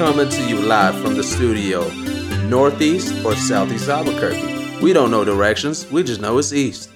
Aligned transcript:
Coming 0.00 0.30
to 0.30 0.48
you 0.48 0.56
live 0.56 0.98
from 1.02 1.14
the 1.14 1.22
studio, 1.22 1.86
northeast 2.48 3.22
or 3.22 3.36
southeast 3.36 3.86
Albuquerque. 3.86 4.78
We 4.80 4.94
don't 4.94 5.10
know 5.10 5.26
directions, 5.26 5.90
we 5.90 6.02
just 6.02 6.22
know 6.22 6.38
it's 6.38 6.54
east. 6.54 6.88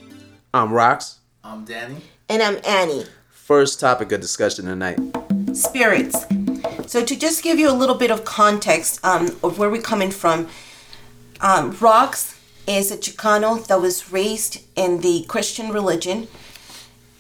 I'm 0.55 0.71
Rox. 0.71 1.17
I'm 1.45 1.67
Danny. 1.67 1.97
And 2.31 2.43
I'm 2.43 2.57
Annie. 2.67 3.05
First 3.31 3.79
topic 3.79 4.11
of 4.13 4.23
discussion 4.23 4.65
tonight. 4.65 4.99
Spirits. 5.53 6.25
So 6.87 7.05
to 7.05 7.15
just 7.15 7.43
give 7.43 7.59
you 7.59 7.71
a 7.71 7.77
little 7.77 7.95
bit 7.95 8.11
of 8.11 8.25
context 8.25 9.05
um, 9.05 9.37
of 9.43 9.59
where 9.59 9.69
we're 9.69 9.83
coming 9.83 10.11
from, 10.11 10.49
um, 11.43 11.75
Rox 11.75 12.41
is 12.67 12.91
a 12.91 12.97
Chicano 12.97 13.67
that 13.67 13.83
was 13.83 14.13
raised 14.13 14.65
in 14.77 15.03
the 15.03 15.27
Christian 15.29 15.69
religion, 15.69 16.27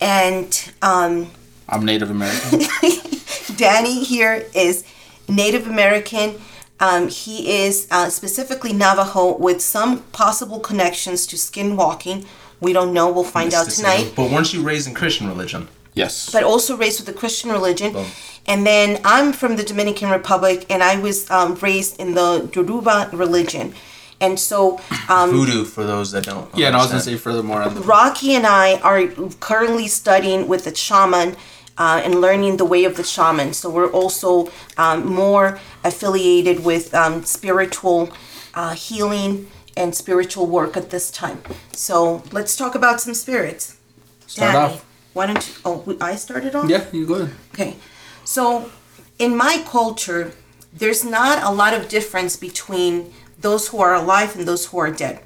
and 0.00 0.72
um, 0.80 1.30
I'm 1.68 1.84
Native 1.84 2.10
American. 2.10 2.60
Danny 3.56 4.02
here 4.02 4.46
is 4.54 4.82
Native 5.28 5.66
American. 5.66 6.40
Um, 6.80 7.08
he 7.08 7.64
is 7.64 7.86
uh, 7.90 8.10
specifically 8.10 8.72
Navajo 8.72 9.36
with 9.36 9.62
some 9.62 10.02
possible 10.12 10.60
connections 10.60 11.26
to 11.28 11.36
skinwalking. 11.36 12.26
We 12.60 12.72
don't 12.72 12.92
know. 12.92 13.10
We'll 13.12 13.24
find 13.24 13.54
out 13.54 13.70
tonight. 13.70 14.12
But 14.16 14.30
weren't 14.30 14.52
you 14.52 14.62
raised 14.62 14.88
in 14.88 14.94
Christian 14.94 15.28
religion? 15.28 15.68
yes. 15.94 16.30
But 16.32 16.42
also 16.42 16.76
raised 16.76 16.98
with 17.00 17.06
the 17.06 17.18
Christian 17.18 17.50
religion. 17.50 17.92
Boom. 17.92 18.06
And 18.46 18.66
then 18.66 19.00
I'm 19.04 19.32
from 19.32 19.56
the 19.56 19.62
Dominican 19.62 20.10
Republic, 20.10 20.66
and 20.68 20.82
I 20.82 20.98
was 20.98 21.30
um, 21.30 21.54
raised 21.56 21.98
in 21.98 22.14
the 22.14 22.50
Yoruba 22.54 23.10
religion. 23.12 23.74
And 24.20 24.38
so 24.38 24.80
um, 25.08 25.30
Voodoo, 25.30 25.64
for 25.64 25.84
those 25.84 26.12
that 26.12 26.24
don't. 26.24 26.48
yeah, 26.54 26.68
and 26.68 26.76
I 26.76 26.80
was 26.80 26.88
gonna 26.88 27.02
say 27.02 27.16
furthermore 27.16 27.68
Rocky 27.68 28.34
and 28.34 28.46
I 28.46 28.78
are 28.80 29.06
currently 29.40 29.88
studying 29.88 30.46
with 30.48 30.64
the 30.64 30.74
shaman 30.74 31.36
uh, 31.78 32.00
and 32.04 32.20
learning 32.20 32.56
the 32.56 32.64
way 32.64 32.84
of 32.84 32.96
the 32.96 33.04
shaman. 33.04 33.52
So 33.52 33.70
we're 33.70 33.90
also 33.90 34.50
um, 34.76 35.06
more 35.06 35.58
affiliated 35.82 36.64
with 36.64 36.94
um, 36.94 37.24
spiritual 37.24 38.10
uh, 38.54 38.74
healing 38.74 39.48
and 39.76 39.94
spiritual 39.94 40.46
work 40.46 40.76
at 40.76 40.90
this 40.90 41.10
time. 41.10 41.42
So 41.72 42.22
let's 42.32 42.56
talk 42.56 42.74
about 42.74 43.00
some 43.00 43.14
spirits. 43.14 43.78
Start 44.26 44.52
Danny, 44.52 44.74
off. 44.74 44.84
Why 45.12 45.26
don't 45.26 45.48
you? 45.48 45.54
Oh, 45.64 45.96
I 46.00 46.16
started 46.16 46.54
off. 46.54 46.68
Yeah, 46.68 46.84
you 46.92 47.06
go 47.06 47.14
ahead. 47.14 47.34
Okay, 47.52 47.76
so 48.24 48.70
in 49.18 49.36
my 49.36 49.62
culture, 49.66 50.32
there's 50.72 51.04
not 51.04 51.42
a 51.42 51.50
lot 51.50 51.74
of 51.74 51.88
difference 51.88 52.36
between 52.36 53.12
those 53.40 53.68
who 53.68 53.78
are 53.80 53.94
alive 53.94 54.36
and 54.36 54.46
those 54.46 54.66
who 54.66 54.78
are 54.78 54.90
dead. 54.90 55.20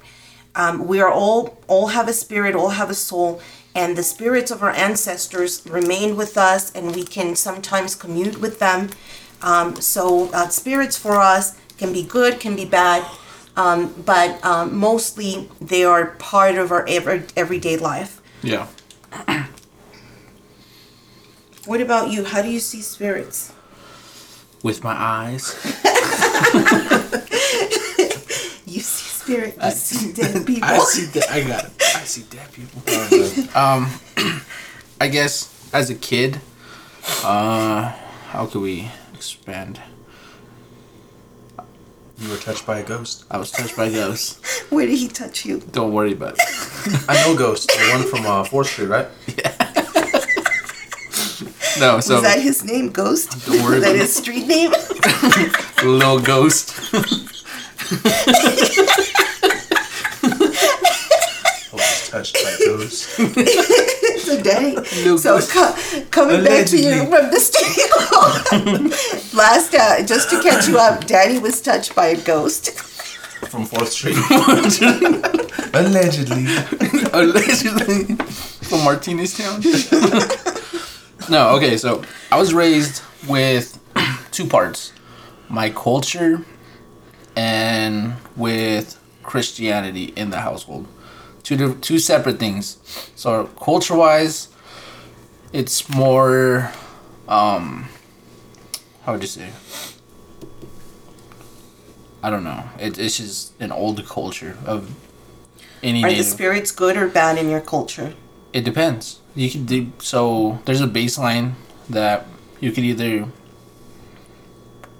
Um, 0.55 0.87
we 0.87 0.99
are 0.99 1.11
all 1.11 1.57
all 1.67 1.87
have 1.87 2.07
a 2.07 2.13
spirit, 2.13 2.55
all 2.55 2.69
have 2.69 2.89
a 2.89 2.95
soul, 2.95 3.39
and 3.75 3.97
the 3.97 4.03
spirits 4.03 4.51
of 4.51 4.63
our 4.63 4.71
ancestors 4.71 5.65
remain 5.67 6.15
with 6.15 6.37
us, 6.37 6.71
and 6.71 6.95
we 6.95 7.03
can 7.03 7.35
sometimes 7.35 7.95
commute 7.95 8.39
with 8.39 8.59
them. 8.59 8.89
Um, 9.41 9.75
so 9.75 10.29
uh, 10.33 10.49
spirits 10.49 10.97
for 10.97 11.19
us 11.19 11.57
can 11.77 11.93
be 11.93 12.03
good, 12.03 12.39
can 12.39 12.55
be 12.55 12.65
bad, 12.65 13.05
um, 13.55 13.93
but 14.05 14.43
um, 14.43 14.75
mostly 14.75 15.49
they 15.61 15.83
are 15.83 16.07
part 16.17 16.55
of 16.55 16.71
our 16.71 16.85
ever, 16.87 17.23
everyday 17.35 17.77
life. 17.77 18.21
Yeah. 18.41 18.67
What 21.65 21.81
about 21.81 22.09
you? 22.09 22.23
How 22.23 22.41
do 22.41 22.49
you 22.49 22.59
see 22.59 22.81
spirits? 22.81 23.53
With 24.63 24.83
my 24.83 24.95
eyes. 24.97 25.53
You 28.69 28.81
see 28.81 29.09
spirit, 29.09 29.57
you 29.63 29.71
see 29.71 30.13
dead 30.13 30.45
people. 30.47 30.69
I 30.69 30.77
see 30.77 31.05
that. 31.05 31.31
I 31.31 31.41
got 31.41 31.65
it. 31.65 31.71
I 31.79 32.03
see 32.03 32.23
dead 32.29 32.51
people. 32.53 32.83
um, 33.55 33.89
I 35.01 35.07
guess 35.07 35.69
as 35.73 35.89
a 35.89 35.95
kid, 35.95 36.39
uh, 37.23 37.93
how 38.29 38.45
can 38.45 38.61
we 38.61 38.89
expand? 39.13 39.79
You 42.17 42.29
were 42.29 42.37
touched 42.37 42.65
by 42.65 42.79
a 42.79 42.83
ghost. 42.83 43.23
I 43.31 43.37
was 43.37 43.49
touched 43.51 43.77
by 43.77 43.85
a 43.85 43.91
ghost. 43.91 44.43
Where 44.69 44.85
did 44.85 44.97
he 44.97 45.07
touch 45.07 45.45
you? 45.45 45.61
Don't 45.71 45.93
worry 45.93 46.11
about 46.11 46.33
it. 46.37 47.05
I 47.07 47.15
know 47.25 47.37
ghosts. 47.37 47.65
the 47.67 47.91
one 47.93 48.03
from 48.07 48.25
uh, 48.25 48.43
4th 48.43 48.65
Street, 48.65 48.87
right? 48.87 49.07
Yeah. 49.37 49.55
No, 51.79 52.01
so 52.01 52.17
Is 52.17 52.23
that 52.23 52.41
his 52.41 52.65
name, 52.65 52.89
Ghost? 52.89 53.45
Don't 53.45 53.63
worry 53.63 53.75
Was 53.75 53.83
that 53.83 53.91
about 53.91 54.01
his 54.01 54.13
street 54.13 54.47
name? 54.47 54.71
little 55.83 56.19
ghost. 56.19 56.73
I 56.91 56.97
was 61.71 61.98
touched 62.09 62.35
by 62.43 62.49
a 62.49 62.57
ghost. 62.65 63.03
so 64.19 65.17
so 65.17 65.39
co- 65.39 66.01
coming 66.09 66.43
back 66.43 66.65
to 66.67 66.77
you 66.77 67.05
from 67.05 67.29
the 67.31 67.39
studio. 67.39 67.85
Last, 69.37 69.73
uh, 69.75 70.03
just 70.05 70.29
to 70.31 70.41
catch 70.41 70.67
you 70.67 70.77
up, 70.79 71.05
Daddy 71.05 71.37
was 71.39 71.61
touched 71.61 71.95
by 71.95 72.07
a 72.07 72.17
ghost. 72.21 72.71
From 73.49 73.65
4th 73.65 73.87
Street. 73.97 74.17
Allegedly. 75.73 76.45
allegedly 77.13 78.15
from 78.65 78.83
Martinez 78.83 79.37
Town. 79.37 79.61
no, 81.29 81.55
okay, 81.57 81.77
so 81.77 82.03
I 82.31 82.37
was 82.37 82.53
raised 82.53 83.01
with 83.27 83.79
two 84.31 84.45
parts 84.47 84.93
my 85.47 85.69
culture 85.69 86.43
and 87.35 88.13
with 88.35 88.99
Christianity 89.23 90.05
in 90.15 90.29
the 90.29 90.39
household. 90.41 90.87
Two, 91.49 91.73
two 91.81 91.97
separate 91.97 92.37
things. 92.37 92.77
So, 93.15 93.45
culture 93.59 93.95
wise, 93.95 94.49
it's 95.51 95.89
more, 95.89 96.71
um, 97.27 97.89
how 99.01 99.13
would 99.13 99.23
you 99.23 99.27
say? 99.27 99.49
I 102.21 102.29
don't 102.29 102.43
know. 102.43 102.65
It, 102.79 102.99
it's 102.99 103.17
just 103.17 103.59
an 103.59 103.71
old 103.71 104.05
culture 104.05 104.59
of 104.63 104.91
any 105.81 106.03
Are 106.03 106.13
the 106.13 106.23
spirits 106.23 106.69
good 106.69 106.95
or 106.95 107.07
bad 107.07 107.39
in 107.39 107.49
your 107.49 107.61
culture? 107.61 108.13
it 108.53 108.63
depends. 108.63 109.19
You 109.33 109.49
can 109.49 109.65
do 109.65 109.91
so. 109.97 110.59
There's 110.65 110.81
a 110.81 110.87
baseline 110.87 111.53
that 111.89 112.27
you 112.59 112.71
could 112.71 112.83
either, 112.83 113.25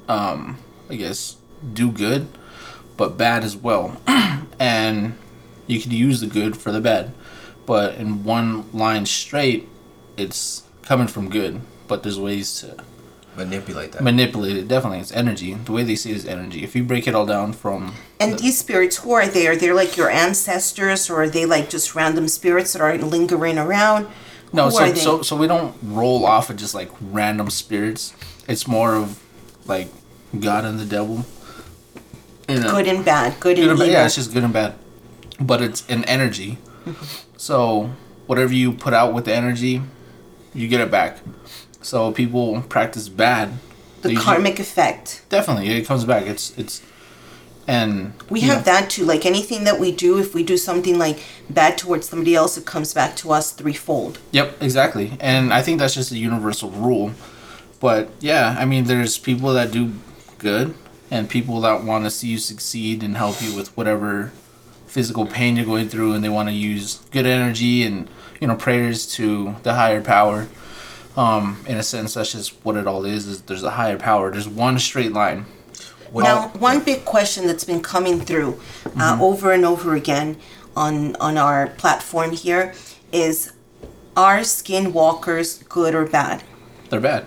um, 0.08 0.58
I 0.90 0.96
guess, 0.96 1.38
do 1.74 1.92
good, 1.92 2.28
but 2.98 3.18
bad 3.20 3.44
as 3.44 3.56
well, 3.56 4.02
and 4.60 5.14
you 5.70 5.80
could 5.80 5.94
use 5.94 6.20
the 6.20 6.28
good 6.28 6.58
for 6.58 6.72
the 6.72 6.82
bad. 6.82 7.14
But 7.66 7.96
in 7.96 8.24
one 8.24 8.70
line 8.74 9.06
straight, 9.06 9.70
it's 10.18 10.64
coming 10.82 11.08
from 11.08 11.30
good. 11.30 11.62
But 11.88 12.04
there's 12.04 12.20
ways 12.20 12.60
to 12.62 12.84
Manipulate 13.38 13.92
that. 13.94 14.04
manipulate 14.04 14.58
it. 14.58 14.68
Definitely, 14.68 15.00
it's 15.00 15.12
energy. 15.14 15.54
The 15.54 15.72
way 15.72 15.84
they 15.84 15.96
see 15.96 16.12
it 16.12 16.18
is 16.18 16.26
energy. 16.26 16.64
If 16.64 16.76
you 16.76 16.84
break 16.84 17.08
it 17.08 17.16
all 17.16 17.26
down 17.26 17.54
from 17.54 17.94
And 18.20 18.38
these 18.38 18.58
spirits, 18.58 18.98
who 18.98 19.12
are 19.14 19.28
they? 19.28 19.48
Are 19.48 19.56
they 19.56 19.72
like 19.72 19.96
your 19.96 20.10
ancestors, 20.10 21.10
or 21.10 21.24
are 21.24 21.30
they 21.30 21.46
like 21.46 21.70
just 21.70 21.96
random 21.96 22.28
spirits 22.28 22.74
that 22.74 22.82
are 22.82 22.98
lingering 22.98 23.58
around? 23.58 24.08
No, 24.52 24.66
Who 24.66 24.72
so, 24.72 24.84
are 24.84 24.90
they? 24.92 25.00
so 25.00 25.22
so 25.22 25.36
we 25.38 25.48
don't 25.48 25.74
roll 25.84 26.26
off 26.26 26.50
of 26.50 26.58
just 26.58 26.74
like 26.74 26.90
random 27.00 27.50
spirits. 27.50 28.14
It's 28.48 28.68
more 28.68 28.96
of 28.96 29.22
like 29.68 29.88
God 30.38 30.66
and 30.66 30.80
the 30.80 30.86
devil. 30.86 31.24
You 32.50 32.60
know, 32.60 32.72
good 32.72 32.88
and 32.88 33.06
bad, 33.06 33.40
good, 33.40 33.56
good 33.56 33.62
and 33.62 33.70
and 33.72 33.80
bad. 33.80 33.86
evil. 33.86 33.94
Yeah, 33.94 34.06
it's 34.08 34.16
just 34.16 34.34
good 34.34 34.44
and 34.44 34.52
bad, 34.52 34.74
but 35.40 35.62
it's 35.62 35.88
an 35.90 36.04
energy. 36.06 36.58
so 37.38 37.92
whatever 38.28 38.54
you 38.54 38.72
put 38.74 38.94
out 38.94 39.14
with 39.14 39.26
the 39.26 39.34
energy, 39.34 39.82
you 40.54 40.68
get 40.68 40.82
it 40.82 40.92
back. 40.92 41.18
So 41.82 42.12
people 42.12 42.62
practice 42.64 43.10
bad. 43.10 43.54
the 44.02 44.10
usually- 44.10 44.26
karmic 44.26 44.60
effect. 44.60 45.24
Definitely, 45.30 45.70
it 45.72 45.86
comes 45.86 46.06
back. 46.06 46.26
It's 46.26 46.58
it's, 46.58 46.82
and 47.68 48.14
We 48.30 48.42
have 48.42 48.60
know, 48.66 48.72
that 48.74 48.90
too. 48.90 49.06
Like 49.06 49.26
anything 49.26 49.64
that 49.66 49.80
we 49.80 49.92
do, 49.92 50.18
if 50.20 50.34
we 50.34 50.44
do 50.44 50.58
something 50.58 50.98
like 50.98 51.20
bad 51.50 51.78
towards 51.78 52.10
somebody 52.10 52.34
else, 52.36 52.58
it 52.58 52.66
comes 52.66 52.94
back 52.94 53.16
to 53.18 53.32
us 53.32 53.52
threefold. 53.52 54.20
Yep, 54.32 54.62
exactly. 54.62 55.12
And 55.20 55.54
I 55.54 55.62
think 55.62 55.80
that's 55.80 55.94
just 55.94 56.12
a 56.12 56.18
universal 56.18 56.72
rule. 56.72 57.12
But 57.80 58.10
yeah, 58.20 58.56
I 58.58 58.66
mean, 58.66 58.86
there's 58.86 59.18
people 59.18 59.54
that 59.54 59.72
do 59.72 59.94
good 60.38 60.74
and 61.12 61.30
people 61.30 61.62
that 61.62 61.84
want 61.84 62.06
to 62.06 62.10
see 62.12 62.28
you 62.28 62.38
succeed 62.40 63.04
and 63.04 63.16
help 63.18 63.42
you 63.42 63.56
with 63.56 63.76
whatever 63.78 64.32
physical 64.90 65.26
pain 65.26 65.56
you're 65.56 65.66
going 65.66 65.88
through 65.88 66.14
and 66.14 66.24
they 66.24 66.30
want 66.30 66.50
to 66.50 66.54
use 66.54 67.00
good 67.12 67.26
energy 67.26 67.84
and, 67.84 68.10
you 68.42 68.48
know, 68.48 68.56
prayers 68.56 69.06
to 69.14 69.56
the 69.64 69.76
higher 69.76 70.02
power. 70.02 70.48
Um, 71.16 71.64
in 71.68 71.78
a 71.78 71.84
sense, 71.84 72.16
that's 72.16 72.32
just 72.32 72.54
what 72.64 72.76
it 72.76 72.88
all 72.88 73.06
is, 73.06 73.28
is 73.28 73.42
there's 73.44 73.64
a 73.64 73.72
higher 73.72 73.98
power. 73.98 74.32
There's 74.32 74.48
one 74.48 74.80
straight 74.80 75.14
line. 75.14 75.46
now, 76.14 76.50
one 76.50 76.84
big 76.84 77.06
question 77.06 77.46
that's 77.46 77.64
been 77.64 77.82
coming 77.82 78.20
through 78.20 78.60
uh, 79.00 79.18
over 79.22 79.52
and 79.52 79.66
over 79.66 79.96
again 79.96 80.38
on 80.76 81.16
on 81.18 81.38
our 81.38 81.68
platform 81.68 82.32
here 82.32 82.74
is: 83.12 83.52
Are 84.16 84.40
skinwalkers 84.40 85.68
good 85.68 85.94
or 85.94 86.06
bad? 86.06 86.44
They're 86.90 87.02
bad. 87.02 87.26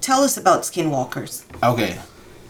Tell 0.00 0.22
us 0.22 0.36
about 0.36 0.62
skinwalkers. 0.62 1.44
Okay. 1.62 1.98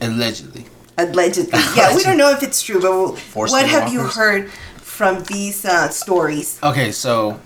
Allegedly. 0.01 0.67
Allegedly, 0.99 1.59
yeah, 1.77 1.95
we 1.95 2.03
don't 2.03 2.17
know 2.17 2.31
if 2.31 2.43
it's 2.43 2.63
true, 2.63 2.81
but 2.81 2.91
we'll- 2.91 3.17
For 3.17 3.47
what 3.49 3.67
have 3.69 3.93
you 3.93 4.01
heard 4.01 4.51
from 4.81 5.23
these 5.25 5.65
uh, 5.65 5.89
stories? 5.91 6.59
Okay, 6.63 6.91
so 6.93 7.39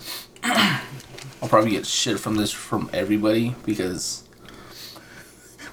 I'll 0.45 1.49
probably 1.49 1.71
get 1.73 1.85
shit 1.87 2.21
from 2.21 2.37
this 2.37 2.53
from 2.53 2.89
everybody 2.93 3.55
because 3.67 4.23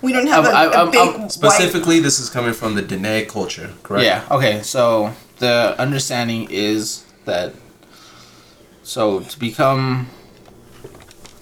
We 0.02 0.12
don't 0.14 0.28
have 0.28 0.46
a 0.46 0.50
I'm- 0.50 0.72
a 0.72 0.76
I'm- 0.76 0.92
big 0.92 1.02
I'm 1.02 1.22
white- 1.22 1.32
Specifically, 1.32 2.00
this 2.00 2.20
is 2.20 2.30
coming 2.30 2.54
from 2.54 2.74
the 2.76 2.82
Dene 2.82 3.26
culture, 3.28 3.74
correct? 3.84 4.06
Yeah. 4.06 4.24
Okay. 4.32 4.62
So 4.64 5.14
the 5.40 5.76
understanding 5.78 6.48
is 6.50 7.04
that 7.26 7.54
so 8.84 9.20
to 9.20 9.40
become 9.40 10.08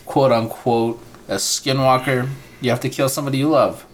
quote 0.05 0.31
unquote 0.31 0.99
a 1.27 1.35
skinwalker, 1.35 2.27
you 2.61 2.69
have 2.71 2.79
to 2.81 2.89
kill 2.89 3.07
somebody 3.09 3.37
you 3.37 3.49
love. 3.49 3.85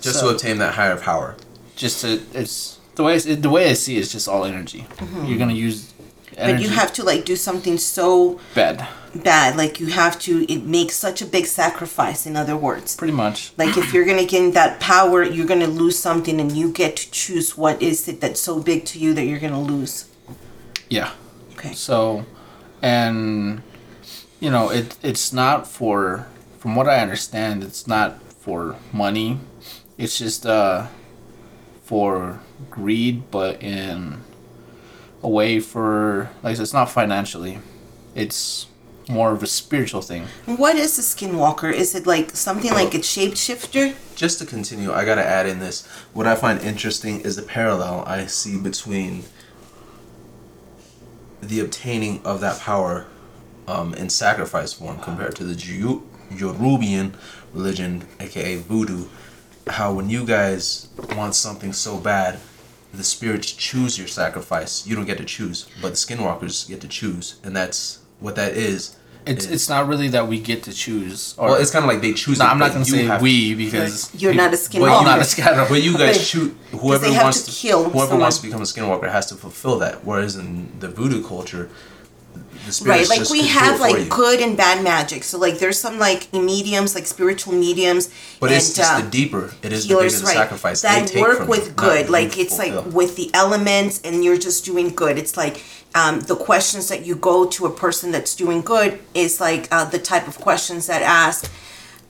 Just 0.00 0.20
So- 0.20 0.28
to 0.28 0.34
obtain 0.34 0.58
that 0.58 0.74
higher 0.74 0.96
power. 0.96 1.36
Just 1.76 2.00
to 2.02 2.20
it's 2.32 2.78
the 2.94 3.02
way 3.02 3.16
it's, 3.16 3.24
the 3.26 3.50
way 3.50 3.68
I 3.70 3.74
see 3.74 3.96
it 3.96 4.00
is 4.00 4.12
just 4.12 4.28
all 4.28 4.44
energy. 4.44 4.86
Mm-hmm. 4.96 5.26
You're 5.26 5.38
gonna 5.38 5.52
use 5.52 5.92
energy. 6.36 6.54
But 6.54 6.62
you 6.62 6.70
have 6.70 6.92
to 6.94 7.04
like 7.04 7.24
do 7.26 7.36
something 7.36 7.76
so 7.76 8.40
bad, 8.54 8.86
bad, 9.14 9.56
like 9.56 9.78
you 9.80 9.88
have 9.88 10.18
to. 10.20 10.50
It 10.50 10.64
makes 10.64 10.94
such 10.96 11.20
a 11.20 11.26
big 11.26 11.44
sacrifice. 11.46 12.24
In 12.26 12.34
other 12.36 12.56
words, 12.56 12.96
pretty 12.96 13.12
much. 13.12 13.52
like 13.58 13.76
if 13.76 13.92
you're 13.92 14.06
gonna 14.06 14.24
gain 14.24 14.52
that 14.52 14.80
power, 14.80 15.22
you're 15.22 15.46
gonna 15.46 15.66
lose 15.66 15.98
something, 15.98 16.40
and 16.40 16.52
you 16.52 16.70
get 16.72 16.96
to 16.96 17.10
choose 17.10 17.56
what 17.58 17.80
is 17.82 18.08
it 18.08 18.20
that's 18.22 18.40
so 18.40 18.60
big 18.60 18.86
to 18.86 18.98
you 18.98 19.12
that 19.14 19.24
you're 19.26 19.40
gonna 19.40 19.60
lose. 19.60 20.06
Yeah. 20.88 21.10
Okay. 21.52 21.72
So, 21.74 22.24
and 22.80 23.62
you 24.40 24.50
know, 24.50 24.70
it 24.70 24.96
it's 25.02 25.32
not 25.32 25.66
for, 25.66 26.26
from 26.58 26.76
what 26.76 26.88
I 26.88 27.00
understand, 27.00 27.62
it's 27.62 27.86
not 27.86 28.22
for 28.32 28.76
money. 28.92 29.40
It's 29.98 30.18
just 30.18 30.44
uh, 30.44 30.86
for 31.82 32.40
greed, 32.70 33.30
but 33.30 33.62
in 33.62 34.20
a 35.22 35.28
way 35.28 35.60
for 35.60 36.30
like 36.42 36.58
it's 36.58 36.72
not 36.72 36.90
financially. 36.90 37.58
It's 38.14 38.66
more 39.08 39.32
of 39.32 39.42
a 39.42 39.46
spiritual 39.46 40.02
thing. 40.02 40.26
What 40.46 40.76
is 40.76 40.98
a 40.98 41.02
skinwalker? 41.02 41.72
Is 41.72 41.94
it 41.94 42.06
like 42.06 42.30
something 42.36 42.72
like 42.72 42.94
a 42.94 42.98
shapeshifter? 42.98 43.94
Just 44.16 44.38
to 44.40 44.46
continue, 44.46 44.92
I 44.92 45.04
gotta 45.04 45.24
add 45.24 45.46
in 45.46 45.60
this. 45.60 45.86
What 46.12 46.26
I 46.26 46.34
find 46.34 46.60
interesting 46.60 47.20
is 47.20 47.36
the 47.36 47.42
parallel 47.42 48.02
I 48.06 48.26
see 48.26 48.58
between 48.58 49.24
the 51.40 51.60
obtaining 51.60 52.24
of 52.24 52.40
that 52.40 52.60
power 52.60 53.06
um, 53.68 53.94
in 53.94 54.10
sacrifice 54.10 54.72
form 54.72 54.98
compared 54.98 55.36
to 55.36 55.44
the 55.44 55.54
Ju- 55.54 56.02
Yorubian 56.30 57.14
religion, 57.52 58.06
aka 58.20 58.56
voodoo. 58.56 59.06
How 59.68 59.92
when 59.92 60.08
you 60.08 60.24
guys 60.24 60.88
want 61.16 61.34
something 61.34 61.72
so 61.72 61.98
bad, 61.98 62.38
the 62.94 63.02
spirits 63.02 63.50
choose 63.52 63.98
your 63.98 64.06
sacrifice. 64.06 64.86
You 64.86 64.94
don't 64.94 65.06
get 65.06 65.18
to 65.18 65.24
choose, 65.24 65.68
but 65.82 65.90
the 65.90 65.94
skinwalkers 65.96 66.68
get 66.68 66.80
to 66.82 66.88
choose, 66.88 67.40
and 67.42 67.54
that's 67.56 67.98
what 68.20 68.36
that 68.36 68.52
is. 68.52 68.96
It's 69.26 69.44
is- 69.44 69.50
it's 69.50 69.68
not 69.68 69.88
really 69.88 70.06
that 70.08 70.28
we 70.28 70.38
get 70.38 70.62
to 70.64 70.72
choose. 70.72 71.34
Or, 71.36 71.48
well, 71.50 71.60
it's 71.60 71.72
kind 71.72 71.84
of 71.84 71.90
like 71.90 72.00
they 72.00 72.12
choose. 72.12 72.38
no, 72.38 72.44
it, 72.44 72.48
I'm 72.48 72.58
not 72.60 72.68
but 72.68 72.72
gonna 72.74 72.84
say 72.84 73.18
we 73.18 73.54
because 73.54 74.14
You're 74.14 74.34
not 74.34 74.54
a 74.54 74.56
skinwalker. 74.56 74.98
I'm 74.98 75.04
not 75.04 75.18
a 75.18 75.24
scatter. 75.24 75.66
But 75.68 75.82
you 75.82 75.94
guys 75.98 76.16
But- 76.18 76.26
shoot 76.26 76.56
whoever 76.70 77.10
wants 77.12 77.42
to 77.42 77.50
kill 77.50 77.82
whoever 77.90 77.98
someone. 78.06 78.20
wants 78.20 78.36
to 78.38 78.42
become 78.46 78.62
a 78.62 78.64
skinwalker 78.64 79.10
has 79.10 79.26
to 79.26 79.34
fulfill 79.34 79.80
that. 79.80 80.04
Whereas 80.04 80.36
in 80.36 80.78
the 80.78 80.86
voodoo 80.88 81.26
culture, 81.26 81.68
the 81.95 81.95
Right, 82.82 83.08
like 83.08 83.30
we 83.30 83.46
have 83.46 83.80
like 83.80 84.08
good 84.08 84.40
and 84.40 84.56
bad 84.56 84.82
magic. 84.82 85.22
So 85.22 85.38
like 85.38 85.58
there's 85.58 85.78
some 85.78 85.98
like 85.98 86.32
mediums, 86.32 86.94
like 86.94 87.06
spiritual 87.06 87.54
mediums, 87.54 88.12
But 88.40 88.50
and 88.50 88.56
it's 88.56 88.74
just 88.74 88.92
uh, 88.92 89.00
the 89.00 89.10
deeper. 89.10 89.54
It 89.62 89.72
is 89.72 89.86
the 89.86 89.94
healers, 89.94 90.14
bigger 90.14 90.20
the 90.20 90.26
right? 90.26 90.36
sacrifice 90.36 90.82
that 90.82 91.14
work 91.14 91.38
from 91.38 91.48
with 91.48 91.68
not 91.68 91.76
good. 91.76 92.10
Like 92.10 92.38
it's 92.38 92.58
like 92.58 92.86
with 92.92 93.16
the 93.16 93.30
elements, 93.34 94.00
and 94.02 94.24
you're 94.24 94.38
just 94.38 94.64
doing 94.64 94.88
good. 94.88 95.16
It's 95.16 95.36
like 95.36 95.62
um, 95.94 96.20
the 96.20 96.34
questions 96.34 96.88
that 96.88 97.06
you 97.06 97.14
go 97.14 97.46
to 97.46 97.66
a 97.66 97.70
person 97.70 98.10
that's 98.10 98.34
doing 98.34 98.62
good 98.62 98.98
is 99.14 99.40
like 99.40 99.68
uh, 99.70 99.84
the 99.84 99.98
type 99.98 100.26
of 100.26 100.38
questions 100.38 100.88
that 100.88 101.02
ask, 101.02 101.50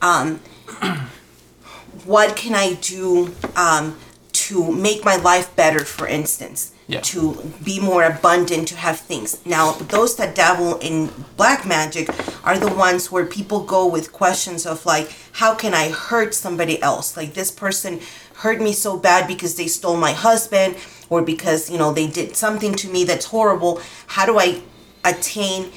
um, 0.01 0.37
what 2.05 2.35
can 2.35 2.55
I 2.55 2.75
do 2.75 3.35
um, 3.57 3.99
to 4.33 4.73
make 4.73 5.05
my 5.05 5.17
life 5.17 5.55
better? 5.55 5.85
For 5.85 6.07
instance. 6.07 6.73
Yeah. 6.89 7.01
To 7.01 7.53
be 7.65 7.81
more 7.81 8.05
abundant, 8.05 8.69
to 8.69 8.77
have 8.77 9.01
things. 9.01 9.45
Now, 9.45 9.73
those 9.73 10.15
that 10.17 10.37
dabble 10.37 10.79
in 10.79 11.11
black 11.37 11.67
magic 11.67 12.09
are 12.45 12.59
the 12.59 12.73
ones 12.73 13.11
where 13.11 13.27
people 13.27 13.65
go 13.65 13.89
with 13.89 14.13
questions 14.13 14.65
of 14.67 14.87
like, 14.87 15.11
how 15.33 15.57
can 15.57 15.75
I 15.75 15.89
hurt 15.89 16.33
somebody 16.33 16.81
else? 16.81 17.17
Like 17.17 17.35
this 17.35 17.51
person 17.51 18.01
hurt 18.37 18.61
me 18.61 18.73
so 18.73 18.97
bad 18.97 19.27
because 19.27 19.57
they 19.57 19.67
stole 19.67 19.97
my 19.97 20.13
husband 20.13 20.77
or 21.11 21.23
because, 21.23 21.69
you 21.71 21.77
know, 21.77 21.93
they 21.93 22.07
did 22.07 22.37
something 22.37 22.75
to 22.75 22.89
me 22.89 23.03
that's 23.03 23.27
horrible. 23.27 23.81
How 24.07 24.25
do 24.25 24.39
I 24.39 24.63
attain 25.05 25.73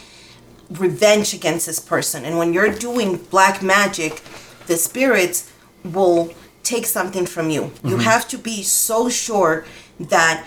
revenge 0.69 1.33
against 1.33 1.65
this 1.65 1.79
person? 1.79 2.23
And 2.23 2.37
when 2.37 2.53
you're 2.53 2.71
doing 2.71 3.17
black 3.17 3.63
magic, 3.63 4.21
the 4.67 4.77
spirits 4.77 5.51
will 5.83 6.33
take 6.61 6.85
something 6.85 7.25
from 7.25 7.49
you. 7.49 7.71
You 7.83 7.95
mm-hmm. 7.95 7.99
have 8.01 8.27
to 8.27 8.37
be 8.37 8.61
so 8.61 9.09
sure 9.09 9.65
that 9.99 10.45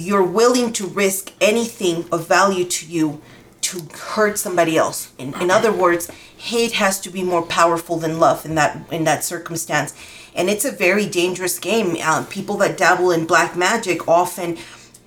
you're 0.00 0.22
willing 0.22 0.72
to 0.74 0.86
risk 0.86 1.32
anything 1.40 2.04
of 2.12 2.26
value 2.28 2.64
to 2.64 2.86
you 2.86 3.20
to 3.62 3.80
hurt 4.14 4.38
somebody 4.38 4.76
else. 4.76 5.12
In, 5.18 5.34
in 5.40 5.50
other 5.50 5.72
words, 5.72 6.08
hate 6.36 6.72
has 6.72 7.00
to 7.00 7.10
be 7.10 7.22
more 7.24 7.42
powerful 7.42 7.96
than 7.98 8.20
love 8.20 8.44
in 8.46 8.54
that 8.54 8.90
in 8.92 9.04
that 9.04 9.24
circumstance. 9.24 9.94
And 10.34 10.48
it's 10.48 10.64
a 10.64 10.70
very 10.70 11.06
dangerous 11.06 11.58
game. 11.58 11.96
Uh, 12.00 12.24
people 12.28 12.56
that 12.58 12.76
dabble 12.76 13.10
in 13.10 13.26
black 13.26 13.56
magic 13.56 14.06
often 14.06 14.58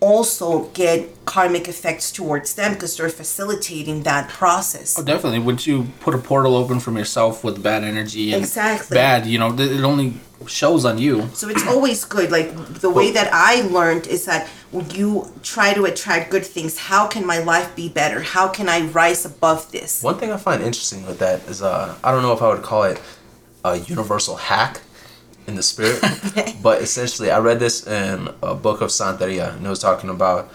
also 0.01 0.65
get 0.69 1.25
karmic 1.25 1.67
effects 1.67 2.11
towards 2.11 2.55
them 2.55 2.73
because 2.73 2.95
they're 2.97 3.09
facilitating 3.09 4.03
that 4.03 4.29
process. 4.29 4.97
Oh, 4.97 5.03
definitely. 5.03 5.39
Once 5.39 5.67
you 5.67 5.87
put 5.99 6.15
a 6.15 6.17
portal 6.17 6.55
open 6.55 6.79
from 6.79 6.97
yourself 6.97 7.43
with 7.43 7.61
bad 7.61 7.83
energy 7.83 8.33
and 8.33 8.41
Exactly. 8.41 8.95
bad, 8.95 9.25
you 9.25 9.37
know, 9.37 9.53
it 9.57 9.83
only 9.83 10.13
shows 10.47 10.85
on 10.85 10.97
you. 10.97 11.29
So 11.33 11.49
it's 11.49 11.65
always 11.67 12.05
good. 12.05 12.31
Like 12.31 12.53
the 12.75 12.89
way 12.89 13.11
that 13.11 13.29
I 13.33 13.61
learned 13.61 14.07
is 14.07 14.25
that 14.25 14.47
you 14.71 15.31
try 15.41 15.73
to 15.73 15.85
attract 15.85 16.29
good 16.29 16.45
things, 16.45 16.77
how 16.77 17.07
can 17.07 17.25
my 17.25 17.39
life 17.39 17.75
be 17.75 17.89
better? 17.89 18.21
How 18.21 18.47
can 18.47 18.69
I 18.69 18.81
rise 18.81 19.25
above 19.25 19.71
this? 19.71 20.03
One 20.03 20.17
thing 20.17 20.31
I 20.31 20.37
find 20.37 20.61
interesting 20.61 21.05
with 21.05 21.19
that 21.19 21.47
is 21.47 21.61
uh, 21.61 21.95
I 22.03 22.11
don't 22.11 22.21
know 22.21 22.33
if 22.33 22.41
I 22.41 22.49
would 22.49 22.61
call 22.63 22.83
it 22.83 23.01
a 23.65 23.77
universal 23.77 24.35
hack 24.35 24.81
in 25.47 25.55
the 25.55 25.63
spirit, 25.63 26.03
but 26.63 26.81
essentially 26.81 27.31
I 27.31 27.39
read 27.39 27.59
this 27.59 27.87
in 27.87 28.29
a 28.43 28.53
book 28.53 28.81
of 28.81 28.89
Santeria, 28.89 29.55
and 29.55 29.65
it 29.65 29.69
was 29.69 29.79
talking 29.79 30.09
about 30.09 30.51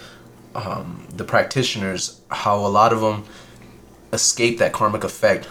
um, 0.54 1.06
the 1.12 1.24
practitioners, 1.24 2.20
how 2.30 2.56
a 2.58 2.68
lot 2.68 2.92
of 2.92 3.00
them 3.00 3.24
escape 4.12 4.58
that 4.58 4.72
karmic 4.72 5.02
effect. 5.02 5.48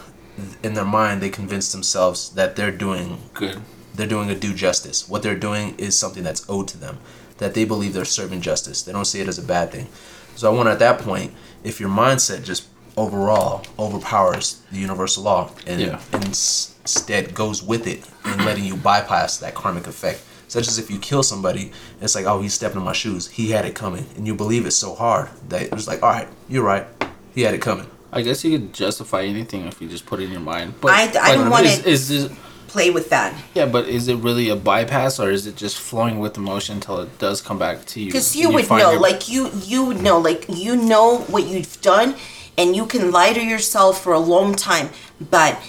In 0.63 0.73
their 0.73 0.85
mind, 0.85 1.21
they 1.21 1.29
convince 1.29 1.71
themselves 1.71 2.29
that 2.31 2.55
they're 2.55 2.71
doing 2.71 3.19
Good. 3.35 3.61
they're 3.93 4.07
doing 4.07 4.29
a 4.31 4.35
due 4.35 4.53
justice. 4.55 5.07
What 5.07 5.21
they're 5.21 5.37
doing 5.37 5.75
is 5.77 5.95
something 5.97 6.23
that's 6.23 6.49
owed 6.49 6.67
to 6.69 6.77
them, 6.77 6.97
that 7.43 7.53
they 7.53 7.65
believe 7.65 7.93
they're 7.93 8.05
serving 8.05 8.41
justice. 8.41 8.81
They 8.83 8.93
don't 8.93 9.05
see 9.05 9.19
it 9.19 9.27
as 9.27 9.37
a 9.37 9.43
bad 9.43 9.71
thing. 9.71 9.87
So 10.35 10.49
I 10.51 10.55
wonder 10.55 10.71
at 10.71 10.79
that 10.79 10.99
point, 10.99 11.33
if 11.63 11.79
your 11.79 11.89
mindset 11.89 12.43
just 12.43 12.67
overall 12.95 13.65
overpowers 13.77 14.61
the 14.71 14.77
universal 14.79 15.23
law 15.23 15.51
and, 15.67 15.81
Yeah. 15.81 15.99
instead 16.13 17.33
goes 17.35 17.61
with 17.61 17.85
it 17.87 18.03
and 18.23 18.45
letting 18.45 18.63
you 18.63 18.75
bypass 18.75 19.37
that 19.37 19.53
karmic 19.55 19.87
effect. 19.87 20.21
Such 20.47 20.67
as 20.67 20.77
if 20.77 20.89
you 20.91 20.99
kill 20.99 21.23
somebody, 21.23 21.71
it's 21.99 22.13
like, 22.15 22.25
oh, 22.25 22.41
he's 22.41 22.53
stepping 22.53 22.77
in 22.77 22.83
my 22.83 22.93
shoes. 22.93 23.27
He 23.27 23.51
had 23.51 23.65
it 23.65 23.73
coming. 23.75 24.05
And 24.15 24.27
you 24.27 24.35
believe 24.35 24.65
it 24.65 24.71
so 24.71 24.93
hard 24.93 25.29
that 25.49 25.63
it's 25.73 25.87
like, 25.87 26.03
all 26.03 26.11
right, 26.11 26.27
you're 26.47 26.63
right. 26.63 26.85
He 27.33 27.41
had 27.41 27.53
it 27.55 27.61
coming. 27.61 27.87
I 28.11 28.21
guess 28.21 28.43
you 28.45 28.51
could 28.59 28.73
justify 28.73 29.23
anything 29.23 29.65
if 29.65 29.81
you 29.81 29.87
just 29.89 30.05
put 30.05 30.19
it 30.19 30.25
in 30.25 30.31
your 30.31 30.41
mind. 30.41 30.75
But 30.79 30.91
I- 30.91 31.01
I 31.03 31.07
but 31.07 31.33
don't 31.35 31.49
want 31.49 31.65
is, 31.65 31.79
it- 31.79 31.85
Is 31.87 32.07
this, 32.09 32.31
Play 32.67 32.89
with 32.89 33.09
that. 33.09 33.35
yeah, 33.53 33.65
but 33.67 33.87
is 33.87 34.07
it 34.07 34.15
really 34.17 34.49
a 34.49 34.55
bypass 34.55 35.19
or 35.19 35.29
is 35.29 35.45
it 35.45 35.55
just 35.55 35.77
flowing 35.77 36.19
with 36.19 36.37
emotion 36.37 36.75
until 36.75 36.99
it 37.01 37.19
does 37.19 37.41
come 37.41 37.59
back 37.59 37.85
to 37.85 37.99
you? 37.99 38.07
Because 38.07 38.33
and 38.33 38.41
you 38.43 38.49
would 38.51 38.65
find 38.65 38.81
know, 38.83 38.91
your- 38.91 38.99
like 38.99 39.29
you 39.29 39.49
you 39.63 39.83
would 39.85 40.01
know, 40.01 40.17
like 40.19 40.45
you 40.49 40.75
know 40.75 41.19
what 41.27 41.45
you've 41.47 41.79
done, 41.81 42.15
and 42.57 42.75
you 42.75 42.85
can 42.85 43.11
lie 43.11 43.33
to 43.33 43.41
yourself 43.43 44.01
for 44.01 44.13
a 44.13 44.19
long 44.19 44.55
time, 44.55 44.89
but 45.29 45.59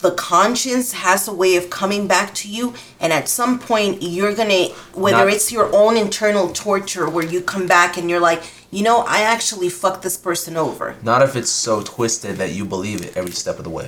the 0.00 0.10
conscience 0.12 0.92
has 0.92 1.28
a 1.28 1.32
way 1.32 1.54
of 1.54 1.70
coming 1.70 2.08
back 2.08 2.34
to 2.34 2.48
you, 2.48 2.74
and 2.98 3.12
at 3.12 3.28
some 3.28 3.58
point 3.60 4.02
you're 4.02 4.34
gonna, 4.34 4.66
whether 4.94 5.18
Not- 5.26 5.32
it's 5.32 5.52
your 5.52 5.72
own 5.72 5.96
internal 5.96 6.48
torture, 6.52 7.08
where 7.08 7.24
you 7.24 7.40
come 7.40 7.68
back 7.68 7.96
and 7.96 8.10
you're 8.10 8.18
like, 8.18 8.42
you 8.72 8.82
know, 8.82 9.00
I 9.06 9.20
actually 9.20 9.68
fucked 9.68 10.02
this 10.02 10.16
person 10.16 10.56
over. 10.56 10.96
Not 11.02 11.22
if 11.22 11.36
it's 11.36 11.50
so 11.50 11.82
twisted 11.82 12.36
that 12.38 12.50
you 12.52 12.64
believe 12.64 13.02
it 13.04 13.16
every 13.16 13.32
step 13.32 13.58
of 13.58 13.64
the 13.64 13.70
way. 13.70 13.86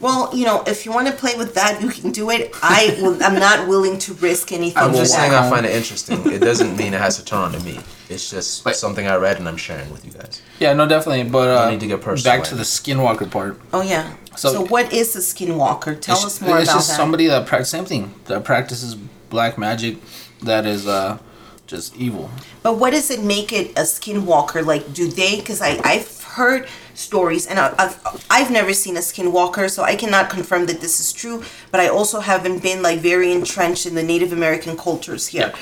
Well, 0.00 0.30
you 0.34 0.44
know, 0.44 0.62
if 0.66 0.84
you 0.84 0.92
want 0.92 1.06
to 1.06 1.14
play 1.14 1.34
with 1.36 1.54
that, 1.54 1.80
you 1.80 1.88
can 1.88 2.10
do 2.10 2.30
it. 2.30 2.50
I 2.62 2.98
will, 3.00 3.22
I'm 3.22 3.36
not 3.38 3.68
willing 3.68 3.98
to 4.00 4.14
risk 4.14 4.52
anything. 4.52 4.76
I'm 4.82 4.92
just 4.92 5.14
saying 5.14 5.32
I 5.32 5.48
find 5.48 5.64
it 5.64 5.74
interesting. 5.74 6.20
It 6.30 6.40
doesn't 6.40 6.76
mean 6.76 6.92
it 6.94 7.00
has 7.00 7.16
to 7.16 7.24
turn 7.24 7.38
on 7.40 7.52
to 7.52 7.60
me. 7.60 7.78
It's 8.10 8.28
just 8.28 8.64
But- 8.64 8.76
something 8.76 9.06
I 9.06 9.16
read 9.16 9.38
and 9.38 9.48
I'm 9.48 9.56
sharing 9.56 9.90
with 9.90 10.04
you 10.04 10.12
guys. 10.12 10.42
yeah, 10.58 10.74
no, 10.74 10.86
definitely. 10.86 11.24
But 11.30 11.48
uh, 11.48 11.62
Don't 11.62 11.72
need 11.72 11.80
to 11.80 11.86
get 11.86 12.02
personal, 12.02 12.36
back 12.36 12.44
to 12.48 12.54
the 12.54 12.64
skinwalker 12.64 13.30
part. 13.30 13.58
Oh 13.72 13.80
yeah. 13.82 14.12
So- 14.36 14.52
So, 14.52 14.66
what 14.66 14.92
is 14.92 15.16
a 15.16 15.20
skinwalker? 15.20 15.98
Tell 16.00 16.16
it's, 16.16 16.26
us 16.26 16.40
more 16.42 16.58
it's 16.58 16.72
just 16.72 16.88
that. 16.88 16.96
somebody 16.96 17.26
that 17.28 17.46
practices 17.46 17.70
same 17.70 17.84
thing 17.86 18.14
that 18.26 18.44
practices 18.44 18.96
black 19.30 19.56
magic 19.56 19.96
that 20.42 20.66
is 20.66 20.86
uh 20.86 21.18
just 21.66 21.96
evil 21.96 22.30
But 22.62 22.74
what 22.78 22.90
does 22.90 23.10
it 23.10 23.22
make 23.22 23.52
it 23.52 23.70
a 23.70 23.82
skinwalker? 23.84 24.64
Like, 24.66 24.92
do 24.92 25.08
they? 25.08 25.36
Because 25.36 25.62
I 25.62 25.80
I've 25.82 26.22
heard 26.24 26.68
stories, 26.94 27.46
and 27.46 27.58
I- 27.58 27.74
I've 27.78 27.96
I've 28.30 28.50
never 28.50 28.72
seen 28.72 28.96
a 28.96 29.00
skinwalker, 29.00 29.68
so 29.70 29.82
I 29.82 29.96
cannot 29.96 30.30
confirm 30.30 30.66
that 30.66 30.80
this 30.80 31.00
is 31.00 31.12
true. 31.12 31.42
But 31.70 31.80
I 31.80 31.88
also 31.88 32.20
haven't 32.20 32.62
been 32.62 32.82
like 32.82 33.00
very 33.00 33.32
entrenched 33.32 33.86
in 33.86 33.94
the 33.94 34.02
Native 34.02 34.32
American 34.32 34.76
cultures 34.76 35.28
here, 35.28 35.52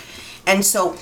and 0.47 0.65
so 0.65 0.97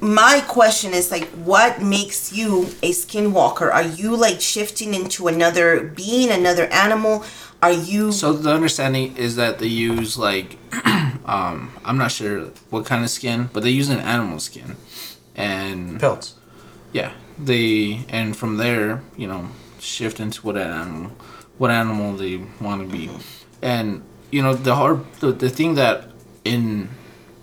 my 0.00 0.40
question 0.46 0.92
is 0.94 1.10
like 1.10 1.26
what 1.44 1.80
makes 1.82 2.32
you 2.32 2.66
a 2.82 2.92
skinwalker? 2.92 3.72
Are 3.72 3.82
you 3.82 4.14
like 4.16 4.40
shifting 4.40 4.94
into 4.94 5.28
another 5.28 5.82
being 5.96 6.30
another 6.30 6.66
animal? 6.66 7.24
Are 7.60 7.72
you 7.72 8.12
So 8.12 8.32
the 8.32 8.52
understanding 8.54 9.16
is 9.16 9.34
that 9.34 9.58
they 9.58 9.66
use 9.66 10.16
like, 10.16 10.56
um, 11.26 11.72
I'm 11.84 11.98
not 11.98 12.12
sure 12.12 12.50
what 12.70 12.86
kind 12.86 13.02
of 13.02 13.10
skin, 13.10 13.50
but 13.52 13.62
they 13.64 13.70
use 13.70 13.88
an 13.88 13.98
animal 13.98 14.38
skin, 14.38 14.76
and 15.34 15.98
Pelts. 15.98 16.34
yeah, 16.92 17.10
they 17.38 18.04
and 18.08 18.36
from 18.36 18.56
there, 18.56 19.02
you 19.16 19.26
know, 19.26 19.48
shift 19.78 20.20
into 20.20 20.44
what 20.46 20.56
animal, 20.56 21.12
what 21.56 21.70
animal 21.70 22.16
they 22.16 22.36
want 22.60 22.82
to 22.82 22.88
be, 22.88 23.10
and 23.62 24.02
you 24.30 24.42
know 24.42 24.54
the 24.54 24.74
hard 24.74 25.04
the, 25.20 25.32
the 25.32 25.48
thing 25.48 25.74
that 25.74 26.10
in 26.44 26.88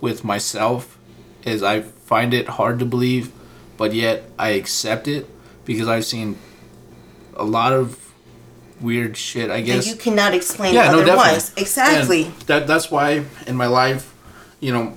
with 0.00 0.24
myself 0.24 0.98
is 1.44 1.62
I 1.62 1.80
find 1.80 2.34
it 2.34 2.48
hard 2.48 2.78
to 2.80 2.84
believe, 2.84 3.32
but 3.76 3.92
yet 3.94 4.24
I 4.38 4.50
accept 4.50 5.08
it 5.08 5.28
because 5.64 5.88
I've 5.88 6.04
seen 6.04 6.38
a 7.34 7.44
lot 7.44 7.72
of 7.72 8.12
weird 8.80 9.16
shit. 9.16 9.50
I 9.50 9.60
that 9.60 9.66
guess 9.66 9.86
you 9.86 9.96
cannot 9.96 10.34
explain 10.34 10.74
yeah, 10.74 10.90
no, 10.90 11.00
otherwise 11.00 11.48
definitely. 11.48 11.62
exactly 11.62 12.24
And 12.24 12.34
that 12.42 12.66
that's 12.66 12.90
why 12.90 13.24
in 13.46 13.56
my 13.56 13.66
life, 13.66 14.14
you 14.60 14.72
know, 14.72 14.94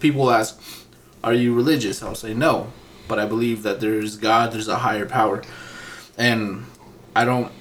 people 0.00 0.30
ask, 0.30 0.60
"Are 1.22 1.34
you 1.34 1.54
religious?" 1.54 2.02
I'll 2.02 2.14
say 2.14 2.34
no, 2.34 2.72
but 3.08 3.18
I 3.18 3.26
believe 3.26 3.62
that 3.62 3.80
there's 3.80 4.16
God, 4.16 4.52
there's 4.52 4.68
a 4.68 4.78
higher 4.78 5.06
power, 5.06 5.42
and 6.16 6.66
I 7.14 7.24
don't 7.24 7.52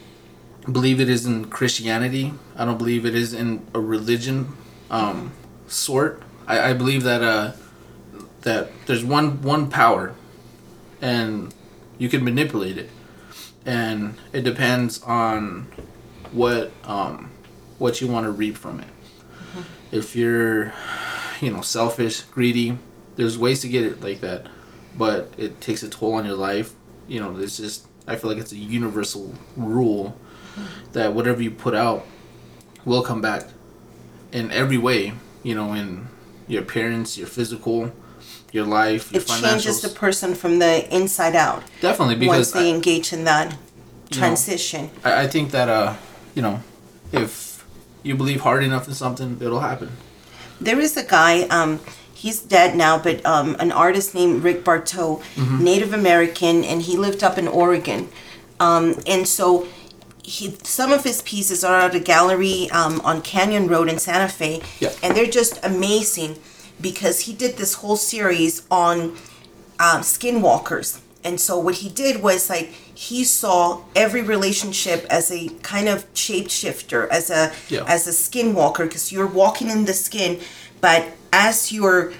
believe 0.72 1.00
it 1.00 1.10
is 1.10 1.25
in 1.25 1.46
Christianity. 1.46 2.34
I 2.56 2.66
don't 2.66 2.78
believe 2.78 3.06
it 3.06 3.16
is 3.16 3.34
in 3.34 3.66
a 3.74 3.80
religion 3.80 4.56
um, 4.90 5.32
sort. 5.68 6.24
I, 6.48 6.72
I 6.72 6.74
believe 6.74 7.04
that 7.04 7.22
uh, 7.22 7.54
that 8.42 8.72
there's 8.86 9.04
one 9.04 9.42
one 9.42 9.70
power, 9.70 10.14
and 11.02 11.54
you 11.98 12.10
can 12.10 12.24
manipulate 12.24 12.78
it, 12.78 12.90
and 13.66 14.16
it 14.34 14.42
depends 14.42 15.02
on 15.04 15.68
what 16.32 16.72
um, 16.84 17.32
what 17.78 18.02
you 18.02 18.08
want 18.08 18.25
to 18.25 18.32
reap 18.32 18.58
from 18.58 18.80
it. 18.80 18.88
If 19.92 20.16
you're, 20.16 20.74
you 21.40 21.52
know, 21.52 21.62
selfish, 21.62 22.22
greedy, 22.22 22.78
there's 23.16 23.38
ways 23.38 23.62
to 23.62 23.70
get 23.70 23.86
it 23.86 24.02
like 24.02 24.20
that, 24.22 24.48
but 24.98 25.32
it 25.38 25.62
takes 25.62 25.84
a 25.84 25.90
toll 25.90 26.14
on 26.14 26.25
your 26.25 26.36
life. 26.36 26.74
You 27.08 27.20
know, 27.20 27.38
it's 27.38 27.58
just 27.58 27.88
I 28.08 28.16
feel 28.16 28.30
like 28.30 28.40
it's 28.40 28.52
a 28.52 28.58
universal 28.58 29.34
rule 29.56 30.16
that 30.94 31.14
whatever 31.14 31.42
you 31.42 31.52
put 31.52 31.75
out 31.75 32.06
will 32.86 33.02
come 33.04 33.22
back 33.22 33.44
in 34.32 34.52
every 34.52 34.78
way. 34.78 35.14
You 35.44 35.56
know, 35.56 35.74
in 35.74 36.08
your 36.48 36.62
appearance, 36.64 37.18
your 37.18 37.28
physical, 37.28 37.92
your 38.52 38.66
life, 38.66 39.12
your 39.12 39.22
it 39.22 39.28
changes 39.28 39.82
the 39.82 39.90
person 39.90 40.34
from 40.36 40.60
the 40.60 40.94
inside 40.96 41.36
out 41.36 41.64
Definitely 41.82 42.16
once 42.28 42.52
because 42.52 42.54
they 42.54 42.72
I- 42.72 42.75
engage 42.75 43.14
in 43.14 43.24
that 43.25 43.52
know, 43.52 43.58
transition 44.12 44.90
I, 45.04 45.24
I 45.24 45.28
think 45.28 45.52
that 45.52 45.68
uh, 45.70 45.96
you 46.36 46.42
know, 46.42 46.62
if 47.12 47.66
you 48.04 48.16
believe 48.16 48.42
hard 48.42 48.64
enough 48.64 48.88
in 48.88 48.94
something, 48.94 49.38
it'll 49.42 49.60
happen. 49.62 49.90
There 50.62 50.80
is 50.80 50.96
a 50.96 51.04
guy, 51.04 51.42
um, 51.50 51.80
he's 52.25 52.39
dead 52.39 52.75
now, 52.75 52.98
but 52.98 53.24
um, 53.24 53.55
an 53.60 53.72
artist 53.72 54.15
named 54.15 54.44
Rick 54.44 54.63
Bartow, 54.67 55.22
Native 55.72 55.94
American, 55.94 56.63
and 56.63 56.82
he 56.82 56.98
lived 56.98 57.22
up 57.24 57.38
in 57.38 57.48
Oregon. 57.48 58.10
Um, 58.60 58.86
and 59.05 59.27
so 59.27 59.67
he, 60.24 60.46
some 60.63 60.91
of 60.91 61.03
his 61.03 61.22
pieces 61.22 61.63
are 61.63 61.79
at 61.88 61.94
a 61.94 62.00
gallery 62.00 62.67
um, 62.72 63.00
on 63.10 63.22
Canyon 63.22 63.67
Road 63.67 63.88
in 63.89 64.00
Santa 64.00 64.27
Fe. 64.39 64.62
Yeah. 64.79 64.91
And 65.03 65.15
they're 65.15 65.36
just 65.41 65.63
amazing 65.63 66.32
because 66.82 67.17
he 67.27 67.32
did 67.44 67.58
this 67.58 67.75
whole 67.75 67.96
series 68.13 68.53
on 68.72 68.98
um, 69.88 70.01
skinwalkers. 70.01 71.00
And 71.24 71.39
so 71.39 71.53
what 71.60 71.75
he 71.75 71.89
did 71.89 72.24
was 72.24 72.50
like 72.50 72.67
he 73.08 73.24
saw 73.24 73.82
every 73.96 74.24
relationship 74.24 75.05
as 75.12 75.32
a 75.32 75.50
kind 75.62 75.88
of 75.94 76.12
shapeshifter, 76.15 77.08
as 77.10 77.29
a 77.29 77.51
Yeah. 77.70 77.84
as 77.96 78.08
a 78.08 78.15
skinwalker, 78.25 78.84
because 78.88 79.12
you're 79.13 79.34
walking 79.44 79.70
in 79.70 79.86
the 79.86 79.94
skin, 79.94 80.39
but 80.82 81.01
as 81.36 81.70
you're 81.70 82.13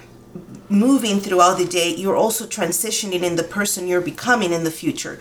moving 0.68 1.22
throughout 1.22 1.58
the 1.58 1.66
day, 1.66 1.96
you're 1.96 2.18
also 2.18 2.46
transitioning 2.46 3.24
in 3.24 3.38
the 3.38 3.44
person 3.44 3.88
you're 3.88 4.02
becoming 4.02 4.52
in 4.52 4.66
the 4.66 4.72
future. 4.72 5.18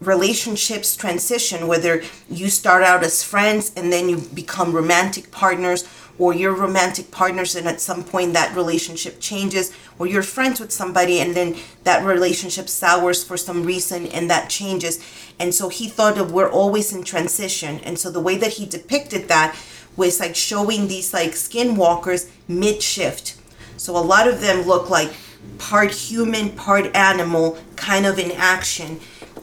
Relationships 0.00 0.94
transition, 0.94 1.66
whether 1.66 2.04
you 2.30 2.48
start 2.48 2.84
out 2.84 3.02
as 3.02 3.24
friends 3.24 3.72
and 3.76 3.92
then 3.92 4.08
you 4.08 4.18
become 4.32 4.72
romantic 4.72 5.32
partners, 5.32 5.88
or 6.18 6.32
you're 6.32 6.54
romantic 6.54 7.10
partners 7.10 7.56
and 7.56 7.66
at 7.66 7.80
some 7.80 8.04
point 8.04 8.32
that 8.32 8.54
relationship 8.54 9.18
changes, 9.18 9.72
or 9.98 10.06
you're 10.06 10.22
friends 10.22 10.60
with 10.60 10.70
somebody 10.70 11.18
and 11.18 11.34
then 11.34 11.56
that 11.82 12.04
relationship 12.04 12.68
sours 12.68 13.24
for 13.24 13.36
some 13.36 13.64
reason 13.64 14.06
and 14.06 14.30
that 14.30 14.48
changes. 14.48 15.02
And 15.40 15.52
so 15.52 15.68
he 15.68 15.88
thought 15.88 16.16
of 16.16 16.30
we're 16.30 16.50
always 16.50 16.92
in 16.92 17.02
transition. 17.02 17.80
And 17.80 17.98
so 17.98 18.08
the 18.08 18.20
way 18.20 18.36
that 18.36 18.52
he 18.52 18.66
depicted 18.66 19.26
that 19.26 19.56
was 19.96 20.20
like 20.20 20.34
showing 20.34 20.88
these 20.88 21.12
like 21.12 21.32
skinwalkers 21.32 22.30
mid 22.48 22.82
shift. 22.82 23.36
So 23.76 23.96
a 23.96 23.98
lot 23.98 24.28
of 24.28 24.40
them 24.40 24.62
look 24.62 24.90
like 24.90 25.12
part 25.58 25.92
human, 25.92 26.50
part 26.50 26.94
animal, 26.94 27.58
kind 27.76 28.06
of 28.06 28.18
in 28.18 28.30
action. 28.32 29.00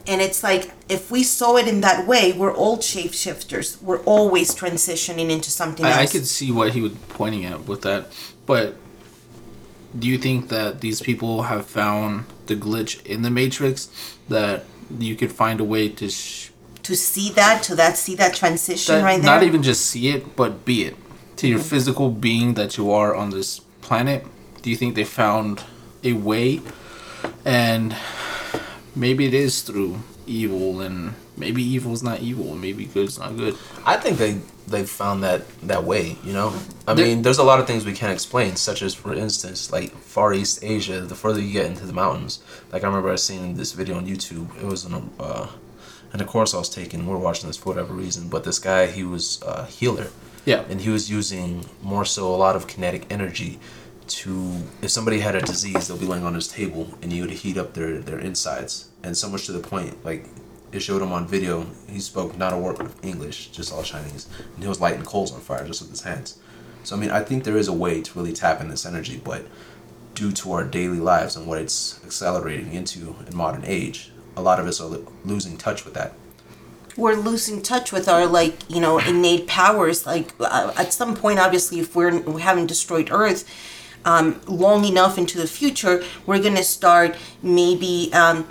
And 0.07 0.21
it's 0.21 0.43
like 0.43 0.71
if 0.87 1.11
we 1.11 1.23
saw 1.23 1.57
it 1.57 1.67
in 1.67 1.81
that 1.81 2.07
way, 2.07 2.33
we're 2.33 2.53
all 2.53 2.77
shapeshifters. 2.77 3.81
We're 3.81 4.01
always 4.03 4.55
transitioning 4.55 5.29
into 5.29 5.51
something 5.51 5.85
I, 5.85 6.01
I 6.01 6.05
could 6.07 6.25
see 6.25 6.51
what 6.51 6.73
he 6.73 6.81
was 6.81 6.93
pointing 7.09 7.45
at 7.45 7.65
with 7.65 7.81
that, 7.83 8.07
but 8.45 8.75
do 9.97 10.07
you 10.07 10.17
think 10.17 10.49
that 10.49 10.81
these 10.81 11.01
people 11.01 11.43
have 11.43 11.65
found 11.65 12.25
the 12.45 12.55
glitch 12.55 13.03
in 13.05 13.21
the 13.23 13.29
Matrix 13.29 13.89
that 14.27 14.65
you 14.99 15.15
could 15.15 15.31
find 15.31 15.59
a 15.59 15.63
way 15.63 15.89
to 15.89 16.09
sh- 16.09 16.48
to 16.89 16.95
see 16.95 17.29
that, 17.33 17.61
to 17.61 17.75
that 17.75 17.97
see 17.97 18.15
that 18.15 18.33
transition 18.33 18.95
that 18.95 19.03
right 19.03 19.21
there. 19.21 19.31
not 19.35 19.43
even 19.43 19.61
just 19.61 19.85
see 19.85 20.09
it, 20.09 20.35
but 20.35 20.65
be 20.65 20.85
it 20.85 20.95
to 21.35 21.47
your 21.47 21.59
physical 21.59 22.09
being 22.09 22.55
that 22.55 22.77
you 22.77 22.91
are 22.91 23.13
on 23.13 23.29
this 23.29 23.59
planet? 23.81 24.25
Do 24.63 24.71
you 24.71 24.75
think 24.75 24.95
they 24.95 25.03
found 25.03 25.63
a 26.03 26.13
way? 26.13 26.61
And 27.45 27.95
maybe 28.95 29.25
it 29.27 29.35
is 29.35 29.61
through 29.61 29.99
evil, 30.25 30.81
and 30.81 31.13
maybe 31.37 31.61
evil 31.61 31.93
is 31.93 32.01
not 32.01 32.21
evil, 32.21 32.55
maybe 32.55 32.85
good 32.85 33.07
is 33.07 33.19
not 33.19 33.37
good. 33.37 33.55
I 33.85 33.95
think 33.97 34.17
they 34.17 34.41
they 34.65 34.83
found 34.83 35.21
that 35.23 35.41
that 35.67 35.83
way. 35.83 36.17
You 36.23 36.33
know, 36.33 36.53
I 36.87 36.95
There- 36.95 37.05
mean, 37.05 37.21
there's 37.21 37.37
a 37.37 37.43
lot 37.43 37.59
of 37.59 37.67
things 37.67 37.85
we 37.85 37.93
can't 37.93 38.13
explain, 38.13 38.55
such 38.55 38.81
as, 38.81 38.95
for 38.95 39.13
instance, 39.13 39.71
like 39.71 39.95
Far 40.01 40.33
East 40.33 40.63
Asia. 40.63 41.01
The 41.01 41.15
further 41.15 41.39
you 41.39 41.53
get 41.53 41.67
into 41.67 41.85
the 41.85 41.93
mountains, 41.93 42.39
like 42.71 42.83
I 42.83 42.87
remember 42.87 43.11
I 43.11 43.15
seen 43.17 43.53
this 43.57 43.73
video 43.73 43.95
on 43.97 44.07
YouTube. 44.07 44.47
It 44.59 44.65
was 44.65 44.85
in 44.85 44.93
a 44.93 45.01
uh, 45.21 45.47
in 46.13 46.21
of 46.21 46.27
course 46.27 46.53
I 46.53 46.57
was 46.57 46.69
taking. 46.69 47.05
We 47.05 47.11
were 47.11 47.19
watching 47.19 47.47
this 47.47 47.57
for 47.57 47.69
whatever 47.69 47.93
reason, 47.93 48.29
but 48.29 48.43
this 48.43 48.59
guy 48.59 48.87
he 48.87 49.03
was 49.03 49.41
a 49.43 49.65
healer. 49.65 50.07
Yeah. 50.45 50.63
and 50.69 50.81
he 50.81 50.89
was 50.89 51.11
using 51.11 51.65
more 51.83 52.05
so 52.05 52.33
a 52.33 52.37
lot 52.37 52.55
of 52.55 52.65
kinetic 52.65 53.05
energy 53.11 53.59
to 54.07 54.63
if 54.81 54.89
somebody 54.89 55.19
had 55.19 55.35
a 55.35 55.41
disease 55.41 55.87
they'll 55.87 55.97
be 55.97 56.05
laying 56.05 56.23
on 56.23 56.33
his 56.33 56.47
table 56.47 56.97
and 57.01 57.11
he 57.11 57.21
would 57.21 57.29
heat 57.29 57.57
up 57.57 57.73
their 57.73 57.99
their 57.99 58.19
insides 58.19 58.89
and 59.03 59.15
so 59.15 59.29
much 59.29 59.45
to 59.45 59.51
the 59.51 59.59
point 59.59 60.03
like 60.03 60.25
it 60.71 60.79
showed 60.79 61.01
him 61.01 61.11
on 61.11 61.27
video 61.27 61.67
he 61.87 61.99
spoke 61.99 62.35
not 62.37 62.53
a 62.53 62.57
word 62.57 62.79
of 62.79 62.95
english 63.03 63.49
just 63.49 63.71
all 63.71 63.83
chinese 63.83 64.27
and 64.55 64.63
he 64.63 64.67
was 64.67 64.81
lighting 64.81 65.03
coals 65.03 65.31
on 65.31 65.39
fire 65.39 65.65
just 65.67 65.81
with 65.81 65.91
his 65.91 66.01
hands 66.01 66.39
so 66.83 66.95
i 66.95 66.99
mean 66.99 67.11
i 67.11 67.21
think 67.21 67.43
there 67.43 67.57
is 67.57 67.67
a 67.67 67.73
way 67.73 68.01
to 68.01 68.17
really 68.17 68.33
tap 68.33 68.59
in 68.61 68.69
this 68.69 68.85
energy 68.85 69.21
but 69.23 69.45
due 70.15 70.31
to 70.31 70.51
our 70.51 70.63
daily 70.63 70.99
lives 70.99 71.35
and 71.35 71.45
what 71.45 71.59
it's 71.59 72.03
accelerating 72.03 72.73
into 72.73 73.15
in 73.27 73.35
modern 73.35 73.63
age 73.65 74.11
a 74.39 74.41
lot 74.41 74.59
of 74.59 74.65
us 74.67 74.79
are 74.81 74.87
lo- 74.87 75.11
losing 75.25 75.57
touch 75.57 75.85
with 75.85 75.93
that. 75.93 76.13
We're 76.97 77.15
losing 77.15 77.61
touch 77.61 77.91
with 77.91 78.07
our 78.09 78.25
like 78.25 78.57
you 78.69 78.81
know 78.81 78.97
innate 78.99 79.47
powers. 79.47 80.05
Like 80.05 80.33
uh, 80.39 80.73
at 80.77 80.93
some 80.93 81.15
point 81.15 81.39
obviously 81.39 81.79
if 81.79 81.95
we're 81.95 82.19
we 82.19 82.41
haven't 82.41 82.67
destroyed 82.67 83.09
earth 83.11 83.47
um, 84.05 84.41
long 84.47 84.85
enough 84.85 85.17
into 85.17 85.37
the 85.37 85.47
future 85.47 86.01
we're 86.25 86.41
gonna 86.41 86.63
start 86.63 87.17
maybe 87.43 88.09
um, 88.13 88.47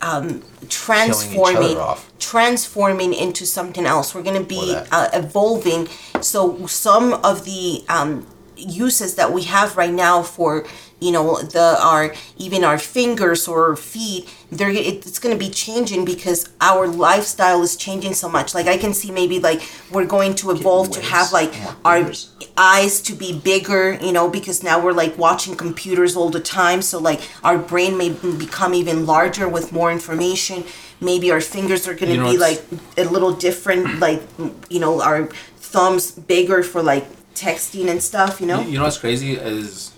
um, 0.00 0.42
transforming 0.68 1.78
transforming 2.18 3.12
into 3.14 3.46
something 3.46 3.86
else. 3.86 4.14
We're 4.14 4.22
gonna 4.22 4.42
be 4.42 4.76
uh, 4.90 5.08
evolving. 5.12 5.88
So 6.20 6.66
some 6.66 7.14
of 7.24 7.44
the 7.44 7.84
um, 7.88 8.26
uses 8.56 9.14
that 9.16 9.32
we 9.32 9.42
have 9.44 9.76
right 9.76 9.92
now 9.92 10.22
for 10.22 10.66
you 11.00 11.12
know 11.12 11.40
the 11.42 11.78
our 11.80 12.14
even 12.36 12.64
our 12.64 12.78
fingers 12.78 13.46
or 13.46 13.76
feet 13.76 14.32
they're 14.50 14.70
it's 14.70 15.18
going 15.18 15.36
to 15.36 15.38
be 15.38 15.50
changing 15.50 16.04
because 16.04 16.48
our 16.60 16.86
lifestyle 16.86 17.62
is 17.62 17.76
changing 17.76 18.14
so 18.14 18.28
much 18.28 18.54
like 18.54 18.66
i 18.66 18.78
can 18.78 18.94
see 18.94 19.10
maybe 19.10 19.38
like 19.38 19.60
we're 19.92 20.06
going 20.06 20.34
to 20.34 20.50
evolve 20.50 20.90
to 20.90 21.00
have 21.02 21.32
like 21.32 21.52
our 21.84 21.98
fingers. 21.98 22.34
eyes 22.56 23.02
to 23.02 23.12
be 23.12 23.38
bigger 23.38 23.98
you 24.00 24.12
know 24.12 24.30
because 24.30 24.62
now 24.62 24.82
we're 24.82 24.92
like 24.92 25.16
watching 25.18 25.54
computers 25.54 26.16
all 26.16 26.30
the 26.30 26.40
time 26.40 26.80
so 26.80 26.98
like 26.98 27.20
our 27.44 27.58
brain 27.58 27.98
may 27.98 28.08
become 28.38 28.72
even 28.72 29.04
larger 29.04 29.46
with 29.46 29.72
more 29.72 29.92
information 29.92 30.64
maybe 31.00 31.30
our 31.30 31.40
fingers 31.40 31.86
are 31.86 31.94
going 31.94 32.08
to 32.08 32.14
You 32.14 32.22
know, 32.22 32.32
be 32.32 32.38
like 32.38 32.62
a 32.96 33.04
little 33.04 33.32
different, 33.32 34.00
like 34.00 34.22
you 34.68 34.80
know, 34.80 35.02
our 35.02 35.26
thumbs 35.56 36.10
bigger 36.10 36.62
for 36.62 36.82
like 36.82 37.06
texting 37.34 37.88
and 37.88 38.02
stuff. 38.02 38.40
You 38.40 38.46
know. 38.46 38.60
You 38.62 38.78
know 38.78 38.84
what's 38.84 38.98
crazy 38.98 39.34
is, 39.34 39.92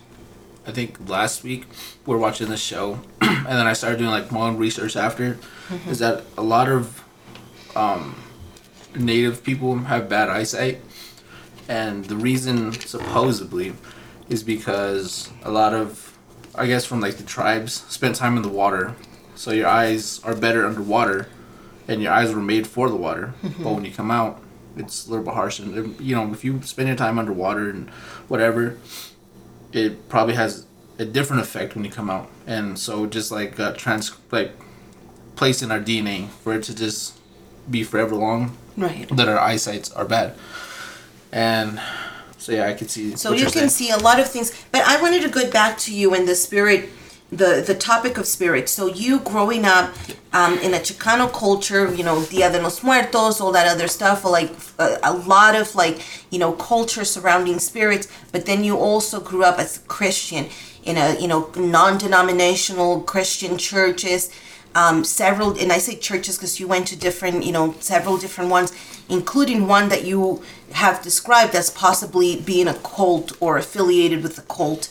I 0.68 0.72
think 0.72 1.08
last 1.08 1.42
week 1.42 1.64
we 2.04 2.12
were 2.12 2.20
watching 2.20 2.50
this 2.50 2.60
show, 2.60 3.00
and 3.22 3.46
then 3.46 3.66
I 3.66 3.72
started 3.72 3.98
doing 3.98 4.10
like 4.10 4.30
my 4.30 4.40
own 4.40 4.58
research 4.58 4.96
after. 4.96 5.38
Is 5.88 5.98
that 6.00 6.24
a 6.36 6.42
lot 6.42 6.68
of 6.68 7.02
um, 7.74 8.14
native 8.94 9.42
people 9.42 9.76
have 9.78 10.10
bad 10.10 10.28
eyesight, 10.28 10.82
and 11.68 12.04
the 12.04 12.16
reason 12.16 12.72
supposedly 12.72 13.72
is 14.28 14.42
because 14.42 15.30
a 15.42 15.50
lot 15.50 15.72
of, 15.72 16.18
I 16.54 16.66
guess 16.66 16.84
from 16.84 17.00
like 17.00 17.16
the 17.16 17.22
tribes 17.24 17.72
spent 17.88 18.16
time 18.16 18.36
in 18.36 18.42
the 18.42 18.48
water, 18.50 18.94
so 19.34 19.52
your 19.52 19.68
eyes 19.68 20.20
are 20.22 20.36
better 20.36 20.66
underwater, 20.66 21.28
and 21.88 22.02
your 22.02 22.12
eyes 22.12 22.34
were 22.34 22.42
made 22.42 22.66
for 22.66 22.90
the 22.90 22.96
water. 22.96 23.32
But 23.42 23.72
when 23.72 23.86
you 23.86 23.92
come 23.92 24.10
out, 24.10 24.42
it's 24.76 25.06
a 25.06 25.10
little 25.10 25.24
bit 25.24 25.32
harsh, 25.32 25.60
and 25.60 25.98
you 25.98 26.14
know 26.14 26.30
if 26.30 26.44
you 26.44 26.60
spend 26.62 26.88
your 26.88 26.96
time 26.96 27.18
underwater 27.18 27.70
and 27.70 27.88
whatever, 28.28 28.76
it 29.72 30.08
probably 30.08 30.34
has 30.34 30.66
a 30.98 31.04
different 31.04 31.42
effect 31.42 31.74
when 31.74 31.84
you 31.84 31.90
come 31.90 32.10
out, 32.10 32.28
and 32.46 32.78
so 32.78 33.06
just 33.06 33.30
like 33.30 33.56
got 33.56 33.76
trans 33.78 34.12
like 34.30 34.52
placed 35.36 35.62
in 35.62 35.70
our 35.70 35.80
DNA 35.80 36.28
for 36.28 36.54
it 36.54 36.62
to 36.64 36.74
just 36.74 37.14
be 37.70 37.84
forever 37.84 38.14
long 38.16 38.56
Right. 38.76 39.08
that 39.16 39.28
our 39.28 39.38
eyesights 39.38 39.90
are 39.92 40.04
bad. 40.04 40.34
And 41.32 41.80
so 42.38 42.52
yeah, 42.52 42.66
I 42.66 42.72
could 42.74 42.90
see. 42.90 43.14
So 43.16 43.32
you 43.32 43.44
can 43.44 43.52
saying. 43.52 43.68
see 43.68 43.90
a 43.90 43.98
lot 43.98 44.18
of 44.18 44.28
things, 44.30 44.52
but 44.72 44.82
I 44.82 45.00
wanted 45.00 45.22
to 45.22 45.28
go 45.28 45.48
back 45.50 45.78
to 45.78 45.94
you 45.94 46.14
in 46.14 46.26
the 46.26 46.34
spirit, 46.34 46.88
the 47.30 47.62
the 47.66 47.74
topic 47.74 48.16
of 48.16 48.26
spirit. 48.26 48.68
So 48.68 48.86
you 48.86 49.20
growing 49.20 49.64
up 49.64 49.94
um, 50.32 50.58
in 50.58 50.74
a 50.74 50.78
Chicano 50.78 51.30
culture, 51.32 51.92
you 51.94 52.02
know, 52.02 52.24
Dia 52.24 52.50
de 52.50 52.60
los 52.60 52.82
Muertos, 52.82 53.40
all 53.40 53.52
that 53.52 53.66
other 53.66 53.88
stuff, 53.88 54.24
like 54.24 54.50
a, 54.78 54.98
a 55.02 55.12
lot 55.12 55.54
of 55.54 55.74
like 55.74 56.00
you 56.30 56.38
know 56.38 56.52
culture 56.52 57.04
surrounding 57.04 57.58
spirits. 57.58 58.08
But 58.32 58.46
then 58.46 58.64
you 58.64 58.76
also 58.76 59.20
grew 59.20 59.44
up 59.44 59.58
as 59.58 59.76
a 59.76 59.80
Christian 59.80 60.48
in 60.84 60.96
a 60.96 61.18
you 61.20 61.28
know 61.28 61.50
non-denominational 61.56 63.02
Christian 63.02 63.58
churches. 63.58 64.30
Um, 64.74 65.02
several, 65.02 65.58
and 65.58 65.72
I 65.72 65.78
say 65.78 65.96
churches 65.96 66.36
because 66.36 66.60
you 66.60 66.68
went 66.68 66.86
to 66.88 66.96
different, 66.96 67.42
you 67.42 67.52
know, 67.52 67.74
several 67.80 68.16
different 68.16 68.50
ones, 68.50 68.72
including 69.08 69.66
one 69.66 69.88
that 69.88 70.04
you 70.04 70.42
have 70.72 71.02
described 71.02 71.54
as 71.54 71.70
possibly 71.70 72.40
being 72.40 72.68
a 72.68 72.74
cult 72.74 73.32
or 73.40 73.56
affiliated 73.56 74.22
with 74.22 74.38
a 74.38 74.42
cult. 74.42 74.88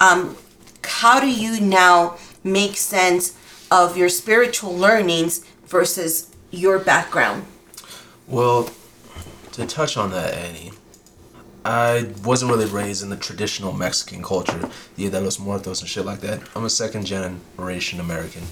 Um, 0.00 0.36
how 0.84 1.20
do 1.20 1.30
you 1.30 1.60
now 1.60 2.16
make 2.44 2.76
sense 2.76 3.36
of 3.70 3.96
your 3.96 4.08
spiritual 4.08 4.76
learnings 4.76 5.44
versus 5.66 6.34
your 6.50 6.78
background? 6.78 7.44
Well, 8.28 8.70
to 9.52 9.66
touch 9.66 9.96
on 9.96 10.10
that, 10.10 10.34
Annie, 10.34 10.72
I 11.64 12.08
wasn't 12.24 12.52
really 12.52 12.66
raised 12.66 13.02
in 13.02 13.08
the 13.08 13.16
traditional 13.16 13.72
Mexican 13.72 14.22
culture, 14.22 14.58
the 14.58 14.70
Dia 14.96 15.10
de 15.10 15.20
los 15.20 15.38
Muertos 15.40 15.80
and 15.80 15.88
shit 15.88 16.04
like 16.04 16.20
that. 16.20 16.40
I'm 16.54 16.64
a 16.64 16.70
second 16.70 17.06
generation 17.06 17.98
American. 17.98 18.42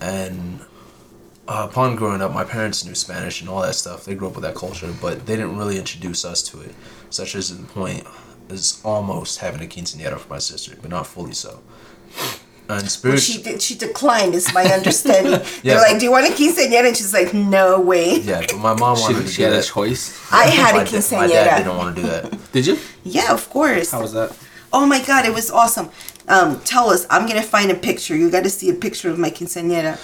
And 0.00 0.60
uh, 1.46 1.68
upon 1.70 1.94
growing 1.94 2.20
up, 2.20 2.32
my 2.34 2.42
parents 2.42 2.84
knew 2.84 2.94
Spanish 2.94 3.40
and 3.40 3.48
all 3.48 3.62
that 3.62 3.76
stuff. 3.76 4.04
They 4.04 4.16
grew 4.16 4.28
up 4.28 4.34
with 4.34 4.42
that 4.42 4.56
culture, 4.56 4.92
but 5.00 5.26
they 5.26 5.36
didn't 5.36 5.56
really 5.56 5.78
introduce 5.78 6.24
us 6.24 6.42
to 6.50 6.60
it, 6.62 6.74
such 7.10 7.36
as 7.36 7.56
the 7.56 7.64
point 7.64 8.04
is 8.48 8.80
almost 8.84 9.38
having 9.38 9.60
a 9.62 9.66
quinceañera 9.68 10.18
for 10.18 10.28
my 10.28 10.38
sister, 10.38 10.76
but 10.80 10.90
not 10.90 11.06
fully 11.06 11.32
so. 11.34 11.60
And 12.68 12.98
Well, 13.04 13.16
she 13.16 13.40
did, 13.42 13.62
she 13.62 13.76
declined, 13.76 14.34
is 14.34 14.52
my 14.52 14.64
understanding. 14.64 15.40
They're 15.62 15.78
like, 15.80 16.00
"Do 16.00 16.04
you 16.06 16.10
want 16.10 16.26
a 16.26 16.32
quinceañera?" 16.32 16.88
And 16.88 16.96
she's 16.96 17.12
like, 17.14 17.32
"No 17.32 17.80
way." 17.80 18.18
yeah, 18.20 18.40
but 18.40 18.58
my 18.58 18.74
mom 18.74 18.98
wanted 19.00 19.18
She, 19.18 19.22
to 19.22 19.28
she 19.28 19.36
do 19.36 19.42
had 19.44 19.52
a 19.52 19.56
that. 19.56 19.64
choice. 19.66 20.32
I 20.32 20.46
had 20.62 20.74
my, 20.74 20.82
a 20.82 20.84
da- 20.84 21.16
my 21.16 21.26
dad 21.28 21.58
didn't 21.58 21.76
want 21.76 21.94
to 21.94 22.02
do 22.02 22.08
that. 22.08 22.38
Did 22.52 22.66
you? 22.66 22.78
Yeah, 23.04 23.32
of 23.32 23.48
course. 23.50 23.92
How 23.92 24.02
was 24.02 24.12
that? 24.14 24.36
Oh 24.72 24.84
my 24.84 25.00
god, 25.04 25.26
it 25.26 25.32
was 25.32 25.48
awesome. 25.50 25.90
Um, 26.26 26.58
tell 26.64 26.90
us. 26.90 27.06
I'm 27.08 27.28
gonna 27.28 27.42
find 27.42 27.70
a 27.70 27.74
picture. 27.76 28.16
You 28.16 28.30
got 28.30 28.42
to 28.42 28.50
see 28.50 28.68
a 28.68 28.74
picture 28.74 29.10
of 29.10 29.18
my 29.18 29.30
quinceañera. 29.30 30.00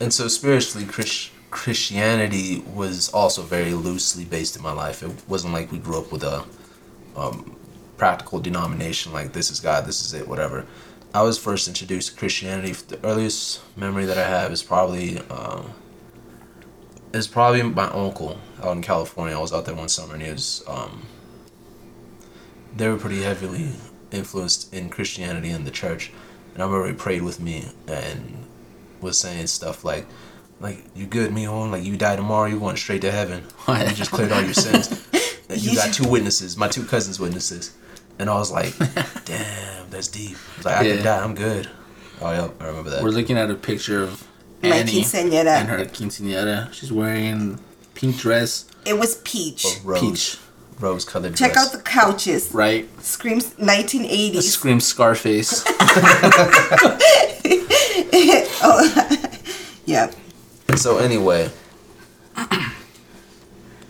And 0.00 0.12
so 0.12 0.26
spiritually, 0.26 0.84
Chris, 0.86 1.30
Christianity 1.50 2.64
was 2.74 3.10
also 3.10 3.42
very 3.42 3.74
loosely 3.74 4.24
based 4.24 4.56
in 4.56 4.62
my 4.62 4.72
life. 4.72 5.04
It 5.04 5.12
wasn't 5.28 5.52
like 5.52 5.70
we 5.70 5.78
grew 5.78 5.98
up 5.98 6.10
with 6.10 6.24
a 6.24 6.44
um, 7.16 7.54
practical 8.02 8.40
denomination 8.40 9.12
like 9.12 9.32
this 9.32 9.48
is 9.48 9.60
God, 9.60 9.86
this 9.86 10.04
is 10.04 10.12
it, 10.12 10.26
whatever. 10.26 10.66
I 11.14 11.22
was 11.22 11.38
first 11.38 11.68
introduced 11.68 12.10
to 12.10 12.16
Christianity. 12.16 12.72
The 12.72 12.98
earliest 13.06 13.60
memory 13.76 14.06
that 14.06 14.18
I 14.18 14.28
have 14.28 14.50
is 14.50 14.60
probably 14.60 15.20
um, 15.30 15.70
is 17.12 17.28
probably 17.28 17.62
my 17.62 17.84
uncle 17.84 18.40
out 18.60 18.72
in 18.72 18.82
California. 18.82 19.36
I 19.36 19.40
was 19.40 19.52
out 19.52 19.66
there 19.66 19.76
one 19.76 19.88
summer, 19.88 20.14
and 20.14 20.22
he 20.24 20.32
was 20.32 20.64
um, 20.66 21.06
they 22.74 22.88
were 22.88 22.96
pretty 22.96 23.22
heavily 23.22 23.68
influenced 24.10 24.74
in 24.74 24.90
Christianity 24.90 25.50
and 25.50 25.64
the 25.64 25.70
church. 25.70 26.10
And 26.54 26.62
I 26.64 26.66
remember 26.66 26.88
he 26.88 26.94
prayed 26.94 27.22
with 27.22 27.38
me 27.38 27.66
and 27.86 28.48
was 29.00 29.16
saying 29.16 29.46
stuff 29.46 29.84
like, 29.84 30.06
like 30.58 30.84
you 30.96 31.06
good, 31.06 31.30
mijo? 31.30 31.70
Like 31.70 31.84
you 31.84 31.96
die 31.96 32.16
tomorrow, 32.16 32.48
you're 32.48 32.58
going 32.58 32.74
straight 32.74 33.02
to 33.02 33.12
heaven. 33.12 33.44
You 33.68 33.94
just 33.94 34.10
cleared 34.10 34.32
all 34.32 34.42
your 34.42 34.54
sins. 34.54 35.06
You 35.54 35.76
got 35.76 35.92
two 35.92 36.08
witnesses, 36.08 36.56
my 36.56 36.66
two 36.66 36.82
cousins' 36.82 37.20
witnesses. 37.20 37.76
And 38.18 38.28
I 38.30 38.34
was 38.34 38.50
like, 38.50 38.76
damn, 39.24 39.90
that's 39.90 40.08
deep. 40.08 40.36
I 40.36 40.56
was 40.58 40.64
like, 40.66 40.76
I 40.76 40.82
Yeah. 40.82 40.94
can 40.96 41.04
die, 41.04 41.24
I'm 41.24 41.34
good. 41.34 41.68
Oh 42.20 42.30
yeah, 42.30 42.48
I 42.60 42.66
remember 42.66 42.90
that. 42.90 43.02
We're 43.02 43.10
looking 43.10 43.36
at 43.36 43.50
a 43.50 43.54
picture 43.54 44.02
of 44.02 44.26
My 44.62 44.68
Annie 44.70 44.92
quinceañera. 45.02 45.46
and 45.46 45.68
her 45.68 45.78
quinceañera. 45.86 46.72
She's 46.72 46.92
wearing 46.92 47.58
pink 47.94 48.16
dress, 48.18 48.66
It 48.84 48.98
was 48.98 49.16
peach. 49.24 49.64
A 49.64 49.80
rose, 49.84 50.00
peach, 50.00 50.38
rose 50.78 51.04
colored 51.04 51.34
Check 51.36 51.54
dress. 51.54 51.66
out 51.66 51.72
the 51.72 51.82
couches. 51.82 52.50
right? 52.54 52.88
Screams 53.02 53.50
1980s. 53.54 54.42
Scream 54.42 54.78
Scarface. 54.80 55.64
oh, 58.64 59.28
Yeah. 59.84 60.10
So 60.76 60.98
anyway, 60.98 61.50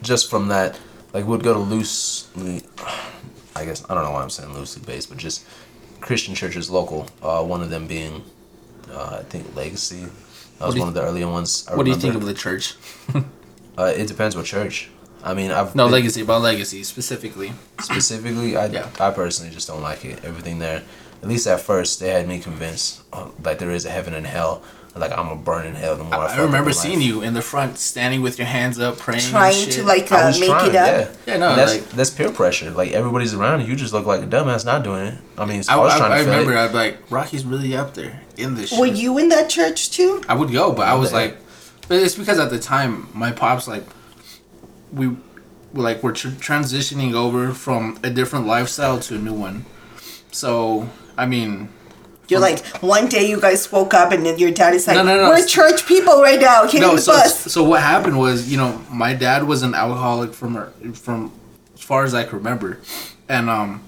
just 0.02 0.28
from 0.30 0.48
that, 0.48 0.78
like 1.12 1.26
we'd 1.26 1.42
go 1.44 1.52
to 1.52 1.58
loosely, 1.60 2.62
I 3.54 3.64
guess 3.64 3.84
I 3.88 3.94
don't 3.94 4.04
know 4.04 4.10
why 4.12 4.22
I'm 4.22 4.30
saying 4.30 4.52
loosely 4.54 4.82
based, 4.84 5.08
but 5.08 5.18
just 5.18 5.44
Christian 6.00 6.34
churches 6.34 6.70
local. 6.70 7.06
Uh, 7.22 7.42
one 7.44 7.62
of 7.62 7.70
them 7.70 7.86
being, 7.86 8.22
uh, 8.90 9.18
I 9.20 9.22
think 9.24 9.54
Legacy. 9.54 10.06
That 10.58 10.66
was 10.66 10.78
one 10.78 10.88
of 10.88 10.94
the 10.94 11.02
earlier 11.02 11.28
ones. 11.28 11.66
I 11.68 11.74
what 11.76 11.84
do 11.84 11.90
you 11.90 11.96
think 11.96 12.14
of 12.14 12.24
the 12.24 12.34
church? 12.34 12.74
Uh, 13.78 13.84
it 13.96 14.06
depends 14.06 14.36
what 14.36 14.44
church. 14.44 14.90
I 15.24 15.32
mean, 15.32 15.50
I've 15.50 15.74
No, 15.74 15.84
been- 15.86 15.92
legacy. 15.92 16.20
About 16.20 16.42
legacy 16.42 16.84
specifically. 16.84 17.54
specifically. 17.80 18.54
I 18.54 18.66
Yeah. 18.66 18.90
I 19.00 19.10
personally 19.10 19.50
just 19.50 19.66
don't 19.66 19.80
like 19.80 20.04
it. 20.04 20.22
Everything 20.24 20.58
there, 20.58 20.82
at 21.22 21.28
least 21.28 21.46
at 21.46 21.58
first, 21.60 21.98
they 21.98 22.10
had 22.10 22.28
me 22.28 22.38
convinced 22.38 23.00
uh, 23.14 23.28
like 23.42 23.58
there 23.58 23.70
is 23.70 23.86
a 23.86 23.90
heaven 23.90 24.12
and 24.12 24.26
hell. 24.26 24.62
Like 24.94 25.12
I'm 25.12 25.26
gonna 25.28 25.36
burn 25.40 25.64
in 25.66 25.74
hell 25.74 25.96
the 25.96 26.04
more 26.04 26.14
I, 26.14 26.24
I, 26.24 26.28
fuck 26.28 26.38
up 26.38 26.44
remember 26.44 26.70
seeing 26.72 26.98
life. 26.98 27.06
you 27.06 27.22
in 27.22 27.32
the 27.32 27.40
front, 27.40 27.78
standing 27.78 28.20
with 28.20 28.36
your 28.38 28.46
hands 28.46 28.78
up, 28.78 28.98
praying. 28.98 29.20
and 29.22 29.30
Trying 29.30 29.54
shit. 29.64 29.72
to 29.74 29.84
like 29.84 30.12
I 30.12 30.22
uh, 30.22 30.26
was 30.26 30.38
make 30.40 30.50
trying, 30.50 30.68
it 30.70 30.76
up. 30.76 30.86
yeah. 31.26 31.32
Yeah, 31.32 31.36
no, 31.38 31.56
that's 31.56 31.72
like- 31.76 31.88
that's 31.90 32.10
peer 32.10 32.30
pressure. 32.30 32.70
Like 32.70 32.92
everybody's 32.92 33.32
around 33.32 33.62
you, 33.62 33.68
you 33.68 33.76
just 33.76 33.94
look 33.94 34.04
like 34.04 34.20
a 34.22 34.26
dumbass 34.26 34.66
not 34.66 34.82
doing 34.84 35.06
it. 35.06 35.18
I 35.38 35.46
mean, 35.46 35.62
I, 35.66 35.74
I, 35.74 35.76
was 35.78 35.96
trying 35.96 36.12
I 36.12 36.18
to 36.18 36.24
feel 36.24 36.32
remember. 36.32 36.52
it. 36.52 36.58
I'd 36.58 36.68
be 36.68 36.74
like, 36.74 37.10
Rocky's 37.10 37.44
really 37.46 37.74
up 37.74 37.94
there 37.94 38.20
in 38.36 38.54
this. 38.54 38.70
Were 38.70 38.86
shit. 38.86 38.96
you 38.96 39.16
in 39.16 39.30
that 39.30 39.48
church 39.48 39.90
too? 39.92 40.22
I 40.28 40.34
would 40.34 40.52
go, 40.52 40.72
but 40.72 40.86
I 40.86 40.94
was 40.94 41.10
like, 41.10 41.38
but 41.88 41.98
it's 41.98 42.14
because 42.14 42.38
at 42.38 42.50
the 42.50 42.58
time 42.58 43.08
my 43.14 43.32
pops 43.32 43.66
like, 43.66 43.84
we, 44.92 45.16
like 45.72 46.02
we're 46.02 46.12
tr- 46.12 46.28
transitioning 46.28 47.14
over 47.14 47.54
from 47.54 47.98
a 48.02 48.10
different 48.10 48.46
lifestyle 48.46 49.00
to 49.00 49.14
a 49.14 49.18
new 49.18 49.32
one. 49.32 49.64
So 50.32 50.90
I 51.16 51.24
mean, 51.24 51.70
You're 52.32 52.40
like 52.40 52.66
one 52.82 53.06
day 53.08 53.28
you 53.28 53.40
guys 53.40 53.70
woke 53.70 53.94
up 53.94 54.10
and 54.12 54.24
then 54.26 54.38
your 54.38 54.50
dad 54.50 54.74
is 54.74 54.86
like, 54.86 54.96
No, 54.96 55.04
no, 55.04 55.16
no. 55.16 55.28
"We're 55.28 55.46
church 55.46 55.86
people 55.86 56.20
right 56.20 56.40
now. 56.40 56.64
In 56.68 56.80
no. 56.80 56.96
the 56.96 57.00
So 57.00 57.12
bus." 57.12 57.52
so 57.52 57.62
what 57.62 57.80
happened 57.82 58.18
was, 58.18 58.50
you 58.50 58.56
know, 58.56 58.80
my 58.90 59.12
dad 59.14 59.44
was 59.44 59.62
an 59.62 59.74
alcoholic 59.74 60.32
from 60.34 60.52
from 60.94 61.30
as 61.74 61.82
far 61.82 62.04
as 62.04 62.14
I 62.14 62.22
can 62.24 62.38
remember, 62.38 62.78
and 63.28 63.48
um, 63.50 63.82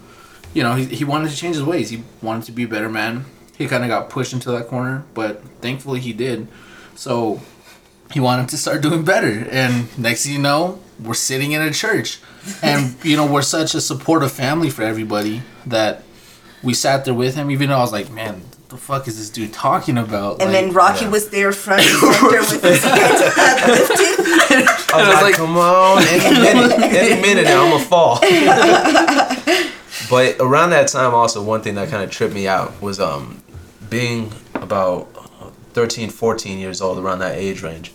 you 0.52 0.62
know, 0.62 0.74
he 0.74 0.84
he 0.84 1.04
wanted 1.04 1.30
to 1.30 1.36
change 1.36 1.56
his 1.56 1.64
ways. 1.64 1.90
He 1.90 2.02
wanted 2.22 2.44
to 2.46 2.52
be 2.52 2.64
a 2.64 2.68
better 2.68 2.88
man. 2.90 3.24
He 3.58 3.66
kind 3.68 3.82
of 3.84 3.88
got 3.88 4.10
pushed 4.10 4.32
into 4.32 4.50
that 4.52 4.66
corner, 4.68 5.04
but 5.14 5.42
thankfully 5.60 6.00
he 6.00 6.12
did. 6.12 6.48
So 6.96 7.40
he 8.12 8.20
wanted 8.20 8.48
to 8.50 8.56
start 8.56 8.82
doing 8.82 9.04
better, 9.04 9.46
and 9.50 9.86
next 9.98 10.24
thing 10.24 10.32
you 10.34 10.38
know, 10.40 10.78
we're 11.02 11.14
sitting 11.14 11.52
in 11.52 11.62
a 11.62 11.72
church, 11.72 12.18
and 12.62 12.94
you 13.04 13.16
know, 13.16 13.26
we're 13.26 13.42
such 13.42 13.74
a 13.74 13.80
supportive 13.80 14.32
family 14.32 14.70
for 14.70 14.82
everybody 14.82 15.42
that 15.66 16.02
we 16.64 16.74
sat 16.74 17.04
there 17.04 17.14
with 17.14 17.34
him. 17.36 17.50
Even 17.50 17.68
though 17.68 17.76
I 17.76 17.80
was 17.80 17.92
like, 17.92 18.10
man. 18.10 18.42
The 18.68 18.78
fuck 18.80 19.06
is 19.06 19.18
this 19.18 19.30
dude 19.30 19.52
talking 19.52 19.98
about? 19.98 20.40
And 20.42 20.50
Like- 20.50 20.64
then 20.64 20.72
Rocky 20.72 21.04
yeah. 21.04 21.10
was 21.10 21.28
there 21.28 21.52
front 21.52 21.82
and 21.82 21.90
center 21.90 22.40
with 22.40 22.62
his 22.64 22.82
head 22.82 23.68
lifted. 23.68 24.66
I 24.92 24.96
was, 24.96 25.06
was 25.06 25.14
like, 25.14 25.22
like- 25.22 25.34
come 25.34 25.56
on, 25.56 26.02
any 26.02 26.40
minute, 26.40 26.72
any 26.82 27.20
minute 27.22 27.44
now, 27.44 27.64
I'm 27.66 27.70
gonna 27.70 27.84
fall. 27.84 28.18
but 30.10 30.36
around 30.40 30.70
that 30.70 30.88
time, 30.88 31.14
also 31.14 31.42
one 31.42 31.60
thing 31.62 31.74
that 31.76 31.88
kind 31.88 32.02
of 32.02 32.10
tripped 32.10 32.34
me 32.34 32.48
out 32.48 32.80
was 32.82 32.98
um 32.98 33.42
being 33.90 34.32
about 34.54 35.08
13, 35.74 36.10
14 36.10 36.58
years 36.58 36.80
old, 36.80 36.98
around 36.98 37.20
that 37.20 37.36
age 37.36 37.62
range. 37.62 37.92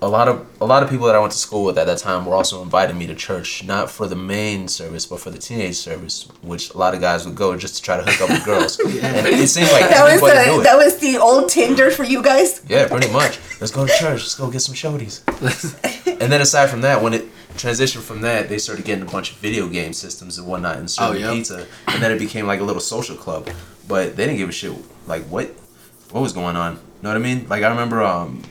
A 0.00 0.06
lot 0.06 0.28
of 0.28 0.46
a 0.60 0.64
lot 0.64 0.84
of 0.84 0.90
people 0.90 1.06
that 1.06 1.16
I 1.16 1.18
went 1.18 1.32
to 1.32 1.38
school 1.38 1.64
with 1.64 1.76
at 1.76 1.86
that 1.88 1.98
time 1.98 2.24
were 2.24 2.36
also 2.36 2.62
inviting 2.62 2.96
me 2.96 3.08
to 3.08 3.16
church, 3.16 3.64
not 3.64 3.90
for 3.90 4.06
the 4.06 4.14
main 4.14 4.68
service, 4.68 5.06
but 5.06 5.18
for 5.18 5.30
the 5.30 5.38
teenage 5.38 5.74
service, 5.74 6.28
which 6.42 6.72
a 6.72 6.78
lot 6.78 6.94
of 6.94 7.00
guys 7.00 7.26
would 7.26 7.34
go 7.34 7.56
just 7.56 7.74
to 7.78 7.82
try 7.82 7.96
to 7.96 8.04
hook 8.08 8.20
up 8.20 8.30
with 8.30 8.44
girls. 8.44 8.78
And 9.02 9.26
it 9.26 9.48
seemed 9.48 9.70
like 9.72 9.90
That 9.90 10.04
was 10.04 10.14
everybody 10.22 10.50
knew 10.50 10.54
the 10.56 10.60
it. 10.60 10.64
that 10.64 10.76
was 10.76 10.98
the 10.98 11.16
old 11.18 11.48
Tinder 11.50 11.90
for 11.90 12.04
you 12.04 12.22
guys. 12.22 12.62
Yeah, 12.68 12.86
pretty 12.86 13.10
much. 13.12 13.40
Let's 13.60 13.72
go 13.72 13.86
to 13.86 13.92
church. 13.92 14.20
Let's 14.20 14.36
go 14.36 14.48
get 14.52 14.60
some 14.60 14.76
shorties. 14.76 15.22
and 16.20 16.30
then 16.30 16.40
aside 16.42 16.70
from 16.70 16.82
that, 16.82 17.02
when 17.02 17.12
it 17.12 17.26
transitioned 17.56 18.02
from 18.02 18.20
that, 18.20 18.48
they 18.48 18.58
started 18.58 18.84
getting 18.84 19.02
a 19.02 19.10
bunch 19.10 19.32
of 19.32 19.38
video 19.38 19.66
game 19.66 19.92
systems 19.92 20.38
and 20.38 20.46
whatnot 20.46 20.76
and 20.76 20.88
serving 20.88 21.24
Oh, 21.24 21.26
yep. 21.26 21.34
pizza. 21.34 21.66
And 21.88 22.00
then 22.00 22.12
it 22.12 22.20
became 22.20 22.46
like 22.46 22.60
a 22.60 22.64
little 22.64 22.80
social 22.80 23.16
club. 23.16 23.50
But 23.88 24.14
they 24.14 24.26
didn't 24.26 24.38
give 24.38 24.48
a 24.48 24.52
shit. 24.52 24.72
Like 25.08 25.24
what? 25.24 25.48
What 26.12 26.20
was 26.20 26.32
going 26.32 26.54
on? 26.54 26.74
You 26.74 26.80
know 27.02 27.08
what 27.10 27.16
I 27.16 27.20
mean? 27.20 27.48
Like 27.48 27.64
I 27.64 27.68
remember 27.68 28.00
um 28.04 28.42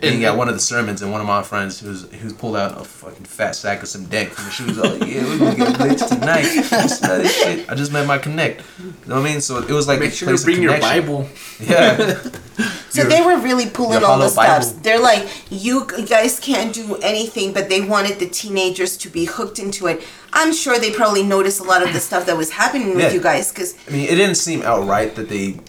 being 0.00 0.14
And- 0.16 0.24
at 0.24 0.36
one 0.36 0.48
of 0.48 0.54
the 0.54 0.60
sermons 0.60 1.02
and 1.02 1.10
one 1.12 1.20
of 1.20 1.26
my 1.26 1.42
friends 1.42 1.80
who 1.80 1.88
was 1.88 2.06
he 2.12 2.22
was 2.24 2.32
pulled 2.32 2.56
out 2.56 2.80
a 2.80 2.84
fucking 2.84 3.24
fat 3.24 3.56
sack 3.56 3.82
of 3.82 3.88
some 3.88 4.04
dank 4.06 4.30
from 4.30 4.44
the 4.44 4.50
shoes. 4.50 4.76
Like, 4.78 5.00
yeah, 5.06 5.24
we're 5.24 5.38
gonna 5.38 5.56
get 5.56 5.80
lit 5.80 5.98
tonight. 5.98 6.42
This 6.42 7.36
shit. 7.42 7.68
I 7.70 7.74
just 7.74 7.92
met 7.92 8.06
my 8.06 8.18
connect. 8.18 8.62
You 8.78 8.92
know 9.06 9.16
what 9.16 9.26
I 9.26 9.32
mean? 9.32 9.40
So 9.40 9.58
it 9.58 9.70
was 9.70 9.88
like 9.88 10.00
Make 10.00 10.12
a 10.12 10.14
sure 10.14 10.26
to 10.28 10.30
place 10.32 10.40
of 10.42 10.46
bring 10.46 10.62
your. 10.62 10.78
Bible. 10.80 11.28
Yeah. 11.60 12.18
So 12.90 13.04
they 13.04 13.20
were 13.20 13.36
really 13.38 13.68
pulling 13.68 14.02
all 14.02 14.18
the 14.18 14.28
hollow 14.28 14.28
stops. 14.28 14.72
They're 14.72 14.98
like, 14.98 15.28
you 15.50 15.86
guys 16.08 16.40
can't 16.40 16.74
do 16.74 16.96
anything, 16.96 17.52
but 17.52 17.68
they 17.68 17.80
wanted 17.80 18.18
the 18.18 18.26
teenagers 18.26 18.96
to 18.96 19.08
be 19.10 19.26
hooked 19.26 19.60
into 19.60 19.86
it. 19.86 20.02
I'm 20.32 20.52
sure 20.52 20.78
they 20.80 20.90
probably 20.90 21.22
noticed 21.22 21.60
a 21.60 21.62
lot 21.62 21.86
of 21.86 21.92
the 21.92 22.00
stuff 22.00 22.26
that 22.26 22.36
was 22.36 22.50
happening 22.50 22.96
with 22.96 23.12
you 23.14 23.20
guys 23.20 23.52
because 23.52 23.76
I 23.86 23.92
mean, 23.92 24.08
it 24.08 24.16
didn't 24.16 24.34
seem 24.36 24.62
outright 24.62 25.14
that 25.14 25.28
they 25.28 25.60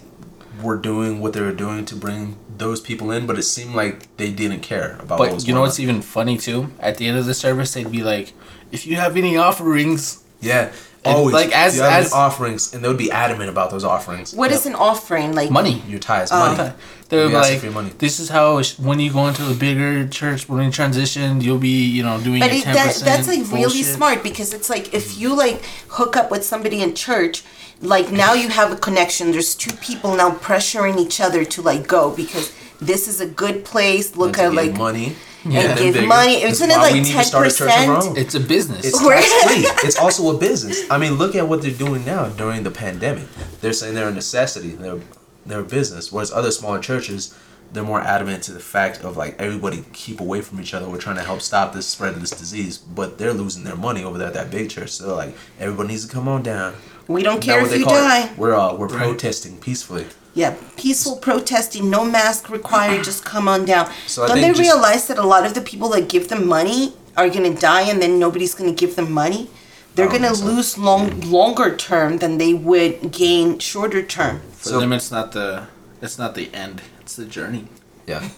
were 0.62 0.76
doing 0.76 1.20
what 1.20 1.32
they 1.34 1.40
were 1.42 1.52
doing 1.52 1.84
to 1.84 1.94
bring 1.94 2.36
those 2.60 2.80
people 2.80 3.10
in, 3.10 3.26
but 3.26 3.36
it 3.38 3.42
seemed 3.42 3.74
like 3.74 4.16
they 4.18 4.30
didn't 4.30 4.60
care 4.60 4.96
about 5.00 5.18
what 5.18 5.32
was 5.32 5.42
But 5.42 5.48
you 5.48 5.54
know 5.54 5.58
going 5.60 5.68
what's 5.68 5.78
on. 5.80 5.82
even 5.82 6.02
funny 6.02 6.36
too? 6.38 6.70
At 6.78 6.98
the 6.98 7.08
end 7.08 7.18
of 7.18 7.26
the 7.26 7.34
service, 7.34 7.72
they'd 7.74 7.90
be 7.90 8.04
like, 8.04 8.32
"If 8.70 8.86
you 8.86 8.94
have 8.96 9.16
any 9.16 9.36
offerings, 9.36 10.18
Yeah. 10.40 10.68
And, 11.02 11.16
Always. 11.16 11.32
like, 11.32 11.50
as- 11.56 11.76
You 11.76 11.82
have 11.82 11.92
any 11.94 12.06
as- 12.06 12.12
offerings, 12.12 12.74
and 12.74 12.84
they 12.84 12.88
would 12.88 12.98
be 12.98 13.10
adamant 13.10 13.48
about 13.48 13.70
those 13.70 13.84
offerings. 13.84 14.34
what 14.34 14.52
is 14.52 14.66
an 14.66 14.74
offering 14.74 15.34
like? 15.34 15.50
money." 15.50 15.82
Your 15.88 15.98
tithes, 15.98 16.30
Oh. 16.30 16.38
money. 16.54 16.72
They're 17.08 17.26
We 17.28 17.34
like, 17.34 17.62
your 17.62 17.72
money. 17.72 17.90
"This 17.98 18.20
is 18.20 18.28
how 18.28 18.60
sh- 18.62 18.74
when 18.78 19.00
you 19.00 19.10
go 19.10 19.26
into 19.26 19.44
a 19.50 19.54
bigger 19.54 20.06
church, 20.06 20.46
when 20.48 20.62
you 20.62 20.70
transition, 20.70 21.40
you'll 21.40 21.58
be, 21.72 21.84
you 21.96 22.02
know, 22.04 22.18
doing 22.20 22.38
But 22.40 22.50
your 22.52 22.60
it, 22.60 22.64
ten 22.64 22.74
that, 22.74 22.94
that's 23.02 23.26
like 23.26 23.50
really 23.50 23.82
smart 23.82 24.22
because 24.22 24.52
it's 24.52 24.68
like 24.70 24.92
if 24.94 25.18
you 25.18 25.34
like 25.34 25.62
hook 25.88 26.16
up 26.20 26.30
with 26.30 26.44
somebody 26.44 26.78
in 26.82 26.94
church, 26.94 27.42
like 27.80 28.10
now 28.12 28.34
you 28.34 28.48
have 28.48 28.72
a 28.72 28.76
connection. 28.76 29.32
There's 29.32 29.54
two 29.54 29.74
people 29.76 30.16
now 30.16 30.30
pressuring 30.32 30.98
each 30.98 31.20
other 31.20 31.44
to 31.44 31.62
like 31.62 31.86
go 31.86 32.14
because 32.14 32.52
this 32.80 33.08
is 33.08 33.20
a 33.20 33.26
good 33.26 33.64
place. 33.64 34.16
Look 34.16 34.38
And 34.38 34.48
at 34.48 34.54
like 34.54 34.76
money. 34.76 35.16
and 35.44 35.52
them 35.54 35.78
give 35.78 35.94
bigger. 35.94 36.06
money. 36.06 36.40
That's 36.42 36.52
Isn't 36.60 36.70
it 36.70 36.76
like 36.76 36.92
we 36.92 37.00
need 37.00 37.12
to 37.12 37.24
start 37.24 37.46
a 37.46 37.50
church 37.50 37.60
of 37.70 37.88
our 37.88 38.02
10%? 38.02 38.16
It's 38.18 38.34
a 38.34 38.40
business. 38.40 38.84
It's 38.84 38.98
tax 38.98 39.26
free. 39.44 39.62
it's 39.88 39.98
also 39.98 40.34
a 40.34 40.38
business. 40.38 40.82
I 40.90 40.98
mean, 40.98 41.14
look 41.14 41.34
at 41.34 41.48
what 41.48 41.62
they're 41.62 41.70
doing 41.70 42.04
now 42.04 42.28
during 42.28 42.62
the 42.62 42.70
pandemic. 42.70 43.24
They're 43.60 43.72
saying 43.72 43.94
they're 43.94 44.08
a 44.08 44.14
necessity. 44.14 44.70
They're 44.70 45.00
they're 45.46 45.60
a 45.60 45.64
business. 45.64 46.12
Whereas 46.12 46.30
other 46.30 46.50
smaller 46.50 46.80
churches, 46.80 47.34
they're 47.72 47.82
more 47.82 48.02
adamant 48.02 48.42
to 48.44 48.52
the 48.52 48.60
fact 48.60 49.02
of 49.02 49.16
like 49.16 49.36
everybody 49.40 49.84
keep 49.94 50.20
away 50.20 50.42
from 50.42 50.60
each 50.60 50.74
other. 50.74 50.86
We're 50.88 50.98
trying 50.98 51.16
to 51.16 51.22
help 51.22 51.40
stop 51.40 51.72
this 51.72 51.86
spread 51.86 52.12
of 52.12 52.20
this 52.20 52.30
disease, 52.32 52.76
but 52.76 53.16
they're 53.16 53.32
losing 53.32 53.64
their 53.64 53.76
money 53.76 54.04
over 54.04 54.18
there 54.18 54.28
at 54.28 54.34
that 54.34 54.50
big 54.50 54.68
church. 54.68 54.90
So 54.90 55.06
they're 55.06 55.16
like, 55.16 55.34
everybody 55.58 55.88
needs 55.88 56.06
to 56.06 56.12
come 56.12 56.28
on 56.28 56.42
down. 56.42 56.74
We 57.10 57.22
don't 57.22 57.40
care 57.42 57.64
if 57.64 57.76
you 57.76 57.84
call 57.84 57.94
it? 57.94 57.98
die. 57.98 58.32
We're 58.36 58.54
uh, 58.54 58.74
we're 58.74 58.88
protesting 58.88 59.58
peacefully. 59.58 60.06
Yeah, 60.34 60.54
peaceful 60.76 61.16
protesting, 61.16 61.90
no 61.90 62.04
mask 62.04 62.50
required, 62.50 63.02
just 63.04 63.24
come 63.24 63.48
on 63.48 63.64
down. 63.64 63.90
So 64.06 64.22
I 64.22 64.28
Don't 64.28 64.36
they 64.36 64.42
think 64.42 64.56
just- 64.56 64.68
realize 64.70 65.08
that 65.08 65.18
a 65.18 65.26
lot 65.34 65.44
of 65.44 65.54
the 65.54 65.60
people 65.60 65.88
that 65.90 66.08
give 66.08 66.28
them 66.28 66.46
money 66.46 66.94
are 67.16 67.28
gonna 67.28 67.52
die 67.54 67.82
and 67.90 68.00
then 68.00 68.18
nobody's 68.20 68.54
gonna 68.54 68.72
give 68.72 68.94
them 68.94 69.10
money? 69.12 69.50
They're 69.96 70.08
gonna 70.08 70.34
so. 70.36 70.44
lose 70.46 70.78
long 70.78 71.20
longer 71.38 71.76
term 71.76 72.18
than 72.18 72.38
they 72.38 72.54
would 72.54 73.10
gain 73.10 73.58
shorter 73.58 74.02
term. 74.02 74.40
For 74.52 74.68
So- 74.70 74.80
them, 74.80 74.92
it's 74.92 75.10
not 75.10 75.32
the 75.32 75.66
it's 76.00 76.16
not 76.16 76.34
the 76.36 76.48
end; 76.54 76.80
it's 77.00 77.16
the 77.16 77.24
journey. 77.26 77.64
Yeah. 78.06 78.28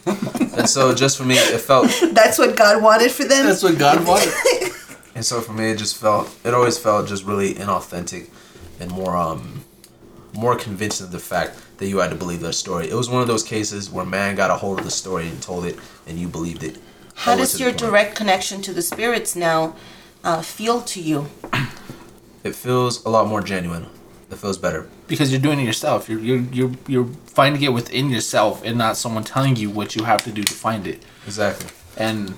and 0.56 0.68
so 0.68 0.94
just 0.94 1.16
for 1.18 1.24
me, 1.24 1.36
it 1.36 1.60
felt 1.60 1.86
That's 2.12 2.38
what 2.38 2.56
God 2.56 2.82
wanted 2.82 3.10
for 3.12 3.24
them. 3.24 3.46
That's 3.46 3.62
what 3.62 3.78
God 3.78 4.06
wanted. 4.06 4.32
And 5.14 5.26
so 5.26 5.42
for 5.42 5.52
me, 5.52 5.70
it 5.72 5.76
just 5.76 5.98
felt 5.98 6.34
it 6.42 6.54
always 6.54 6.78
felt 6.78 7.06
just 7.06 7.24
really 7.26 7.52
inauthentic, 7.54 8.30
and 8.82 8.90
more 8.90 9.16
um, 9.16 9.64
more 10.34 10.56
convincing 10.56 11.06
of 11.06 11.12
the 11.12 11.18
fact 11.18 11.50
that 11.78 11.86
you 11.86 11.98
had 11.98 12.10
to 12.10 12.16
believe 12.16 12.40
their 12.40 12.52
story. 12.52 12.88
It 12.88 12.94
was 12.94 13.08
one 13.08 13.22
of 13.22 13.28
those 13.28 13.42
cases 13.42 13.90
where 13.90 14.04
man 14.04 14.34
got 14.34 14.50
a 14.50 14.54
hold 14.54 14.78
of 14.78 14.84
the 14.84 14.90
story 14.90 15.28
and 15.28 15.40
told 15.42 15.64
it, 15.64 15.78
and 16.06 16.18
you 16.18 16.28
believed 16.28 16.62
it. 16.62 16.78
How 17.14 17.32
all 17.32 17.36
the 17.36 17.42
way 17.42 17.44
does 17.44 17.60
your 17.60 17.72
direct 17.72 18.16
connection 18.16 18.62
to 18.62 18.72
the 18.72 18.82
spirits 18.82 19.36
now 19.36 19.76
uh, 20.24 20.42
feel 20.42 20.80
to 20.82 21.00
you? 21.00 21.26
It 22.44 22.54
feels 22.56 23.04
a 23.04 23.08
lot 23.08 23.28
more 23.28 23.40
genuine. 23.40 23.86
It 24.30 24.38
feels 24.38 24.58
better. 24.58 24.88
because 25.06 25.30
you're 25.30 25.40
doing 25.40 25.60
it 25.60 25.64
yourself. 25.64 26.08
You're 26.08 26.18
you're 26.18 26.40
you're 26.58 26.72
you're 26.88 27.08
finding 27.26 27.62
it 27.62 27.72
within 27.72 28.08
yourself, 28.10 28.62
and 28.64 28.78
not 28.78 28.96
someone 28.96 29.24
telling 29.24 29.56
you 29.56 29.68
what 29.70 29.94
you 29.94 30.04
have 30.04 30.24
to 30.24 30.32
do 30.32 30.42
to 30.42 30.52
find 30.54 30.86
it. 30.86 31.04
Exactly. 31.26 31.68
And 31.96 32.34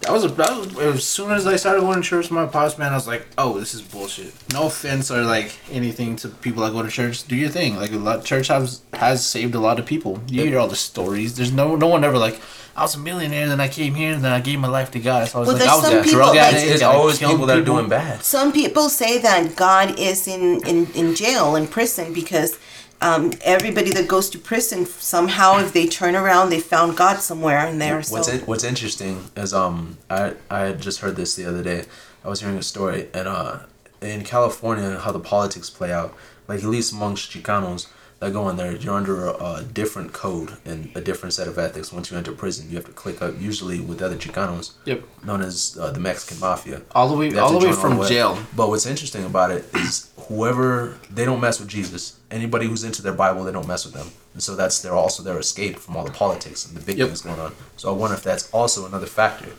that 0.00 0.12
was 0.12 0.24
a 0.24 0.28
that 0.28 0.56
was 0.56 0.78
as 0.78 1.06
soon 1.06 1.32
as 1.32 1.46
I 1.46 1.56
started 1.56 1.80
going 1.80 1.96
to 1.96 2.02
church 2.02 2.26
with 2.26 2.32
my 2.32 2.46
pops, 2.46 2.78
man, 2.78 2.92
I 2.92 2.94
was 2.94 3.06
like, 3.06 3.26
oh, 3.36 3.58
this 3.58 3.74
is 3.74 3.82
bullshit. 3.82 4.32
No 4.52 4.66
offense 4.66 5.10
or 5.10 5.22
like 5.22 5.56
anything 5.70 6.16
to 6.16 6.28
people 6.28 6.62
that 6.64 6.72
go 6.72 6.82
to 6.82 6.88
church. 6.88 7.26
Do 7.26 7.34
your 7.36 7.48
thing. 7.50 7.76
Like 7.76 7.92
a 7.92 7.96
lot, 7.96 8.24
church 8.24 8.48
has 8.48 8.82
has 8.94 9.26
saved 9.26 9.54
a 9.54 9.60
lot 9.60 9.78
of 9.78 9.86
people. 9.86 10.20
You 10.28 10.44
hear 10.44 10.58
all 10.58 10.68
the 10.68 10.76
stories. 10.76 11.36
There's 11.36 11.52
no 11.52 11.76
no 11.76 11.88
one 11.88 12.04
ever 12.04 12.18
like. 12.18 12.40
I 12.76 12.82
was 12.82 12.94
a 12.94 13.00
millionaire, 13.00 13.48
then 13.48 13.60
I 13.60 13.66
came 13.66 13.96
here, 13.96 14.14
and 14.14 14.22
then 14.22 14.30
I 14.30 14.38
gave 14.40 14.60
my 14.60 14.68
life 14.68 14.92
to 14.92 15.00
God. 15.00 15.26
So 15.26 15.38
I 15.38 15.40
was 15.40 15.48
Well, 15.48 15.56
like, 15.58 15.68
I 15.68 15.74
was 15.74 15.84
some 15.84 15.98
a 15.98 16.02
people 16.04 16.12
drug 16.20 16.36
addict. 16.36 16.64
It's 16.64 16.80
I 16.80 16.86
always 16.86 17.18
people 17.18 17.46
that 17.46 17.58
are 17.58 17.64
doing 17.64 17.88
bad. 17.88 18.22
Some 18.22 18.52
people 18.52 18.88
say 18.88 19.18
that 19.18 19.56
God 19.56 19.98
is 19.98 20.28
in, 20.28 20.64
in, 20.64 20.86
in 20.92 21.16
jail, 21.16 21.56
in 21.56 21.66
prison, 21.66 22.12
because 22.14 22.56
um, 23.00 23.32
everybody 23.42 23.92
that 23.92 24.08
goes 24.08 24.28
to 24.30 24.38
prison, 24.38 24.86
somehow, 24.86 25.58
if 25.58 25.72
they 25.72 25.86
turn 25.86 26.16
around, 26.16 26.50
they 26.50 26.60
found 26.60 26.96
God 26.96 27.18
somewhere 27.20 27.66
in 27.66 27.78
there. 27.78 28.02
So. 28.02 28.16
What's 28.16 28.32
What's 28.46 28.64
interesting 28.64 29.30
is 29.36 29.54
um 29.54 29.98
I 30.10 30.34
I 30.50 30.60
had 30.60 30.80
just 30.80 31.00
heard 31.00 31.16
this 31.16 31.36
the 31.36 31.44
other 31.44 31.62
day. 31.62 31.84
I 32.24 32.28
was 32.28 32.40
hearing 32.40 32.56
a 32.58 32.62
story 32.62 33.08
and 33.14 33.28
uh 33.28 33.60
in 34.00 34.24
California 34.24 34.98
how 34.98 35.12
the 35.12 35.20
politics 35.20 35.70
play 35.70 35.92
out. 35.92 36.14
Like 36.48 36.60
at 36.60 36.68
least 36.68 36.92
amongst 36.92 37.30
Chicanos 37.30 37.86
that 38.20 38.32
go 38.32 38.48
in 38.48 38.56
there, 38.56 38.74
you're 38.74 38.94
under 38.94 39.26
a, 39.26 39.30
a 39.32 39.62
different 39.72 40.12
code 40.12 40.56
and 40.64 40.90
a 40.96 41.00
different 41.00 41.34
set 41.34 41.46
of 41.46 41.56
ethics. 41.58 41.92
Once 41.92 42.10
you 42.10 42.16
enter 42.16 42.32
prison, 42.32 42.68
you 42.68 42.76
have 42.76 42.84
to 42.86 42.92
click 42.92 43.22
up 43.22 43.40
usually 43.40 43.78
with 43.80 44.02
other 44.02 44.16
Chicanos, 44.16 44.72
Yep. 44.86 45.02
known 45.24 45.40
as 45.42 45.78
uh, 45.80 45.92
the 45.92 46.00
Mexican 46.00 46.40
mafia. 46.40 46.82
All 46.92 47.08
the 47.08 47.16
way, 47.16 47.36
all 47.38 47.58
the 47.58 47.64
way 47.66 47.72
from 47.72 48.02
jail. 48.08 48.36
But 48.56 48.68
what's 48.70 48.86
interesting 48.86 49.24
about 49.24 49.52
it 49.52 49.64
is 49.74 50.10
whoever 50.26 50.98
they 51.10 51.24
don't 51.24 51.40
mess 51.40 51.60
with 51.60 51.68
Jesus. 51.68 52.18
Anybody 52.30 52.66
who's 52.66 52.82
into 52.84 53.02
their 53.02 53.12
Bible, 53.12 53.44
they 53.44 53.52
don't 53.52 53.68
mess 53.68 53.84
with 53.84 53.94
them. 53.94 54.08
And 54.34 54.42
so 54.42 54.56
that's 54.56 54.82
their 54.82 54.92
also 54.94 55.22
their 55.22 55.38
escape 55.38 55.78
from 55.78 55.96
all 55.96 56.04
the 56.04 56.10
politics 56.12 56.66
and 56.66 56.76
the 56.76 56.80
big 56.84 56.98
Yep. 56.98 57.08
things 57.08 57.22
going 57.22 57.38
on. 57.40 57.52
So 57.76 57.88
I 57.88 57.92
wonder 57.96 58.16
if 58.16 58.22
that's 58.24 58.50
also 58.50 58.84
another 58.86 59.06
factor. 59.06 59.50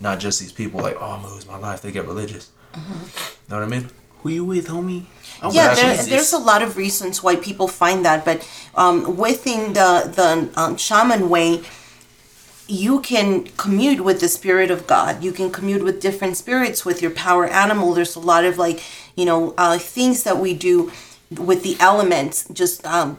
Not 0.00 0.20
just 0.20 0.38
these 0.40 0.52
people 0.52 0.80
like, 0.80 0.96
oh, 1.00 1.12
I'm 1.12 1.22
gonna 1.22 1.34
lose 1.34 1.46
my 1.46 1.56
life. 1.56 1.80
They 1.80 1.92
get 1.92 2.06
religious. 2.06 2.50
You 2.74 2.80
know 3.48 3.56
what 3.60 3.62
I 3.62 3.66
mean? 3.66 3.88
Who 4.22 4.30
you 4.30 4.44
with, 4.44 4.68
homie? 4.68 5.06
Oh, 5.42 5.52
yeah, 5.52 5.74
there, 5.74 5.96
there's 5.96 6.32
a 6.32 6.38
lot 6.38 6.62
of 6.62 6.76
reasons 6.76 7.22
why 7.22 7.34
people 7.34 7.66
find 7.66 8.04
that, 8.04 8.24
but 8.24 8.48
um, 8.76 9.16
within 9.16 9.72
the 9.72 10.12
the 10.14 10.60
um, 10.60 10.76
shaman 10.76 11.28
way, 11.28 11.62
you 12.68 13.00
can 13.00 13.44
commute 13.56 14.04
with 14.04 14.20
the 14.20 14.28
spirit 14.28 14.70
of 14.70 14.86
God. 14.86 15.24
You 15.24 15.32
can 15.32 15.50
commute 15.50 15.82
with 15.82 16.00
different 16.00 16.36
spirits 16.36 16.84
with 16.84 17.02
your 17.02 17.10
power 17.10 17.46
animal. 17.46 17.94
There's 17.94 18.14
a 18.14 18.20
lot 18.20 18.44
of 18.44 18.58
like 18.58 18.82
you 19.16 19.24
know 19.24 19.54
uh, 19.58 19.78
things 19.78 20.22
that 20.22 20.38
we 20.38 20.54
do 20.54 20.92
with 21.30 21.64
the 21.64 21.76
elements, 21.80 22.46
just 22.52 22.86
um, 22.86 23.18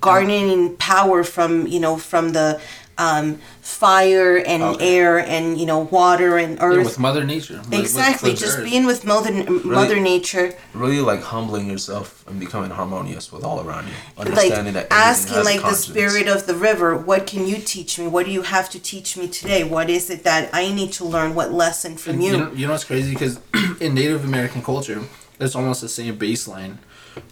garnering 0.00 0.76
power 0.76 1.24
from 1.24 1.66
you 1.66 1.80
know 1.80 1.96
from 1.96 2.32
the 2.32 2.60
um, 2.98 3.38
fire 3.60 4.36
and 4.38 4.62
Okay. 4.62 4.96
air 4.96 5.18
and 5.18 5.58
you 5.60 5.66
know 5.66 5.80
water 5.80 6.38
and 6.38 6.58
earth. 6.60 6.78
Yeah, 6.78 6.84
with 6.84 6.98
Mother 6.98 7.24
Nature. 7.24 7.60
With- 7.68 7.74
exactly, 7.80 8.30
with 8.30 8.40
just 8.40 8.58
Earth. 8.58 8.64
being 8.64 8.86
with 8.86 9.04
mother 9.04 9.32
mother 9.64 10.00
nature. 10.00 10.54
Really 10.72 11.00
like 11.00 11.22
humbling 11.22 11.68
yourself 11.70 12.24
and 12.26 12.40
becoming 12.40 12.70
harmonious 12.70 13.30
with 13.32 13.44
all 13.44 13.60
around 13.60 13.88
you. 13.88 13.94
like 14.16 14.28
Understanding 14.28 14.74
that 14.74 14.86
asking 14.90 15.44
like 15.44 15.60
the 15.60 15.74
spirit 15.74 16.26
of 16.28 16.46
the 16.46 16.54
river 16.54 16.96
what 16.96 17.26
can 17.26 17.46
you 17.46 17.56
teach 17.58 17.98
me 17.98 18.06
what 18.06 18.24
do 18.26 18.32
you 18.32 18.42
have 18.42 18.70
to 18.70 18.78
teach 18.80 19.16
me 19.16 19.28
today 19.28 19.62
what 19.64 19.88
is 19.90 20.10
it 20.10 20.22
that 20.24 20.48
i 20.52 20.72
need 20.72 20.92
to 20.92 21.04
learn 21.04 21.34
what 21.34 21.52
lesson 21.52 21.96
from 21.96 22.14
And 22.14 22.24
you, 22.24 22.30
You 22.32 22.38
know, 22.38 22.52
you 22.52 22.66
know 22.66 22.72
what's 22.72 22.84
crazy? 22.84 23.12
Because 23.12 23.38
in 23.80 23.94
Native 23.94 24.24
American 24.24 24.62
culture, 24.62 25.00
it's 25.38 25.54
almost 25.54 25.80
the 25.82 25.88
same 25.88 26.16
baseline. 26.18 26.78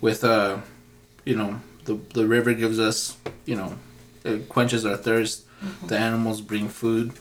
With 0.01 0.25
uh, 0.25 0.59
you 1.25 1.37
know, 1.37 1.61
the 1.85 1.95
the 2.19 2.27
river 2.27 2.53
gives 2.55 2.79
us, 2.79 3.17
you 3.47 3.57
know, 3.57 3.71
it 4.25 4.49
quenches 4.49 4.85
our 4.85 4.97
thirst. 4.97 5.43
The 5.87 5.99
animals 5.99 6.41
bring 6.41 6.69
food, 6.69 7.13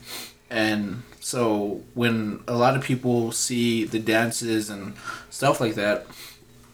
and 0.50 1.02
so 1.20 1.82
when 1.94 2.42
a 2.46 2.56
lot 2.56 2.76
of 2.76 2.82
people 2.82 3.32
see 3.32 3.84
the 3.84 3.98
dances 3.98 4.70
and 4.70 4.94
stuff 5.30 5.60
like 5.60 5.74
that, 5.74 6.06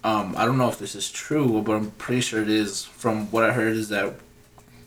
um, 0.02 0.34
I 0.36 0.44
don't 0.44 0.58
know 0.58 0.68
if 0.68 0.78
this 0.78 0.94
is 0.94 1.10
true, 1.10 1.62
but 1.62 1.76
I'm 1.76 1.90
pretty 1.92 2.20
sure 2.20 2.42
it 2.42 2.50
is. 2.50 2.84
From 2.84 3.30
what 3.30 3.44
I 3.44 3.52
heard, 3.52 3.76
is 3.76 3.88
that 3.90 4.14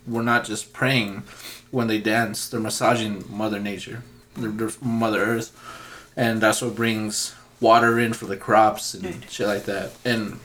we're 0.08 0.22
not 0.22 0.44
just 0.46 0.74
praying 0.74 1.24
when 1.72 1.88
they 1.88 2.00
dance; 2.00 2.50
they're 2.50 2.60
massaging 2.60 3.24
Mother 3.30 3.60
Nature, 3.60 4.04
they're, 4.36 4.52
they're 4.52 4.72
Mother 4.82 5.24
Earth, 5.24 5.58
and 6.16 6.42
that's 6.42 6.62
what 6.62 6.76
brings 6.76 7.36
water 7.60 7.98
in 7.98 8.14
for 8.14 8.26
the 8.26 8.38
crops 8.38 8.94
and 8.94 9.26
shit 9.30 9.48
like 9.48 9.64
that. 9.64 9.92
And 10.04 10.40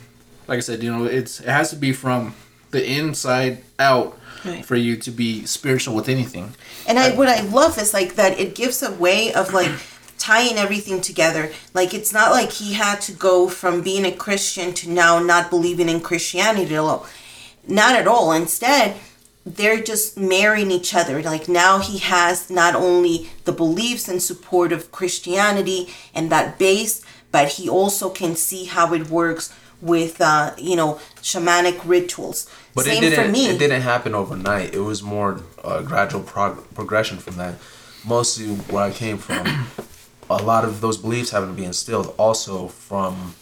like 0.46 0.58
I 0.58 0.60
said, 0.60 0.82
you 0.82 0.90
know, 0.90 1.04
it's 1.04 1.40
it 1.40 1.48
has 1.48 1.70
to 1.70 1.76
be 1.76 1.92
from 1.92 2.34
the 2.70 2.84
inside 2.86 3.64
out 3.78 4.18
Right. 4.44 4.64
for 4.64 4.76
you 4.76 4.96
to 4.98 5.10
be 5.10 5.44
spiritual 5.46 5.96
with 5.96 6.08
anything. 6.08 6.54
And 6.86 6.96
I 6.96 7.10
what 7.10 7.28
I 7.28 7.40
love 7.40 7.76
is 7.76 7.92
like 7.92 8.14
that 8.14 8.38
it 8.38 8.54
gives 8.54 8.82
a 8.84 8.92
way 8.92 9.32
of 9.32 9.52
like 9.52 9.72
tying 10.18 10.56
everything 10.56 11.00
together. 11.00 11.50
Like 11.74 11.92
it's 11.92 12.12
not 12.12 12.30
like 12.30 12.52
he 12.52 12.74
had 12.74 13.00
to 13.02 13.12
go 13.12 13.48
from 13.48 13.82
being 13.82 14.04
a 14.04 14.12
Christian 14.12 14.72
to 14.74 14.88
now 14.90 15.18
not 15.18 15.50
believing 15.50 15.88
in 15.88 16.00
Christianity 16.00 16.74
at 16.76 16.78
all. 16.80 17.06
Not 17.66 17.96
at 17.96 18.06
all. 18.06 18.30
Instead, 18.30 18.94
they're 19.44 19.82
just 19.82 20.16
marrying 20.16 20.70
each 20.70 20.94
other. 20.94 21.20
Like 21.20 21.48
now 21.48 21.80
he 21.80 21.98
has 21.98 22.48
not 22.48 22.76
only 22.76 23.30
the 23.44 23.52
beliefs 23.52 24.06
and 24.08 24.22
support 24.22 24.72
of 24.72 24.92
Christianity 24.92 25.88
and 26.14 26.30
that 26.30 26.60
base, 26.60 27.02
but 27.32 27.48
he 27.48 27.68
also 27.68 28.08
can 28.08 28.36
see 28.36 28.66
how 28.66 28.94
it 28.94 29.10
works 29.10 29.52
with 29.80 30.20
uh, 30.20 30.54
you 30.58 30.76
know 30.76 31.00
shamanic 31.22 31.80
rituals. 31.84 32.50
But 32.74 32.84
Same 32.84 32.98
it 33.02 33.10
didn't. 33.10 33.24
for 33.26 33.32
me. 33.32 33.46
It 33.48 33.58
didn't 33.58 33.82
happen 33.82 34.14
overnight. 34.14 34.74
It 34.74 34.80
was 34.80 35.02
more 35.02 35.40
uh, 35.64 35.82
gradual 35.82 36.22
prog- 36.22 36.62
progression 36.74 37.18
from 37.18 37.36
that. 37.36 37.54
Mostly 38.06 38.46
where 38.72 38.84
I 38.84 38.90
came 38.92 39.18
from, 39.18 39.44
a 40.30 40.42
lot 40.42 40.64
of 40.64 40.80
those 40.80 40.96
beliefs 40.96 41.30
having 41.30 41.48
to 41.50 41.54
be 41.54 41.64
instilled 41.64 42.14
also 42.16 42.68
from 42.68 43.34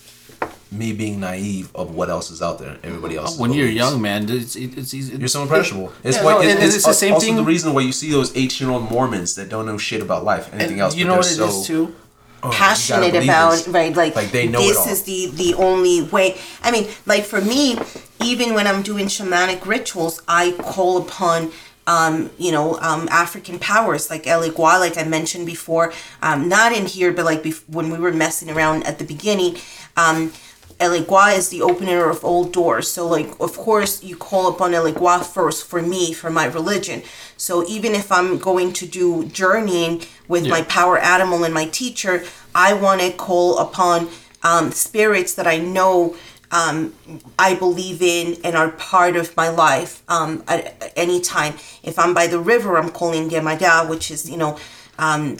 me 0.73 0.93
being 0.93 1.21
naive 1.21 1.71
of 1.75 1.95
what 1.95 2.09
else 2.11 2.31
is 2.31 2.43
out 2.43 2.59
there. 2.59 2.77
Everybody 2.83 3.17
else. 3.17 3.39
When 3.39 3.53
you're 3.53 3.69
young, 3.69 4.01
man, 4.03 4.29
it's 4.29 4.57
it's 4.57 4.93
easy. 4.95 5.17
You're 5.17 5.29
so 5.29 5.43
impressionable. 5.43 5.93
It's 6.03 6.17
Yeah, 6.17 6.25
what 6.25 6.33
no, 6.33 6.41
it- 6.41 6.51
and 6.57 6.65
it's, 6.65 6.77
it's 6.77 6.87
the 6.87 6.95
same 6.95 7.13
also 7.15 7.27
thing- 7.27 7.37
the 7.37 7.45
reason 7.45 7.75
why 7.75 7.83
you 7.83 7.93
see 7.93 8.11
those 8.11 8.35
18 8.37 8.67
year 8.67 8.75
old 8.77 8.91
Mormons 8.91 9.35
that 9.37 9.49
don't 9.49 9.67
know 9.67 9.79
shit 9.79 10.01
about 10.03 10.25
life, 10.25 10.53
anything 10.55 10.81
else. 10.81 10.97
You 10.97 11.05
but 11.05 11.09
know 11.11 11.17
what 11.19 11.27
they're 11.27 11.47
it 11.47 11.51
so, 11.53 11.61
is 11.61 11.67
too. 11.67 11.95
"Oh, 12.43 12.51
passionate 12.51 13.15
about 13.15 13.53
this." 13.53 13.69
right 13.69 13.95
like, 13.95 14.15
Like, 14.15 14.31
they 14.31 14.47
know 14.47 14.61
this 14.61 14.87
is 14.87 15.03
the 15.03 15.31
the 15.35 15.55
only 15.55 16.03
way. 16.03 16.39
I 16.63 16.71
mean 16.71 16.89
like 17.07 17.25
for 17.25 17.41
me 17.41 17.79
even 18.25 18.55
when 18.55 18.67
i'm 18.67 18.83
doing 18.83 19.07
shamanic 19.07 19.67
rituals 19.67 20.23
i 20.27 20.53
call 20.53 20.97
upon 20.97 21.53
um, 21.87 22.31
you 22.37 22.51
know, 22.51 22.79
um, 22.81 23.09
African 23.11 23.59
powers 23.59 24.11
like 24.11 24.25
Elegua, 24.25 24.81
like 24.81 24.99
I 24.99 25.05
mentioned 25.05 25.47
before, 25.47 25.93
um, 26.21 26.49
not 26.49 26.73
in 26.73 26.87
here, 26.87 27.13
but 27.13 27.25
like 27.25 27.43
bef- 27.43 27.63
when 27.69 27.91
we 27.91 27.99
were 27.99 28.13
messing 28.13 28.51
around 28.51 28.85
at 28.85 28.99
the 28.99 29.05
beginning, 29.05 29.57
um, 29.97 30.33
Elegua 30.79 31.37
is 31.37 31.49
the 31.49 31.63
opener 31.63 32.11
of 32.11 32.25
all 32.25 32.45
doors. 32.45 32.91
So, 32.91 33.07
like, 33.07 33.31
of 33.41 33.57
course, 33.57 34.05
you 34.05 34.17
call 34.17 34.49
upon 34.49 34.73
Elegua 34.73 35.25
first 35.25 35.67
for 35.67 35.81
me, 35.81 36.13
for 36.13 36.31
my 36.31 36.45
religion. 36.47 37.03
So, 37.37 37.67
even 37.67 37.95
if 37.95 38.13
I'm 38.13 38.39
going 38.39 38.73
to 38.75 38.87
do 38.87 39.25
journeying 39.27 40.03
with 40.29 40.47
my 40.47 40.63
power 40.63 40.99
animal 40.99 41.45
and 41.45 41.55
my 41.55 41.67
teacher, 41.67 42.25
I 42.55 42.75
want 42.75 43.01
to 43.01 43.11
call 43.13 43.59
upon 43.59 44.09
um, 44.43 44.71
spirits 44.71 45.35
that 45.35 45.47
I 45.47 45.59
know 45.59 46.17
um, 46.51 46.95
I 47.39 47.55
believe 47.55 48.03
in 48.03 48.37
and 48.45 48.57
are 48.57 48.71
part 48.71 49.17
of 49.17 49.37
my 49.37 49.49
life 49.49 50.03
um, 50.09 50.45
at, 50.47 50.67
at 50.83 50.93
any 50.97 51.21
time. 51.21 51.55
If 51.83 51.99
I'm 51.99 52.15
by 52.15 52.27
the 52.27 52.39
river, 52.39 52.77
I'm 52.77 52.91
calling 52.91 53.31
Yemaya, 53.31 53.89
which 53.89 54.11
is, 54.11 54.31
you 54.31 54.37
know, 54.37 54.59
um, 54.99 55.39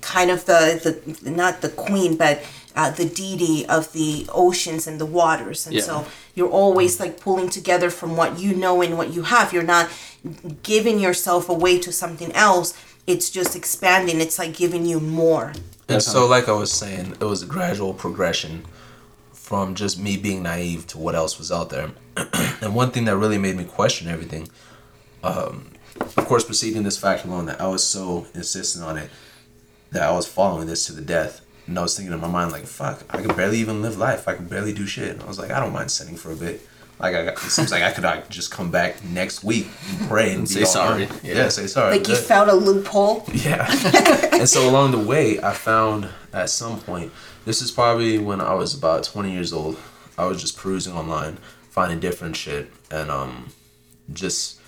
kind 0.00 0.30
of 0.30 0.46
the, 0.46 1.02
the 1.22 1.30
not 1.30 1.60
the 1.60 1.68
queen, 1.68 2.16
but 2.16 2.42
uh, 2.76 2.90
the 2.90 3.06
deity 3.06 3.66
of 3.66 3.92
the 3.92 4.26
oceans 4.32 4.86
and 4.86 5.00
the 5.00 5.06
waters. 5.06 5.66
And 5.66 5.74
Yeah. 5.76 5.82
so 5.82 6.06
you're 6.34 6.50
always 6.50 7.00
like 7.00 7.18
pulling 7.18 7.48
together 7.48 7.90
from 7.90 8.16
what 8.16 8.38
you 8.38 8.54
know 8.54 8.82
and 8.82 8.98
what 8.98 9.12
you 9.14 9.22
have. 9.22 9.52
You're 9.52 9.62
not 9.62 9.88
giving 10.62 11.00
yourself 11.00 11.48
away 11.48 11.78
to 11.80 11.90
something 11.90 12.30
else. 12.32 12.74
It's 13.06 13.30
just 13.30 13.56
expanding. 13.56 14.20
It's 14.20 14.38
like 14.38 14.54
giving 14.54 14.84
you 14.84 15.00
more. 15.00 15.52
And 15.88 16.02
so, 16.02 16.26
like 16.26 16.48
I 16.48 16.52
was 16.52 16.72
saying, 16.72 17.12
it 17.20 17.24
was 17.24 17.42
a 17.42 17.46
gradual 17.46 17.94
progression 17.94 18.64
from 19.32 19.76
just 19.76 19.98
me 19.98 20.16
being 20.16 20.42
naive 20.42 20.86
to 20.88 20.98
what 20.98 21.14
else 21.14 21.38
was 21.38 21.52
out 21.52 21.70
there. 21.70 21.92
and 22.60 22.74
one 22.74 22.90
thing 22.90 23.04
that 23.04 23.16
really 23.16 23.38
made 23.38 23.56
me 23.56 23.64
question 23.64 24.08
everything, 24.08 24.48
um, 25.22 25.70
of 26.00 26.26
course, 26.26 26.44
preceding 26.44 26.82
this 26.82 26.98
fact 26.98 27.24
alone, 27.24 27.46
that 27.46 27.60
I 27.60 27.68
was 27.68 27.86
so 27.86 28.26
insistent 28.34 28.84
on 28.84 28.96
it 28.98 29.08
that 29.92 30.02
I 30.02 30.10
was 30.10 30.26
following 30.26 30.66
this 30.66 30.84
to 30.86 30.92
the 30.92 31.00
death. 31.00 31.40
And 31.66 31.78
I 31.78 31.82
was 31.82 31.96
thinking 31.96 32.12
in 32.12 32.20
my 32.20 32.28
mind, 32.28 32.52
like, 32.52 32.64
fuck, 32.64 33.02
I 33.10 33.20
could 33.20 33.36
barely 33.36 33.58
even 33.58 33.82
live 33.82 33.98
life. 33.98 34.28
I 34.28 34.34
could 34.34 34.48
barely 34.48 34.72
do 34.72 34.86
shit. 34.86 35.10
And 35.10 35.22
I 35.22 35.26
was 35.26 35.38
like, 35.38 35.50
I 35.50 35.58
don't 35.58 35.72
mind 35.72 35.90
sitting 35.90 36.16
for 36.16 36.30
a 36.30 36.36
bit. 36.36 36.66
Like, 36.98 37.14
I 37.14 37.24
got, 37.24 37.34
it 37.34 37.50
seems 37.50 37.70
like 37.72 37.82
I 37.82 37.92
could 37.92 38.04
like, 38.04 38.30
just 38.30 38.50
come 38.50 38.70
back 38.70 39.04
next 39.04 39.44
week 39.44 39.66
and 39.90 40.08
pray 40.08 40.32
and, 40.32 40.42
be 40.42 40.46
say 40.46 40.64
sorry. 40.64 41.06
done. 41.06 41.20
Yeah. 41.22 41.48
say 41.48 41.66
sorry. 41.66 41.98
Like 41.98 42.08
you 42.08 42.14
Good. 42.14 42.24
found 42.24 42.50
a 42.50 42.54
loophole. 42.54 43.24
Yeah. 43.34 43.66
and 44.32 44.48
so 44.48 44.68
along 44.68 44.92
the 44.92 44.98
way, 44.98 45.40
I 45.40 45.52
found 45.52 46.08
at 46.32 46.48
some 46.48 46.80
point, 46.80 47.12
this 47.44 47.60
is 47.60 47.70
probably 47.70 48.18
when 48.18 48.40
I 48.40 48.54
was 48.54 48.74
about 48.74 49.04
20 49.04 49.32
years 49.32 49.52
old, 49.52 49.76
I 50.16 50.24
was 50.26 50.40
just 50.40 50.56
perusing 50.56 50.94
online, 50.94 51.36
finding 51.68 52.00
different 52.00 52.36
shit, 52.36 52.70
and 52.90 53.10
um, 53.10 53.48
just 54.12 54.58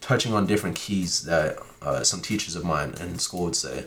touching 0.00 0.34
on 0.34 0.46
different 0.46 0.76
keys 0.76 1.22
that 1.24 1.58
uh, 1.82 2.02
some 2.02 2.20
teachers 2.20 2.56
of 2.56 2.64
mine 2.64 2.94
in 3.00 3.18
school 3.18 3.44
would 3.44 3.56
say, 3.56 3.84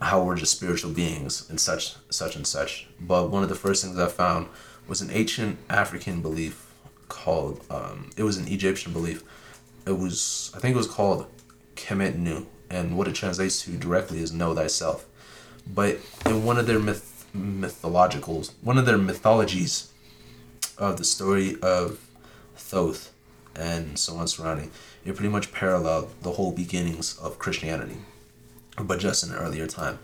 how 0.00 0.22
we're 0.22 0.36
just 0.36 0.56
spiritual 0.56 0.90
beings 0.90 1.48
and 1.48 1.60
such, 1.60 1.94
such 2.10 2.36
and 2.36 2.46
such. 2.46 2.86
But 3.00 3.30
one 3.30 3.42
of 3.42 3.48
the 3.48 3.54
first 3.54 3.84
things 3.84 3.98
I 3.98 4.08
found 4.08 4.48
was 4.86 5.00
an 5.00 5.10
ancient 5.10 5.58
African 5.68 6.22
belief 6.22 6.72
called, 7.08 7.64
um, 7.70 8.10
it 8.16 8.22
was 8.22 8.36
an 8.36 8.48
Egyptian 8.48 8.92
belief. 8.92 9.22
It 9.86 9.98
was, 9.98 10.52
I 10.54 10.58
think 10.58 10.74
it 10.74 10.78
was 10.78 10.86
called 10.86 11.26
Kemet 11.76 12.16
Nu, 12.16 12.46
and 12.70 12.96
what 12.96 13.08
it 13.08 13.14
translates 13.14 13.62
to 13.62 13.70
directly 13.72 14.18
is 14.18 14.32
know 14.32 14.54
thyself. 14.54 15.06
But 15.66 15.98
in 16.24 16.44
one 16.44 16.58
of 16.58 16.66
their 16.66 16.78
myth, 16.78 17.26
mythologicals, 17.36 18.52
one 18.62 18.78
of 18.78 18.86
their 18.86 18.98
mythologies 18.98 19.92
of 20.78 20.98
the 20.98 21.04
story 21.04 21.56
of 21.60 22.00
Thoth 22.56 23.12
and 23.54 23.98
so 23.98 24.16
on 24.16 24.28
surrounding, 24.28 24.70
it 25.04 25.14
pretty 25.16 25.28
much 25.28 25.52
paralleled 25.52 26.10
the 26.22 26.32
whole 26.32 26.52
beginnings 26.52 27.18
of 27.18 27.38
Christianity, 27.38 27.96
but 28.80 28.98
just 28.98 29.24
in 29.24 29.30
an 29.32 29.38
earlier 29.38 29.66
time. 29.66 29.98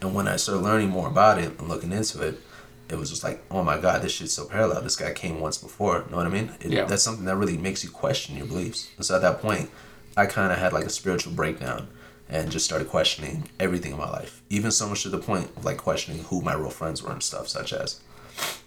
And 0.00 0.14
when 0.14 0.28
I 0.28 0.36
started 0.36 0.62
learning 0.62 0.90
more 0.90 1.08
about 1.08 1.38
it 1.38 1.58
and 1.58 1.68
looking 1.68 1.92
into 1.92 2.22
it, 2.22 2.40
it 2.88 2.96
was 2.96 3.10
just 3.10 3.24
like, 3.24 3.42
oh 3.50 3.62
my 3.62 3.78
god, 3.78 4.02
this 4.02 4.12
shit's 4.12 4.32
so 4.32 4.46
parallel. 4.46 4.82
This 4.82 4.96
guy 4.96 5.12
came 5.12 5.40
once 5.40 5.58
before. 5.58 6.04
You 6.04 6.10
know 6.10 6.16
what 6.16 6.26
I 6.26 6.30
mean? 6.30 6.50
It, 6.60 6.72
Yeah. 6.72 6.84
That's 6.84 7.02
something 7.02 7.26
that 7.26 7.36
really 7.36 7.58
makes 7.58 7.84
you 7.84 7.90
question 7.90 8.36
your 8.36 8.46
beliefs. 8.46 8.88
And 8.96 9.04
so 9.04 9.16
at 9.16 9.22
that 9.22 9.42
point, 9.42 9.70
I 10.16 10.26
kind 10.26 10.52
of 10.52 10.58
had 10.58 10.72
like 10.72 10.86
a 10.86 10.90
spiritual 10.90 11.32
breakdown 11.32 11.88
and 12.30 12.50
just 12.50 12.64
started 12.64 12.88
questioning 12.88 13.48
everything 13.58 13.92
in 13.92 13.98
my 13.98 14.08
life. 14.08 14.42
Even 14.50 14.70
so 14.70 14.88
much 14.88 15.02
to 15.02 15.08
the 15.08 15.18
point 15.18 15.50
of 15.56 15.64
like 15.64 15.76
questioning 15.76 16.24
who 16.24 16.40
my 16.40 16.54
real 16.54 16.70
friends 16.70 17.02
were 17.02 17.12
and 17.12 17.22
stuff, 17.22 17.48
such 17.48 17.72
as 17.72 18.00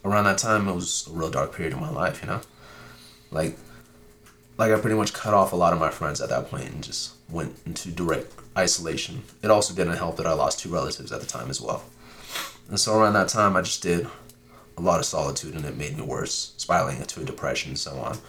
around 0.03 0.25
that 0.25 0.37
time 0.37 0.67
it 0.67 0.73
was 0.73 1.07
a 1.07 1.11
real 1.11 1.29
dark 1.29 1.53
period 1.55 1.73
in 1.73 1.79
my 1.79 1.89
life, 1.89 2.21
you 2.21 2.27
know? 2.27 2.41
Like 3.31 3.57
like 4.61 4.71
I 4.71 4.79
pretty 4.79 4.95
much 4.95 5.11
cut 5.11 5.33
off 5.33 5.53
a 5.53 5.55
lot 5.55 5.73
of 5.73 5.79
my 5.79 5.89
friends 5.89 6.21
at 6.21 6.29
that 6.29 6.51
point 6.51 6.69
and 6.69 6.83
just 6.83 7.15
went 7.31 7.57
into 7.65 7.89
direct 7.89 8.31
isolation. 8.55 9.23
It 9.41 9.49
also 9.49 9.73
didn't 9.73 9.97
help 9.97 10.17
that 10.17 10.27
I 10.27 10.33
lost 10.33 10.59
two 10.59 10.69
relatives 10.69 11.11
at 11.11 11.19
the 11.19 11.25
time 11.25 11.49
as 11.49 11.59
well. 11.59 11.83
And 12.69 12.79
so 12.79 12.95
around 12.95 13.13
that 13.13 13.27
time 13.27 13.55
I 13.55 13.63
just 13.63 13.81
did 13.81 14.07
a 14.77 14.81
lot 14.81 14.99
of 14.99 15.07
solitude 15.07 15.55
and 15.55 15.65
it 15.65 15.75
made 15.75 15.97
me 15.97 16.03
worse, 16.03 16.53
spiraling 16.57 16.97
into 16.97 17.21
a 17.21 17.25
depression 17.25 17.71
and 17.71 17.79
so 17.79 17.97
on, 17.97 18.19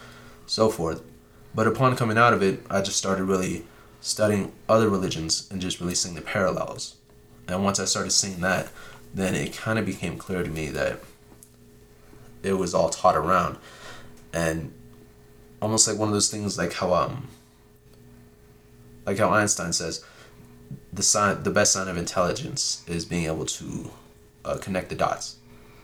so 0.46 0.70
forth. 0.70 1.02
But 1.54 1.66
upon 1.66 1.96
coming 1.96 2.16
out 2.16 2.32
of 2.32 2.42
it, 2.42 2.64
I 2.70 2.80
just 2.80 2.96
started 2.96 3.24
really 3.24 3.66
studying 4.00 4.52
other 4.70 4.88
religions 4.88 5.46
and 5.50 5.60
just 5.60 5.80
really 5.80 5.94
seeing 5.94 6.14
the 6.14 6.22
parallels. 6.22 6.96
And 7.46 7.62
once 7.62 7.78
I 7.78 7.84
started 7.84 8.10
seeing 8.10 8.40
that, 8.40 8.70
then 9.12 9.34
it 9.34 9.52
kind 9.52 9.78
of 9.78 9.84
became 9.84 10.16
clear 10.16 10.42
to 10.42 10.48
me 10.48 10.68
that 10.68 10.98
it 12.42 12.54
was 12.54 12.72
all 12.72 12.88
taught 12.88 13.16
around. 13.16 13.58
And 14.32 14.72
almost 15.62 15.88
like 15.88 15.96
one 15.96 16.09
of 16.09 16.12
those 16.12 16.31
things 16.31 16.59
like 16.59 16.75
how 16.75 16.92
um 16.92 17.29
like 19.07 19.18
how 19.18 19.31
Einstein 19.31 19.72
says 19.72 20.05
the 20.92 21.03
sign 21.03 21.42
the 21.42 21.51
best 21.51 21.72
sign 21.72 21.88
of 21.88 21.96
intelligence 21.96 22.85
is 22.87 23.07
being 23.07 23.25
able 23.25 23.46
to 23.46 23.90
uh, 24.44 24.59
connect 24.59 24.88
the 24.88 24.94
dots. 24.94 25.37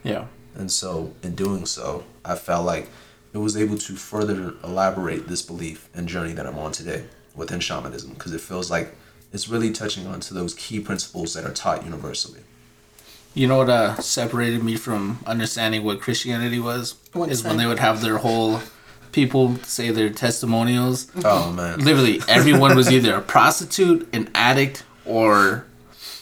Yeah. 0.03 0.27
And 0.55 0.71
so, 0.71 1.14
in 1.23 1.35
doing 1.35 1.67
so, 1.67 2.05
I 2.25 2.35
felt 2.35 2.67
like 2.67 2.88
it 3.33 3.38
was 3.38 3.57
able 3.57 3.79
to 3.79 3.95
further 3.95 4.55
elaborate 4.64 5.29
this 5.29 5.43
belief 5.43 5.88
and 5.95 6.09
journey 6.09 6.33
that 6.33 6.47
I'm 6.47 6.59
on 6.59 6.73
today 6.73 7.05
within 7.35 7.61
shamanism 7.61 8.14
because 8.14 8.33
it 8.33 8.41
feels 8.41 8.71
like 8.71 8.95
it's 9.33 9.49
really 9.49 9.71
touching 9.71 10.07
on 10.07 10.21
to 10.21 10.35
those 10.35 10.55
key 10.55 10.81
principles 10.81 11.35
that 11.35 11.45
are 11.45 11.53
taught 11.53 11.85
universally. 11.85 12.41
You 13.35 13.47
know 13.47 13.59
what 13.59 13.69
uh, 13.69 13.97
separated 13.97 14.64
me 14.64 14.77
from 14.77 15.21
understanding 15.27 15.85
what 15.85 16.01
Christianity 16.01 16.59
was? 16.59 16.97
What's 17.12 17.33
is 17.33 17.45
when 17.45 17.57
they 17.57 17.67
would 17.67 17.79
have 17.79 18.01
their 18.01 18.19
whole 18.19 18.61
people 19.12 19.57
say 19.59 19.90
their 19.90 20.11
testimonials. 20.11 21.07
Oh 21.25 21.53
man. 21.53 21.81
Literally, 21.81 22.21
everyone 22.29 22.77
was 22.77 22.90
either 22.90 23.14
a 23.14 23.21
prostitute, 23.21 24.09
an 24.12 24.31
addict, 24.35 24.85
or 25.05 25.64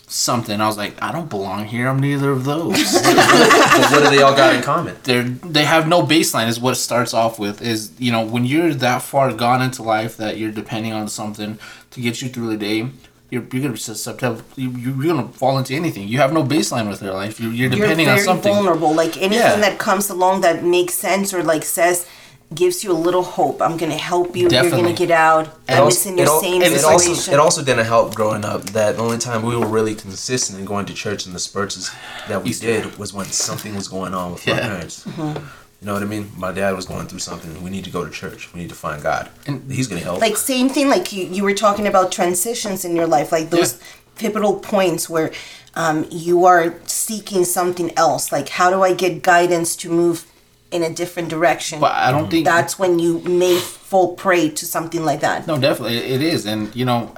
something. 0.08 0.60
I 0.60 0.66
was 0.66 0.76
like, 0.76 1.00
I 1.02 1.10
don't 1.12 1.28
belong 1.28 1.66
here. 1.66 1.88
I'm 1.88 1.98
neither 1.98 2.30
of 2.30 2.44
those. 2.44 2.92
but 3.02 3.90
what 3.90 4.04
do 4.04 4.10
they 4.10 4.22
all 4.22 4.36
got 4.36 4.54
in 4.54 4.62
common? 4.62 4.96
They're 5.02 5.24
they 5.24 5.64
have 5.64 5.88
no 5.88 6.02
baseline. 6.02 6.48
Is 6.48 6.60
what 6.60 6.72
it 6.72 6.76
starts 6.76 7.12
off 7.14 7.38
with. 7.38 7.62
Is 7.62 7.92
you 7.98 8.12
know 8.12 8.24
when 8.24 8.44
you're 8.44 8.74
that 8.74 9.02
far 9.02 9.32
gone 9.32 9.62
into 9.62 9.82
life 9.82 10.16
that 10.16 10.38
you're 10.38 10.52
depending 10.52 10.92
on 10.92 11.08
something 11.08 11.58
to 11.90 12.00
get 12.00 12.22
you 12.22 12.28
through 12.28 12.48
the 12.50 12.56
day. 12.56 12.88
You're, 13.28 13.44
you're 13.52 13.62
gonna 13.62 13.76
susceptible. 13.76 14.40
You, 14.54 14.70
you're 14.70 15.12
gonna 15.12 15.26
fall 15.26 15.58
into 15.58 15.74
anything. 15.74 16.06
You 16.06 16.18
have 16.18 16.32
no 16.32 16.44
baseline 16.44 16.88
with 16.88 17.02
your 17.02 17.12
life. 17.12 17.40
You're, 17.40 17.50
you're 17.50 17.68
You're 17.70 17.80
depending 17.80 18.06
very 18.06 18.20
on 18.20 18.24
something. 18.24 18.54
vulnerable. 18.54 18.94
Like 18.94 19.16
anything 19.16 19.32
Yeah. 19.40 19.56
that 19.56 19.80
comes 19.80 20.08
along 20.08 20.42
that 20.42 20.62
makes 20.62 20.94
sense 20.94 21.34
or 21.34 21.42
like 21.42 21.64
says 21.64 22.06
gives 22.54 22.84
you 22.84 22.92
a 22.92 22.94
little 23.06 23.22
hope. 23.24 23.60
I'm 23.60 23.76
gonna 23.76 23.96
help 23.96 24.36
you. 24.36 24.48
You're 24.48 24.70
gonna 24.70 24.92
get 24.92 25.10
out. 25.10 25.46
It 25.68 25.74
I'm 25.74 25.82
also- 25.84 26.08
in 26.10 26.16
your 26.18 26.26
it 26.26 26.30
al- 26.30 26.40
same 26.40 26.62
it 26.62 26.84
also, 26.84 26.98
situation. 26.98 27.34
it 27.34 27.40
also 27.40 27.62
didn't 27.62 27.86
help 27.86 28.14
growing 28.14 28.44
up 28.44 28.62
that 28.70 28.96
the 28.96 29.02
only 29.02 29.18
time 29.18 29.42
we 29.42 29.56
were 29.56 29.66
really 29.66 29.94
consistent 29.94 30.58
in 30.58 30.64
going 30.64 30.86
to 30.86 30.94
church 30.94 31.26
in 31.26 31.32
the 31.32 31.38
spurts 31.40 31.90
that 32.28 32.42
we 32.44 32.52
did 32.52 32.96
was 32.98 33.12
when 33.12 33.26
something 33.26 33.74
was 33.74 33.88
going 33.88 34.14
on 34.14 34.32
with 34.32 34.46
my 34.46 34.60
parents. 34.60 35.04
Mm-hmm. 35.04 35.38
You 35.80 35.86
know 35.88 35.92
what 35.94 36.02
I 36.02 36.06
mean? 36.06 36.30
My 36.36 36.52
dad 36.52 36.74
was 36.74 36.86
going 36.86 37.06
through 37.06 37.18
something. 37.18 37.62
We 37.62 37.68
need 37.70 37.84
to 37.84 37.90
go 37.90 38.04
to 38.04 38.10
church. 38.10 38.52
We 38.54 38.60
need 38.60 38.68
to 38.70 38.74
find 38.76 39.02
God. 39.02 39.28
And- 39.46 39.70
He's 39.70 39.88
gonna 39.88 40.00
help. 40.00 40.20
like 40.20 40.36
same 40.36 40.68
thing 40.68 40.88
like 40.88 41.12
you, 41.12 41.24
you 41.26 41.42
were 41.42 41.54
talking 41.54 41.86
about 41.86 42.12
transitions 42.12 42.84
in 42.84 42.94
your 42.96 43.06
life 43.08 43.32
like 43.32 43.50
those 43.50 43.72
Yeah. 43.74 43.78
pivotal 44.18 44.54
points 44.60 45.10
where 45.10 45.32
um, 45.74 46.06
you 46.10 46.46
are 46.46 46.74
seeking 46.86 47.44
something 47.44 47.92
else 47.98 48.32
like 48.32 48.48
how 48.48 48.70
do 48.70 48.82
i 48.82 48.94
get 48.94 49.22
guidance 49.22 49.76
to 49.76 49.90
move 49.90 50.24
in 50.70 50.82
a 50.82 50.90
different 50.90 51.28
direction 51.28 51.80
But 51.80 51.92
I 51.92 52.10
don't 52.10 52.22
mm-hmm. 52.22 52.30
think 52.30 52.44
that's 52.44 52.78
when 52.78 52.98
you 52.98 53.20
may 53.20 53.58
fall 53.58 54.14
prey 54.14 54.48
to 54.50 54.66
something 54.66 55.04
like 55.04 55.20
that 55.20 55.46
No, 55.46 55.58
definitely 55.58 55.98
it 55.98 56.22
is, 56.22 56.46
and 56.46 56.74
you 56.74 56.84
know, 56.84 57.14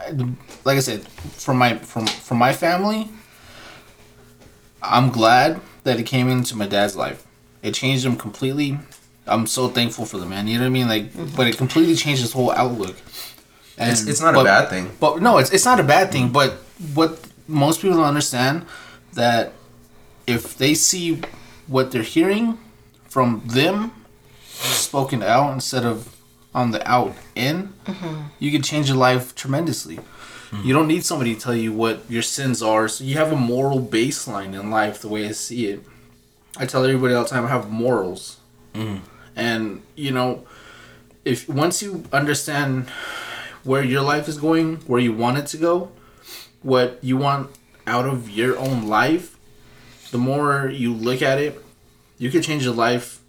like 0.65 0.77
I 0.77 0.81
said, 0.81 1.07
from 1.09 1.59
my 1.59 1.77
from 1.79 2.07
from 2.07 2.39
my 2.39 2.53
family, 2.53 3.09
I'm 4.83 5.11
glad 5.11 5.61
that 5.85 5.99
it 5.99 6.05
came 6.05 6.29
into 6.29 6.57
my 6.57 6.67
dad's 6.67 6.97
life. 6.97 7.25
It 7.63 7.73
changed 7.75 8.05
him 8.05 8.17
completely. 8.17 8.79
I'm 9.27 9.47
so 9.47 9.69
thankful 9.69 10.05
for 10.07 10.19
the 10.19 10.27
man. 10.27 10.47
You 10.47 10.59
know 10.59 10.65
what 10.65 10.67
I 10.67 10.71
mean? 10.71 10.89
Like, 10.89 11.13
mm-hmm. 11.13 11.37
but 11.37 11.47
it 11.47 11.57
completely 11.57 11.95
changed 11.95 12.23
his 12.23 12.33
whole 12.33 12.53
outlook. 12.53 12.97
And, 13.77 13.93
It's- 13.93 14.07
it's 14.07 14.21
not 14.21 14.35
a 14.35 14.45
bad 14.45 14.69
thing. 14.69 14.91
But 15.01 15.23
no, 15.23 15.39
it's 15.39 15.51
it's 15.51 15.65
not 15.65 15.81
a 15.81 15.85
bad 15.85 16.13
thing. 16.13 16.25
Mm-hmm. 16.25 16.33
But 16.41 16.51
what 16.95 17.19
most 17.47 17.81
people 17.81 17.97
don't 17.97 18.07
understand 18.07 18.67
that 19.15 19.53
if 20.27 20.57
they 20.59 20.75
see 20.75 21.23
what 21.67 21.91
they're 21.91 22.03
hearing 22.03 22.59
from 23.09 23.43
them 23.47 23.93
spoken 24.51 25.23
out 25.23 25.53
instead 25.53 25.85
of 25.85 26.17
on 26.55 26.71
the 26.71 26.91
out 26.91 27.15
in, 27.35 27.73
mm-hmm. 27.85 28.23
you 28.39 28.51
can 28.51 28.63
change 28.63 28.89
your 28.89 28.97
life 28.97 29.35
tremendously. 29.35 29.97
Hmm. 30.51 30.63
You 30.67 30.73
don't 30.73 30.89
need 30.89 31.05
somebody 31.05 31.35
to 31.35 31.41
tell 31.41 31.55
you 31.55 31.73
what 31.73 32.11
your 32.11 32.23
sins 32.23 32.63
are, 32.63 32.89
so 32.89 33.05
you 33.05 33.15
have 33.17 33.33
a 33.33 33.37
moral 33.37 33.81
baseline 33.81 34.59
in 34.59 34.71
life 34.71 35.01
the 35.01 35.09
way 35.09 35.29
I 35.29 35.33
see 35.33 35.67
it. 35.67 35.85
I 36.57 36.67
tell 36.67 36.85
everybody 36.85 37.15
all 37.15 37.25
the 37.25 37.29
time 37.29 37.45
I 37.45 37.49
have 37.49 37.71
morals. 37.71 38.39
Hmm. 38.75 38.99
And 39.37 39.83
you 39.95 40.11
know, 40.11 40.47
if 41.25 41.49
once 41.49 41.83
you 41.83 42.05
understand 42.13 42.89
where 43.63 43.85
your 43.85 44.03
life 44.03 44.29
is 44.29 44.39
going, 44.39 44.77
where 44.87 45.01
you 45.01 45.13
want 45.13 45.39
it 45.39 45.47
to 45.49 45.59
go, 45.59 45.93
what 46.63 46.99
you 47.03 47.17
want 47.17 47.51
out 47.87 48.07
of 48.07 48.31
your 48.31 48.59
own 48.59 48.89
life, 48.89 49.37
the 50.11 50.19
more 50.19 50.69
you 50.69 50.93
look 50.93 51.21
at 51.23 51.39
it, 51.39 51.63
you 52.19 52.31
could 52.31 52.43
change 52.43 52.65
your 52.65 52.75
life 52.75 53.21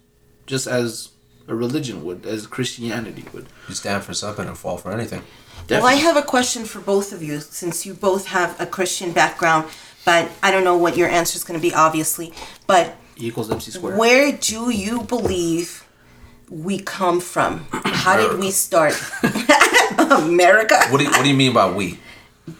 just 0.46 0.66
as 0.66 1.10
a 1.48 1.54
religion 1.54 2.04
would, 2.04 2.26
as 2.26 2.46
Christianity 2.46 3.24
would. 3.32 3.46
you 3.68 3.74
stand 3.74 4.04
for 4.04 4.14
something 4.14 4.46
and 4.46 4.56
fall 4.56 4.76
for 4.76 4.92
anything. 4.92 5.22
well 5.68 5.86
i 5.86 5.94
have 5.94 6.16
a 6.16 6.22
question 6.22 6.64
for 6.64 6.80
both 6.80 7.12
of 7.12 7.22
you 7.22 7.40
since 7.40 7.84
you 7.86 7.94
both 7.94 8.26
have 8.26 8.50
a 8.60 8.66
christian 8.66 9.12
background 9.12 9.64
but 10.04 10.28
i 10.42 10.50
don't 10.50 10.64
know 10.64 10.76
what 10.76 10.96
your 10.96 11.08
answer 11.08 11.36
is 11.36 11.44
going 11.44 11.58
to 11.60 11.62
be 11.68 11.72
obviously 11.74 12.32
but 12.66 12.96
E 13.20 13.26
equals 13.28 13.50
MC 13.50 13.70
squared. 13.70 13.98
where 13.98 14.32
do 14.32 14.70
you 14.70 15.02
believe 15.02 15.84
we 16.48 16.78
come 16.80 17.20
from 17.20 17.66
how 18.04 18.16
did 18.16 18.38
we 18.40 18.50
start 18.50 18.94
america 19.98 20.76
What 20.90 20.98
do 20.98 21.04
you, 21.04 21.10
What 21.10 21.22
do 21.22 21.28
you 21.28 21.36
mean 21.36 21.52
by 21.52 21.70
we? 21.70 21.98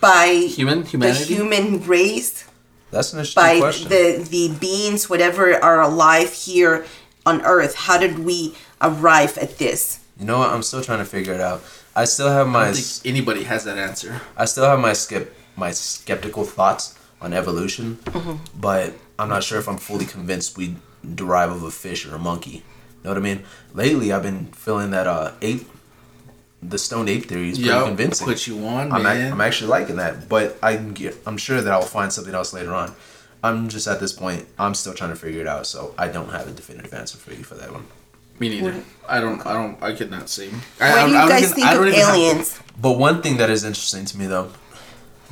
by 0.00 0.26
Human 0.58 0.84
humanity. 0.84 1.24
the 1.24 1.34
human 1.34 1.82
race 1.86 2.44
That's 2.90 3.12
an 3.12 3.18
interesting 3.20 3.42
by 3.42 3.58
question. 3.60 3.88
the 3.88 4.26
the 4.28 4.54
beings 4.58 5.08
whatever 5.08 5.54
are 5.62 5.80
alive 5.80 6.32
here 6.32 6.84
on 7.24 7.42
earth 7.42 7.74
how 7.74 7.98
did 7.98 8.18
we 8.20 8.54
arrive 8.80 9.36
at 9.38 9.58
this 9.58 10.00
you 10.20 10.26
know 10.26 10.38
what? 10.38 10.50
I'm 10.50 10.62
still 10.62 10.82
trying 10.82 10.98
to 10.98 11.06
figure 11.06 11.32
it 11.32 11.40
out. 11.40 11.62
I 11.96 12.04
still 12.04 12.28
have 12.28 12.46
I 12.46 12.50
my 12.50 12.64
don't 12.66 12.74
think 12.76 13.06
anybody 13.06 13.44
has 13.44 13.64
that 13.64 13.78
answer. 13.78 14.20
I 14.36 14.44
still 14.44 14.64
have 14.64 14.78
my 14.78 14.92
skip 14.92 15.34
my 15.56 15.70
skeptical 15.70 16.44
thoughts 16.44 16.94
on 17.22 17.32
evolution, 17.32 17.98
but 18.54 18.94
I'm 19.18 19.28
not 19.28 19.42
sure 19.44 19.58
if 19.58 19.66
I'm 19.68 19.78
fully 19.78 20.04
convinced 20.04 20.56
we 20.58 20.76
derive 21.14 21.50
of 21.50 21.62
a 21.62 21.70
fish 21.70 22.06
or 22.06 22.14
a 22.14 22.18
monkey. 22.18 22.50
You 22.50 22.62
know 23.04 23.10
what 23.10 23.16
I 23.16 23.20
mean? 23.20 23.44
Lately, 23.72 24.12
I've 24.12 24.22
been 24.22 24.46
feeling 24.52 24.90
that 24.90 25.06
uh 25.06 25.32
ape, 25.40 25.66
the 26.62 26.78
stone 26.78 27.08
ape 27.08 27.26
theory 27.26 27.50
is 27.50 27.58
pretty 27.58 27.70
Yup, 27.70 27.86
convincing. 27.86 28.26
put 28.26 28.46
you 28.46 28.66
on, 28.66 28.92
I'm, 28.92 29.02
man. 29.02 29.32
I'm 29.32 29.40
actually 29.40 29.68
liking 29.68 29.96
that, 29.96 30.28
but 30.28 30.58
I 30.62 30.76
can 30.76 30.92
get, 30.92 31.16
I'm 31.26 31.36
sure 31.38 31.60
that 31.60 31.72
I'll 31.72 31.82
find 31.82 32.12
something 32.12 32.34
else 32.34 32.52
later 32.52 32.74
on. 32.74 32.94
I'm 33.42 33.68
just 33.70 33.88
at 33.88 34.00
this 34.00 34.12
point, 34.12 34.46
I'm 34.58 34.74
still 34.74 34.92
trying 34.92 35.10
to 35.10 35.16
figure 35.16 35.40
it 35.40 35.46
out, 35.46 35.66
so 35.66 35.94
I 35.96 36.08
don't 36.08 36.28
have 36.30 36.46
a 36.46 36.52
definitive 36.52 36.92
answer 36.92 37.16
for 37.16 37.32
you 37.32 37.42
for 37.42 37.54
that 37.54 37.72
one. 37.72 37.86
Me 38.38 38.48
neither. 38.48 38.82
I 39.06 39.20
don't. 39.20 39.44
I 39.46 39.52
don't. 39.52 39.82
I 39.82 39.92
could 39.92 40.10
not 40.10 40.28
see. 40.30 40.48
what 40.78 41.06
do 41.06 41.12
you 41.12 41.28
guys 41.28 41.52
think 41.52 41.66
of 41.66 41.86
aliens 41.86 42.58
But 42.80 42.92
one 42.92 43.20
thing 43.20 43.36
that 43.36 43.50
is 43.50 43.64
interesting 43.64 44.06
to 44.06 44.18
me 44.18 44.26
though, 44.26 44.50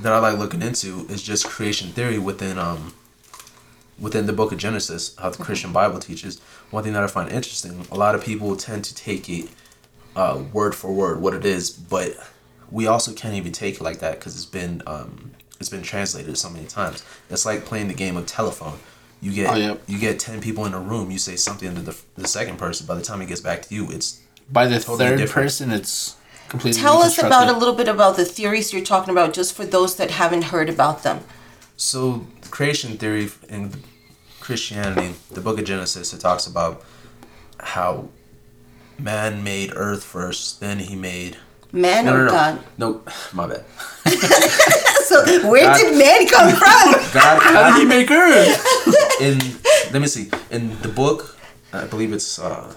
that 0.01 0.12
I 0.12 0.19
like 0.19 0.38
looking 0.38 0.61
into 0.61 1.07
is 1.09 1.23
just 1.23 1.47
creation 1.47 1.91
theory 1.91 2.19
within 2.19 2.59
um 2.59 2.93
within 3.99 4.27
the 4.27 4.33
book 4.33 4.53
of 4.53 4.59
Genesis, 4.59 5.17
how 5.17 5.31
the 5.31 5.43
Christian 5.43 5.73
Bible 5.73 5.99
teaches. 5.99 6.38
One 6.71 6.85
thing 6.85 6.93
that 6.93 7.03
I 7.03 7.07
find 7.07 7.31
interesting, 7.33 7.87
a 7.91 7.97
lot 7.97 8.14
of 8.14 8.23
people 8.23 8.55
tend 8.57 8.85
to 8.85 8.95
take 8.95 9.29
it 9.29 9.49
uh, 10.19 10.43
word 10.53 10.75
for 10.75 10.91
word 10.93 11.17
what 11.23 11.33
it 11.35 11.45
is, 11.45 11.71
but 11.71 12.11
we 12.71 12.87
also 12.87 13.13
can't 13.21 13.35
even 13.41 13.53
take 13.53 13.75
it 13.77 13.83
like 13.83 13.99
that 14.01 14.15
because 14.19 14.35
it's 14.37 14.45
been 14.61 14.83
um, 14.87 15.33
it's 15.61 15.69
been 15.71 15.83
translated 15.83 16.37
so 16.37 16.51
many 16.51 16.67
times. 16.67 17.05
It's 17.31 17.47
like 17.47 17.65
playing 17.65 17.89
the 17.89 17.95
game 18.05 18.17
of 18.17 18.27
telephone. 18.27 18.79
You 19.21 19.33
get 19.33 19.51
Oh, 19.51 19.57
yep. 19.57 19.83
you 19.87 19.99
get 19.99 20.19
ten 20.29 20.41
people 20.41 20.65
in 20.67 20.75
a 20.75 20.81
room. 20.81 21.11
You 21.11 21.19
say 21.19 21.37
something 21.37 21.75
to 21.75 21.81
the, 21.81 21.97
the 22.17 22.29
second 22.29 22.57
person. 22.59 22.87
By 22.87 22.95
the 22.95 23.03
time 23.03 23.21
it 23.23 23.27
gets 23.33 23.41
back 23.41 23.63
to 23.63 23.75
you, 23.75 23.91
it's 23.91 24.21
By 24.59 24.67
the 24.67 24.79
Totally 24.79 24.99
third 24.99 25.19
different. 25.19 25.45
person, 25.47 25.71
it's 25.73 26.17
completely. 26.49 26.81
tell 26.81 26.99
us 27.03 27.19
about 27.19 27.49
a 27.49 27.57
little 27.59 27.75
bit 27.75 27.89
about 27.89 28.17
the 28.17 28.25
theories 28.25 28.73
you're 28.73 28.85
talking 28.95 29.11
about 29.17 29.33
just 29.35 29.55
for 29.57 29.65
those 29.67 29.97
that 29.97 30.11
haven't 30.11 30.45
heard 30.53 30.69
about 30.69 31.03
them 31.03 31.19
So, 31.77 32.27
creation 32.51 32.97
theory 32.99 33.29
in 33.49 33.73
Christianity, 34.41 35.15
the 35.31 35.41
book 35.41 35.59
of 35.59 35.65
Genesis, 35.65 36.13
it 36.15 36.21
talks 36.21 36.47
about 36.47 36.83
how 37.61 38.09
man 38.99 39.43
made 39.45 39.73
earth 39.77 40.05
first, 40.05 40.61
then 40.61 40.79
he 40.79 40.97
made. 40.97 41.37
man 41.73 42.05
No, 42.07 42.15
or 42.15 42.19
no, 42.19 42.25
no. 42.27 42.31
god 42.31 42.61
No, 42.79 43.03
my 43.33 43.47
bad. 43.47 43.65
so 45.05 45.25
where 45.49 45.65
God- 45.65 45.77
did 45.79 45.99
man 45.99 46.27
come 46.29 46.51
from 46.51 47.13
God, 47.13 47.43
How 47.43 47.73
did 47.77 47.81
he 47.81 47.85
make 47.87 48.11
Earth? 48.11 49.21
in, 49.21 49.39
let 49.93 50.01
me 50.01 50.07
see. 50.09 50.31
In 50.51 50.81
the 50.83 50.89
book, 50.89 51.37
I 51.73 51.85
believe 51.85 52.13
it's 52.13 52.39
uh, 52.39 52.73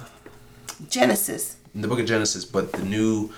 genesis 0.90 1.58
in 1.74 1.82
the 1.82 1.88
book 1.88 2.00
of 2.00 2.06
Genesis, 2.06 2.44
but 2.44 2.72
the 2.74 2.84
new, 2.84 3.32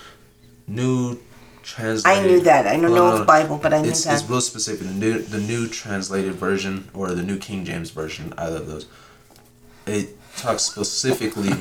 new 0.68 1.20
translated. 1.62 2.24
i 2.24 2.26
knew 2.28 2.42
that 2.42 2.66
i 2.68 2.74
don't 2.74 2.84
Hold 2.86 2.96
know 2.96 3.18
the 3.20 3.24
bible 3.26 3.58
but 3.62 3.74
i 3.74 3.82
knew 3.82 3.90
it's, 3.90 4.04
that 4.04 4.20
it's 4.20 4.30
real 4.30 4.42
specific. 4.42 4.86
The 4.88 4.94
new, 4.94 5.20
the 5.22 5.40
new 5.40 5.68
translated 5.70 6.34
version 6.34 6.90
or 6.94 7.12
the 7.12 7.24
new 7.24 7.38
King 7.38 7.64
James 7.64 7.90
version, 7.92 8.34
either 8.38 8.58
of 8.58 8.68
those, 8.68 8.86
it 9.86 10.18
talks 10.36 10.64
specifically 10.64 11.52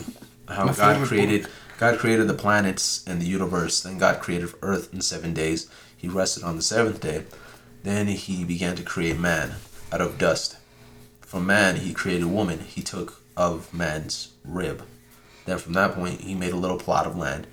how 0.49 0.67
My 0.67 0.73
God 0.73 1.07
created 1.07 1.47
God 1.79 1.99
created 1.99 2.29
the 2.29 2.35
planets 2.35 3.05
and 3.07 3.21
the 3.21 3.27
universe. 3.27 3.83
Then 3.83 3.99
God 3.99 4.21
created 4.21 4.51
Earth 4.63 4.93
in 4.95 5.01
seven 5.01 5.35
days. 5.35 5.69
He 5.97 6.09
rested 6.09 6.45
on 6.45 6.57
the 6.57 6.63
seventh 6.63 7.01
day. 7.01 7.25
Then 7.83 8.07
he 8.07 8.45
began 8.45 8.77
to 8.77 8.83
create 8.83 9.19
man 9.19 9.55
out 9.93 10.01
of 10.01 10.19
dust. 10.19 10.57
From 11.21 11.47
man, 11.47 11.77
he 11.77 11.93
created 11.93 12.27
woman. 12.27 12.61
He 12.61 12.83
took 12.83 13.21
of 13.37 13.73
man's 13.75 14.33
rib. 14.45 14.85
Then 15.45 15.59
from 15.59 15.73
that 15.73 15.95
point, 15.95 16.21
he 16.21 16.35
made 16.35 16.53
a 16.53 16.57
little 16.57 16.79
plot 16.79 17.07
of 17.07 17.17
land, 17.17 17.47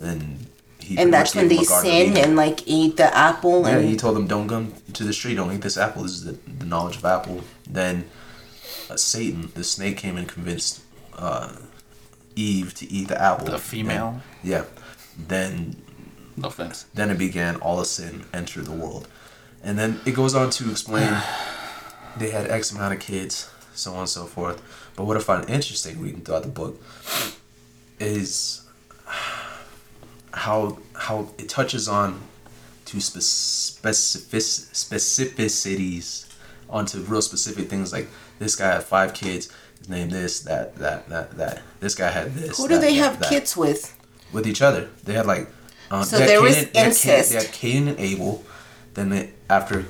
and 0.00 0.46
he 0.78 0.96
and 0.96 1.12
that's 1.12 1.34
when 1.34 1.48
they 1.48 1.56
him 1.56 1.62
a 1.64 1.66
Garden 1.66 1.90
of 1.90 1.96
sinned 1.96 2.18
and 2.18 2.36
like 2.36 2.66
ate 2.66 2.96
the 2.96 3.14
apple 3.14 3.66
Yeah, 3.66 3.78
and 3.78 3.88
he 3.88 3.96
told 3.96 4.16
them, 4.16 4.26
"Don't 4.26 4.48
come 4.48 4.72
to 4.94 5.04
the 5.04 5.12
street. 5.12 5.34
Don't 5.34 5.52
eat 5.52 5.60
this 5.60 5.76
apple. 5.76 6.04
This 6.04 6.12
is 6.12 6.24
the, 6.24 6.38
the 6.50 6.64
knowledge 6.64 6.96
of 6.96 7.04
apple." 7.04 7.42
Then 7.68 8.06
uh, 8.88 8.96
Satan, 8.96 9.52
the 9.54 9.64
snake, 9.64 9.98
came 9.98 10.16
and 10.16 10.26
convinced 10.26 10.80
uh, 11.14 11.52
Eve 12.38 12.74
to 12.74 12.90
eat 12.90 13.08
the 13.08 13.20
apple. 13.20 13.46
The 13.46 13.58
female? 13.58 14.08
And- 14.08 14.22
yeah. 14.50 14.64
Then, 15.16 15.82
No 16.36 16.48
offense. 16.48 16.86
then 16.94 17.10
it 17.10 17.18
began. 17.18 17.56
All 17.56 17.80
of 17.80 17.86
sin 17.86 18.24
entered 18.32 18.66
the 18.66 18.72
world, 18.72 19.08
and 19.64 19.76
then 19.78 20.00
it 20.06 20.12
goes 20.14 20.34
on 20.34 20.50
to 20.50 20.70
explain 20.70 21.12
they 22.16 22.30
had 22.30 22.48
X 22.50 22.70
amount 22.72 22.94
of 22.94 23.00
kids, 23.00 23.50
so 23.74 23.92
on 23.94 24.00
and 24.00 24.08
so 24.08 24.24
forth. 24.26 24.62
But 24.96 25.04
what 25.06 25.16
I 25.16 25.20
find 25.20 25.48
interesting 25.50 26.00
reading 26.00 26.20
throughout 26.22 26.42
the 26.44 26.48
book 26.48 26.80
is 27.98 28.62
how 30.32 30.78
how 30.94 31.30
it 31.38 31.48
touches 31.48 31.88
on 31.88 32.20
to 32.84 33.00
specific 33.00 33.92
specificities 34.72 36.26
onto 36.70 37.00
real 37.00 37.22
specific 37.22 37.68
things 37.68 37.92
like 37.92 38.08
this 38.38 38.54
guy 38.56 38.72
had 38.74 38.84
five 38.84 39.14
kids 39.14 39.50
his 39.78 39.88
name 39.88 40.08
this 40.10 40.40
that 40.40 40.76
that 40.76 41.08
that 41.08 41.36
that 41.36 41.62
this 41.80 41.94
guy 41.94 42.10
had 42.10 42.34
this 42.34 42.56
Who 42.56 42.68
do 42.68 42.74
that, 42.74 42.80
they 42.80 42.96
that, 42.96 43.02
have 43.04 43.20
that. 43.20 43.28
kids 43.28 43.56
with? 43.56 43.94
with 44.32 44.46
each 44.46 44.60
other 44.62 44.88
they 45.04 45.14
had 45.14 45.26
like 45.26 45.48
um, 45.90 46.04
So 46.04 46.16
they 46.18 46.22
had 46.22 46.30
there 46.30 46.42
was 46.42 46.54
Cain- 46.54 46.64
they 46.72 46.80
had 46.80 46.84
Cain- 46.84 46.86
incest. 46.86 47.30
they 47.30 47.36
had 47.36 47.52
Cain 47.52 47.88
and 47.88 47.98
Abel 47.98 48.44
then 48.94 49.08
they, 49.10 49.30
after 49.48 49.86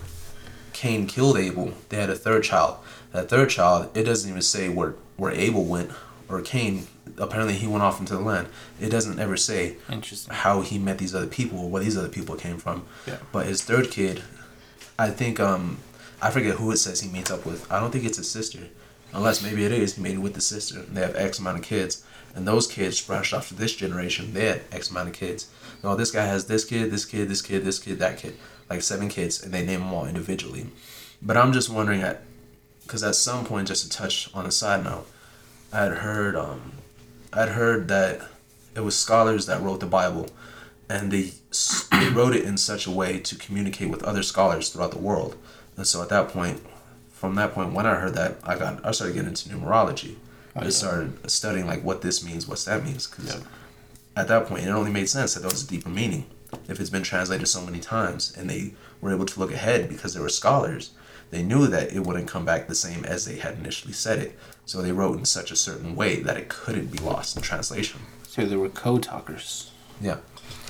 Cain 0.72 1.07
killed 1.07 1.36
Abel 1.39 1.72
they 1.89 1.97
had 1.97 2.11
a 2.11 2.14
third 2.14 2.45
child 2.45 2.76
that 3.12 3.28
third 3.28 3.51
child 3.51 3.91
it 3.97 4.05
doesn't 4.05 4.28
even 4.30 4.43
say 4.43 4.68
where 4.68 4.95
where 5.16 5.32
Abel 5.32 5.64
went 5.64 5.91
or 6.28 6.41
Cain 6.41 6.86
apparently 7.16 7.55
he 7.55 7.66
went 7.66 7.82
off 7.82 7.99
into 7.99 8.14
the 8.14 8.20
land 8.20 8.47
it 8.80 8.91
doesn't 8.91 9.18
ever 9.18 9.36
say 9.36 9.76
Interesting. 9.91 10.32
how 10.32 10.61
he 10.61 10.78
met 10.78 10.99
these 10.99 11.14
other 11.14 11.26
people 11.26 11.59
or 11.59 11.68
where 11.70 11.82
these 11.82 11.97
other 11.97 12.09
people 12.09 12.36
came 12.36 12.59
from. 12.59 12.84
Yeah. 13.09 13.16
But 13.32 13.47
his 13.47 13.64
third 13.64 13.91
kid, 13.91 14.22
I 14.99 15.11
think 15.11 15.41
um 15.41 15.78
I 16.22 16.30
forget 16.30 16.57
who 16.57 16.70
it 16.70 16.76
says 16.76 17.01
he 17.01 17.09
meets 17.11 17.30
up 17.30 17.45
with. 17.47 17.70
I 17.72 17.80
don't 17.80 17.91
think 17.91 18.05
it's 18.05 18.18
his 18.18 18.30
sister. 18.30 18.61
Unless 19.12 19.42
maybe 19.42 19.64
it 19.64 19.72
is, 19.72 19.94
he 19.94 20.02
made 20.02 20.14
it 20.14 20.18
with 20.18 20.34
the 20.34 20.40
sister. 20.40 20.80
And 20.80 20.96
they 20.96 21.00
have 21.00 21.16
X 21.16 21.38
amount 21.38 21.59
of 21.59 21.64
kids. 21.64 22.04
And 22.34 22.46
those 22.46 22.66
kids 22.66 23.00
branched 23.00 23.32
off 23.32 23.48
to 23.48 23.54
this 23.54 23.74
generation. 23.74 24.34
They 24.34 24.46
had 24.46 24.62
X 24.70 24.90
amount 24.90 25.09
of 25.09 25.14
kids. 25.14 25.50
No, 25.82 25.96
this 25.96 26.11
guy 26.11 26.26
has 26.26 26.46
this 26.46 26.64
kid, 26.64 26.90
this 26.90 27.04
kid, 27.04 27.28
this 27.28 27.42
kid, 27.42 27.64
this 27.64 27.78
kid, 27.78 27.98
that 27.98 28.18
kid. 28.18 28.36
Like 28.68 28.82
seven 28.82 29.09
kids, 29.09 29.42
and 29.42 29.52
they 29.52 29.64
name 29.64 29.80
them 29.80 29.92
all 29.94 30.06
individually. 30.06 30.66
But 31.22 31.38
I'm 31.38 31.54
just 31.54 31.70
wondering 31.70 32.02
at, 32.02 32.22
because 32.82 33.02
at 33.02 33.14
some 33.14 33.46
point, 33.46 33.68
just 33.68 33.90
to 33.90 33.96
touch 33.96 34.28
on 34.34 34.44
a 34.44 34.50
side 34.50 34.84
note, 34.84 35.06
I 35.72 35.84
had 35.84 35.92
heard 35.98 36.36
um, 36.36 36.72
I'd 37.32 37.50
heard 37.50 37.88
that 37.88 38.22
it 38.74 38.80
was 38.80 38.96
scholars 38.96 39.46
that 39.46 39.61
wrote 39.61 39.80
the 39.80 39.86
Bible, 39.86 40.28
and 40.88 41.11
they 41.11 41.32
they 41.92 42.09
wrote 42.09 42.34
it 42.34 42.44
in 42.44 42.56
such 42.56 42.86
a 42.86 42.90
way 42.90 43.18
to 43.20 43.36
communicate 43.36 43.90
with 43.90 44.02
other 44.02 44.22
scholars 44.22 44.68
throughout 44.68 44.92
the 44.92 44.98
world. 44.98 45.36
And 45.76 45.86
so 45.86 46.02
at 46.02 46.09
that 46.09 46.28
point, 46.28 46.62
from 47.18 47.34
that 47.34 47.52
point, 47.52 47.72
when 47.72 47.84
I 47.84 47.96
heard 47.96 48.14
that, 48.14 48.36
I 48.44 48.56
got 48.56 48.84
I 48.86 48.92
started 48.92 49.14
getting 49.14 49.30
into 49.30 49.48
numerology. 49.48 50.14
I 50.54 50.64
yeah. 50.64 50.70
started 50.70 51.28
studying 51.28 51.66
like 51.66 51.82
what 51.82 52.00
this 52.00 52.24
means, 52.24 52.46
what's 52.46 52.64
that 52.66 52.84
means, 52.84 53.08
because 53.08 53.34
Yep. 53.34 53.42
at 54.16 54.28
that 54.28 54.46
point 54.46 54.64
it 54.64 54.70
only 54.70 54.92
made 54.92 55.08
sense 55.08 55.34
that 55.34 55.40
there 55.40 55.50
was 55.50 55.64
a 55.64 55.66
deeper 55.66 55.88
meaning. 55.88 56.26
If 56.68 56.78
it's 56.80 56.90
been 56.90 57.02
translated 57.02 57.48
so 57.48 57.60
many 57.60 57.80
times, 57.80 58.32
and 58.36 58.48
they 58.48 58.74
were 59.00 59.12
able 59.12 59.26
to 59.26 59.40
look 59.40 59.52
ahead 59.52 59.88
because 59.88 60.14
they 60.14 60.20
were 60.20 60.28
scholars, 60.28 60.92
they 61.30 61.42
knew 61.42 61.66
that 61.66 61.92
it 61.92 62.06
wouldn't 62.06 62.28
come 62.28 62.44
back 62.44 62.68
the 62.68 62.74
same 62.74 63.04
as 63.04 63.24
they 63.24 63.36
had 63.36 63.54
initially 63.58 63.92
said 63.92 64.20
it. 64.20 64.38
So 64.64 64.80
they 64.80 64.92
wrote 64.92 65.18
in 65.18 65.24
such 65.24 65.50
a 65.50 65.56
certain 65.56 65.96
way 65.96 66.20
that 66.22 66.36
it 66.36 66.48
couldn't 66.48 66.92
be 66.92 66.98
lost 66.98 67.36
in 67.36 67.42
translation. 67.42 68.00
So 68.28 68.44
they 68.44 68.56
were 68.56 68.68
code 68.68 69.02
talkers. 69.02 69.72
Yeah. 70.00 70.18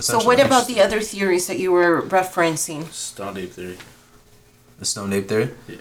So 0.01 0.25
what 0.25 0.41
about 0.41 0.67
the 0.67 0.81
other 0.81 1.01
theories 1.01 1.47
that 1.47 1.59
you 1.59 1.73
were 1.73 2.01
referencing? 2.03 2.87
Stone 2.91 3.37
ape 3.37 3.53
theory. 3.53 3.79
the 4.79 4.85
stone 4.87 5.13
ape 5.13 5.29
theory? 5.29 5.51
Yeah. 5.69 5.77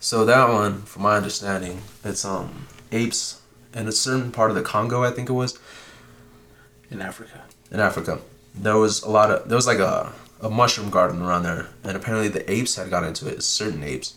So 0.00 0.24
that 0.24 0.48
one, 0.48 0.82
from 0.82 1.02
my 1.02 1.16
understanding, 1.16 1.82
it's 2.04 2.24
um 2.24 2.66
apes 2.92 3.40
in 3.74 3.86
a 3.88 3.92
certain 3.92 4.32
part 4.32 4.50
of 4.50 4.56
the 4.56 4.62
Congo, 4.62 5.02
I 5.04 5.10
think 5.10 5.28
it 5.28 5.32
was, 5.34 5.58
In 6.90 7.02
Africa. 7.02 7.42
in 7.70 7.80
Africa. 7.80 8.20
There 8.54 8.76
was 8.76 9.02
a 9.02 9.10
lot 9.10 9.30
of 9.30 9.48
there 9.48 9.56
was 9.56 9.66
like 9.66 9.78
a 9.78 10.12
a 10.40 10.48
mushroom 10.50 10.90
garden 10.90 11.20
around 11.22 11.42
there, 11.42 11.66
and 11.84 11.96
apparently 11.96 12.28
the 12.28 12.48
apes 12.50 12.76
had 12.76 12.90
got 12.90 13.04
into 13.04 13.26
it, 13.28 13.42
certain 13.42 13.82
apes, 13.82 14.14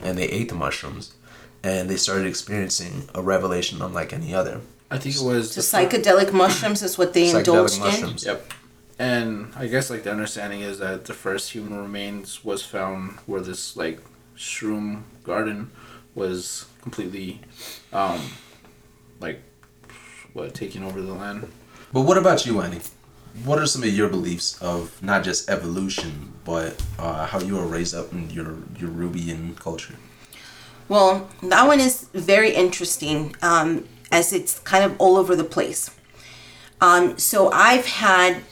and 0.00 0.18
they 0.18 0.24
ate 0.24 0.48
the 0.48 0.54
mushrooms, 0.54 1.14
and 1.62 1.88
they 1.88 1.96
started 1.96 2.26
experiencing 2.26 3.08
a 3.14 3.22
revelation 3.22 3.80
unlike 3.80 4.12
any 4.12 4.34
other. 4.34 4.60
I 4.90 4.98
think 4.98 5.14
it 5.14 5.22
was 5.22 5.54
The 5.54 5.60
the 5.60 5.66
fir- 5.66 5.98
psychedelic 5.98 6.32
mushrooms 6.32 6.82
is 6.82 6.98
what 6.98 7.12
they 7.14 7.26
Psychedelic 7.32 7.38
indulged 7.38 7.76
in. 7.76 7.80
mushrooms. 7.82 8.26
Yep. 8.26 8.52
And 8.98 9.52
I 9.56 9.66
guess 9.68 9.88
like 9.90 10.02
the 10.02 10.10
understanding 10.10 10.60
is 10.60 10.78
that 10.80 11.04
the 11.06 11.14
first 11.14 11.52
human 11.52 11.78
remains 11.80 12.44
was 12.44 12.62
found 12.64 13.12
where 13.26 13.40
this 13.40 13.76
like 13.76 14.00
shroom 14.40 15.02
garden 15.22 15.70
was 16.14 16.66
completely 16.80 17.40
um 17.92 18.20
like 19.20 19.42
what 20.32 20.54
taking 20.54 20.82
over 20.82 21.00
the 21.02 21.12
land. 21.12 21.46
But 21.92 22.02
what 22.02 22.16
about 22.16 22.46
you, 22.46 22.60
Annie? 22.60 22.80
What 23.44 23.58
are 23.58 23.66
some 23.66 23.82
of 23.82 23.90
your 23.90 24.08
beliefs 24.08 24.60
of 24.62 25.00
not 25.02 25.22
just 25.24 25.50
evolution, 25.50 26.32
but 26.44 26.82
uh, 26.98 27.26
how 27.26 27.40
you 27.40 27.56
were 27.56 27.66
raised 27.66 27.94
up 27.94 28.12
in 28.12 28.30
your 28.30 28.56
your 28.78 28.90
Rubian 28.90 29.56
culture? 29.56 29.94
Well, 30.88 31.28
that 31.42 31.66
one 31.66 31.78
is 31.80 32.08
very 32.14 32.50
interesting 32.54 33.36
um, 33.42 33.86
as 34.10 34.32
it's 34.32 34.58
kind 34.60 34.84
of 34.84 35.00
all 35.00 35.16
over 35.16 35.36
the 35.36 35.44
place. 35.44 35.90
Um, 36.80 37.18
so 37.18 37.50
I've 37.52 37.86
had 37.86 38.42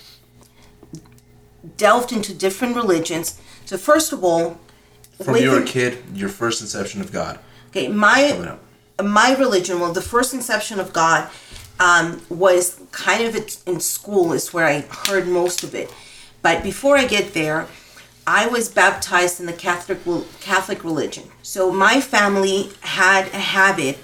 delved 1.76 2.12
into 2.12 2.34
different 2.34 2.76
religions. 2.76 3.40
So 3.64 3.76
first 3.76 4.12
of 4.12 4.22
all, 4.22 4.60
From 5.22 5.36
you 5.36 5.50
were 5.50 5.60
a 5.60 5.64
kid, 5.64 6.02
your 6.14 6.28
first 6.28 6.60
inception 6.60 7.00
of 7.00 7.12
God. 7.12 7.38
okay, 7.70 7.88
my 7.88 8.56
my 9.02 9.34
religion, 9.36 9.80
well, 9.80 9.92
the 9.92 10.02
first 10.02 10.34
inception 10.34 10.80
of 10.80 10.92
God 10.92 11.28
um, 11.80 12.20
was 12.28 12.80
kind 12.90 13.22
of 13.24 13.36
in 13.66 13.80
school 13.80 14.32
is 14.32 14.52
where 14.52 14.66
I 14.66 14.80
heard 14.80 15.28
most 15.28 15.62
of 15.62 15.74
it. 15.74 15.92
But 16.42 16.62
before 16.62 16.96
I 16.96 17.06
get 17.06 17.34
there, 17.34 17.68
I 18.26 18.46
was 18.46 18.68
baptized 18.68 19.40
in 19.40 19.46
the 19.46 19.52
Catholic 19.52 19.98
Catholic 20.40 20.84
religion. 20.84 21.24
So 21.42 21.72
my 21.72 22.00
family 22.00 22.70
had 22.80 23.28
a 23.28 23.38
habit. 23.38 23.98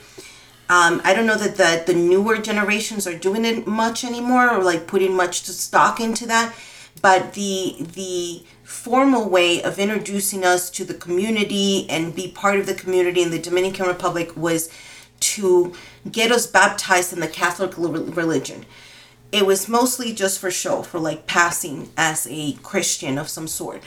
Um, 0.69 1.03
I 1.05 1.13
don't 1.15 1.27
know 1.27 1.37
that 1.37 1.57
the 1.57 1.93
the 1.93 1.99
newer 1.99 2.39
generations 2.39 3.07
are 3.07 3.19
doing 3.19 3.45
it 3.45 3.67
much 3.67 4.05
anymore, 4.05 4.51
or 4.51 4.63
like 4.63 4.87
putting 4.87 5.15
much 5.15 5.43
to 5.43 5.53
stock 5.53 6.01
into 6.01 6.27
that. 6.27 6.55
But 7.03 7.35
the 7.35 7.77
the 7.81 8.45
formal 8.63 9.29
way 9.29 9.63
of 9.63 9.79
introducing 9.79 10.45
us 10.45 10.71
to 10.71 10.85
the 10.85 10.95
community 10.95 11.87
and 11.91 12.15
be 12.15 12.29
part 12.29 12.59
of 12.59 12.67
the 12.67 12.75
community 12.75 13.23
in 13.23 13.31
the 13.31 13.39
Dominican 13.39 13.87
Republic 13.87 14.37
was 14.37 14.71
to 15.21 15.73
get 16.11 16.33
us 16.33 16.47
baptized 16.47 17.13
in 17.13 17.21
the 17.21 17.29
Catholic 17.29 17.77
religion. 17.77 18.67
It 19.33 19.47
was 19.47 19.69
mostly 19.69 20.13
just 20.13 20.39
for 20.39 20.51
show, 20.51 20.83
for 20.83 20.99
like 20.99 21.27
passing 21.27 21.91
as 21.97 22.27
a 22.31 22.53
Christian 22.63 23.19
of 23.19 23.29
some 23.29 23.49
sort. 23.49 23.83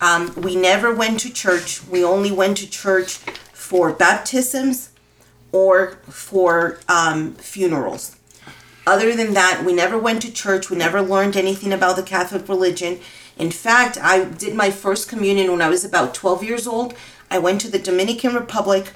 Um, 0.00 0.34
we 0.36 0.56
never 0.56 0.94
went 0.94 1.20
to 1.20 1.32
church. 1.32 1.86
We 1.86 2.02
only 2.02 2.32
went 2.32 2.56
to 2.58 2.68
church 2.68 3.18
for 3.52 3.92
baptisms 3.92 4.90
or 5.52 5.98
for 6.08 6.80
um, 6.88 7.34
funerals. 7.34 8.16
Other 8.86 9.14
than 9.14 9.34
that, 9.34 9.62
we 9.64 9.72
never 9.72 9.98
went 9.98 10.22
to 10.22 10.32
church. 10.32 10.70
We 10.70 10.76
never 10.76 11.02
learned 11.02 11.36
anything 11.36 11.72
about 11.72 11.96
the 11.96 12.02
Catholic 12.02 12.48
religion. 12.48 12.98
In 13.38 13.50
fact, 13.50 13.98
I 14.00 14.24
did 14.24 14.54
my 14.54 14.70
first 14.70 15.08
communion 15.08 15.50
when 15.50 15.62
I 15.62 15.68
was 15.68 15.84
about 15.84 16.14
12 16.14 16.44
years 16.44 16.66
old. 16.66 16.94
I 17.30 17.38
went 17.38 17.60
to 17.62 17.70
the 17.70 17.78
Dominican 17.78 18.34
Republic 18.34 18.86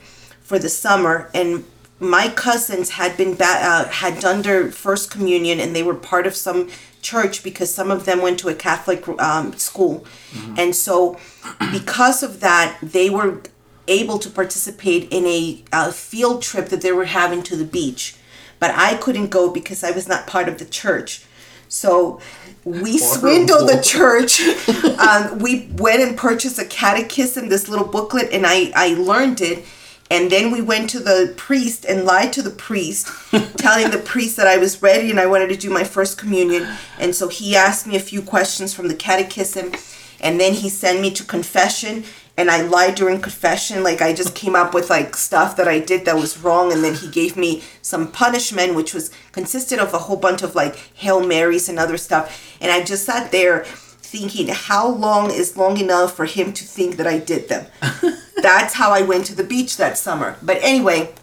for 0.43 0.59
the 0.59 0.69
summer, 0.69 1.31
and 1.33 1.65
my 2.01 2.29
cousins 2.29 2.91
had 2.91 3.17
been 3.17 3.35
ba- 3.35 3.45
uh, 3.63 3.89
had 3.89 4.21
done 4.21 4.43
their 4.43 4.71
first 4.71 5.11
communion, 5.11 5.61
and 5.61 5.75
they 5.75 5.83
were 5.83 5.95
part 5.95 6.27
of 6.27 6.35
some 6.35 6.69
church 7.01 7.43
because 7.43 7.73
some 7.73 7.91
of 7.91 8.05
them 8.05 8.21
went 8.21 8.39
to 8.41 8.49
a 8.49 8.55
Catholic 8.55 9.07
um, 9.21 9.53
school, 9.57 10.05
and 10.59 10.75
so 10.75 11.19
because 11.73 12.23
of 12.23 12.41
that, 12.41 12.79
they 12.83 13.09
were 13.09 13.41
able 13.87 14.19
to 14.19 14.31
participate 14.31 15.07
in 15.13 15.27
a, 15.27 15.63
uh 15.71 15.91
field 15.93 16.43
trip 16.43 16.71
that 16.71 16.81
they 16.81 16.93
were 16.93 17.05
having 17.05 17.43
to 17.43 17.55
the 17.55 17.67
beach 17.67 18.17
but 18.65 18.75
I 18.79 18.95
couldn't 18.95 19.29
go 19.29 19.51
because 19.51 19.85
I 19.85 19.91
was 19.91 20.09
not 20.09 20.27
part 20.27 20.49
of 20.49 20.57
the 20.57 20.65
church. 20.65 21.23
So 21.69 22.19
we 22.65 22.97
swindled 22.97 23.69
the 23.69 23.83
church. 23.83 24.41
um, 24.99 25.39
we 25.39 25.69
went 25.75 26.01
and 26.01 26.17
purchased 26.17 26.59
a 26.59 26.65
catechism, 26.65 27.51
this 27.51 27.69
little 27.69 27.87
booklet, 27.87 28.33
and 28.33 28.47
I, 28.47 28.73
I 28.75 28.95
learned 28.95 29.43
it. 29.43 29.67
And 30.11 30.31
then 30.31 30.51
we 30.51 30.63
went 30.63 30.89
to 30.91 30.99
the 30.99 31.35
priest 31.37 31.85
and 31.85 32.07
lied 32.07 32.33
to 32.33 32.41
the 32.41 32.49
priest, 32.49 33.07
telling 33.59 33.91
the 33.91 33.99
priest 33.99 34.39
that 34.39 34.47
I 34.47 34.57
was 34.57 34.81
ready 34.81 35.11
and 35.11 35.21
I 35.21 35.27
wanted 35.27 35.51
to 35.51 35.57
do 35.59 35.69
my 35.69 35.85
first 35.85 36.17
communion. 36.17 36.67
And 36.99 37.15
so 37.15 37.29
he 37.29 37.55
asked 37.55 37.87
me 37.87 37.97
a 37.97 38.01
few 38.01 38.23
questions 38.23 38.73
from 38.73 38.89
the 38.89 38.95
catechism, 38.95 39.73
and 40.21 40.41
then 40.41 40.55
he 40.55 40.71
sent 40.71 41.03
me 41.03 41.11
to 41.11 41.23
confession 41.23 42.05
and 42.37 42.51
I 42.51 42.63
lied 42.63 42.97
during 42.97 43.21
confession. 43.21 43.83
Like 43.83 44.03
I 44.03 44.13
just 44.13 44.35
came 44.35 44.57
up 44.57 44.75
with 44.75 44.91
like 44.91 45.17
stuff 45.17 45.57
that 45.57 45.69
I 45.69 45.79
did 45.79 46.05
that 46.05 46.17
was 46.17 46.39
wrong, 46.39 46.73
and 46.73 46.83
then 46.83 46.95
he 46.95 47.09
gave 47.09 47.37
me 47.37 47.63
some 47.83 48.11
punishment, 48.11 48.75
which 48.75 48.93
was 48.93 49.11
consisted 49.33 49.79
of 49.79 49.95
a 49.95 49.99
whole 49.99 50.17
bunch 50.17 50.43
of 50.43 50.55
like 50.55 50.77
hail 50.95 51.25
marys 51.25 51.69
and 51.69 51.79
other 51.79 51.97
stuff. 51.97 52.57
And 52.61 52.71
I 52.73 52.83
just 52.83 53.05
sat 53.05 53.31
there 53.31 53.65
thinking, 53.65 54.49
how 54.49 54.89
long 54.89 55.31
is 55.31 55.57
long 55.57 55.79
enough 55.79 56.15
for 56.15 56.25
him 56.25 56.53
to 56.53 56.65
think 56.65 56.97
that 56.97 57.07
I 57.07 57.19
did 57.19 57.49
them? 57.49 57.67
That's 58.43 58.75
how 58.75 58.91
I 58.91 59.03
went 59.03 59.27
to 59.27 59.35
the 59.35 59.45
beach 59.45 59.77
that 59.77 59.97
summer. 59.97 60.37
But 60.43 60.59
anyway, 60.61 61.15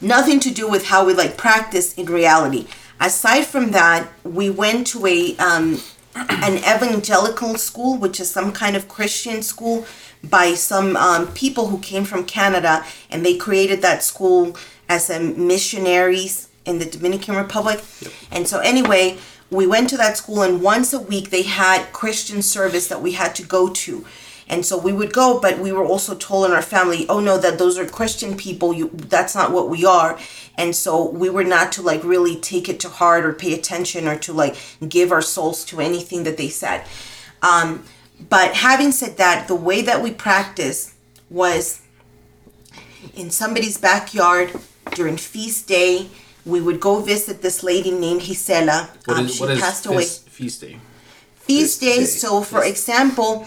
nothing 0.00 0.40
to 0.40 0.50
do 0.50 0.68
with 0.68 0.86
how 0.86 1.04
we 1.04 1.14
like 1.14 1.36
practice 1.36 1.94
in 1.94 2.06
reality. 2.06 2.66
Aside 3.00 3.44
from 3.44 3.70
that, 3.72 4.08
we 4.24 4.50
went 4.50 4.86
to 4.88 5.06
a 5.06 5.36
um, 5.36 5.80
an 6.28 6.58
evangelical 6.58 7.56
school, 7.56 7.96
which 7.96 8.20
is 8.20 8.30
some 8.30 8.52
kind 8.52 8.76
of 8.76 8.88
Christian 8.88 9.42
school 9.42 9.86
by 10.22 10.54
some 10.54 10.96
um, 10.96 11.28
people 11.28 11.68
who 11.68 11.78
came 11.78 12.04
from 12.04 12.24
Canada, 12.24 12.84
and 13.10 13.24
they 13.24 13.36
created 13.36 13.82
that 13.82 14.02
school 14.02 14.56
as 14.88 15.10
a 15.10 15.20
missionaries 15.20 16.48
in 16.64 16.78
the 16.78 16.84
Dominican 16.84 17.36
Republic. 17.36 17.82
And 18.30 18.48
so, 18.48 18.58
anyway, 18.58 19.18
we 19.50 19.66
went 19.66 19.88
to 19.90 19.96
that 19.96 20.16
school 20.16 20.42
and 20.42 20.62
once 20.62 20.92
a 20.92 20.98
week 20.98 21.30
they 21.30 21.42
had 21.42 21.90
christian 21.92 22.42
service 22.42 22.88
that 22.88 23.00
we 23.00 23.12
had 23.12 23.34
to 23.34 23.42
go 23.42 23.68
to 23.70 24.04
and 24.48 24.64
so 24.64 24.76
we 24.78 24.92
would 24.92 25.12
go 25.12 25.38
but 25.40 25.58
we 25.58 25.72
were 25.72 25.84
also 25.84 26.14
told 26.14 26.46
in 26.46 26.52
our 26.52 26.62
family 26.62 27.06
oh 27.08 27.20
no 27.20 27.38
that 27.38 27.58
those 27.58 27.78
are 27.78 27.86
christian 27.86 28.36
people 28.36 28.72
you 28.72 28.88
that's 28.94 29.34
not 29.34 29.52
what 29.52 29.68
we 29.68 29.84
are 29.84 30.18
and 30.56 30.74
so 30.74 31.08
we 31.10 31.28
were 31.30 31.44
not 31.44 31.70
to 31.72 31.82
like 31.82 32.02
really 32.02 32.36
take 32.36 32.68
it 32.68 32.80
to 32.80 32.88
heart 32.88 33.24
or 33.24 33.32
pay 33.32 33.54
attention 33.54 34.08
or 34.08 34.16
to 34.16 34.32
like 34.32 34.56
give 34.88 35.12
our 35.12 35.22
souls 35.22 35.64
to 35.64 35.80
anything 35.80 36.24
that 36.24 36.36
they 36.36 36.48
said 36.48 36.84
um, 37.42 37.84
but 38.28 38.54
having 38.54 38.90
said 38.90 39.16
that 39.16 39.46
the 39.46 39.54
way 39.54 39.82
that 39.82 40.02
we 40.02 40.10
practiced 40.10 40.94
was 41.30 41.82
in 43.14 43.30
somebody's 43.30 43.78
backyard 43.78 44.50
during 44.94 45.16
feast 45.16 45.68
day 45.68 46.08
we 46.48 46.60
would 46.60 46.80
go 46.80 47.00
visit 47.00 47.42
this 47.42 47.62
lady 47.62 47.90
named 47.90 48.22
Gisela. 48.22 48.90
Um, 49.06 49.26
is, 49.26 49.36
she 49.36 49.46
passed 49.46 49.86
away 49.86 49.98
feast, 49.98 50.28
feast 50.30 50.60
day? 50.62 50.72
feast 50.72 50.80
Feast 51.46 51.80
days. 51.80 52.12
day. 52.14 52.18
So, 52.18 52.42
for 52.42 52.64
example, 52.64 53.46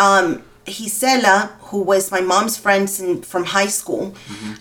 um, 0.00 0.42
Gisela, 0.64 1.50
who 1.60 1.82
was 1.82 2.10
my 2.10 2.20
mom's 2.20 2.56
friend 2.56 2.88
from 3.24 3.44
high 3.44 3.66
school, 3.66 4.14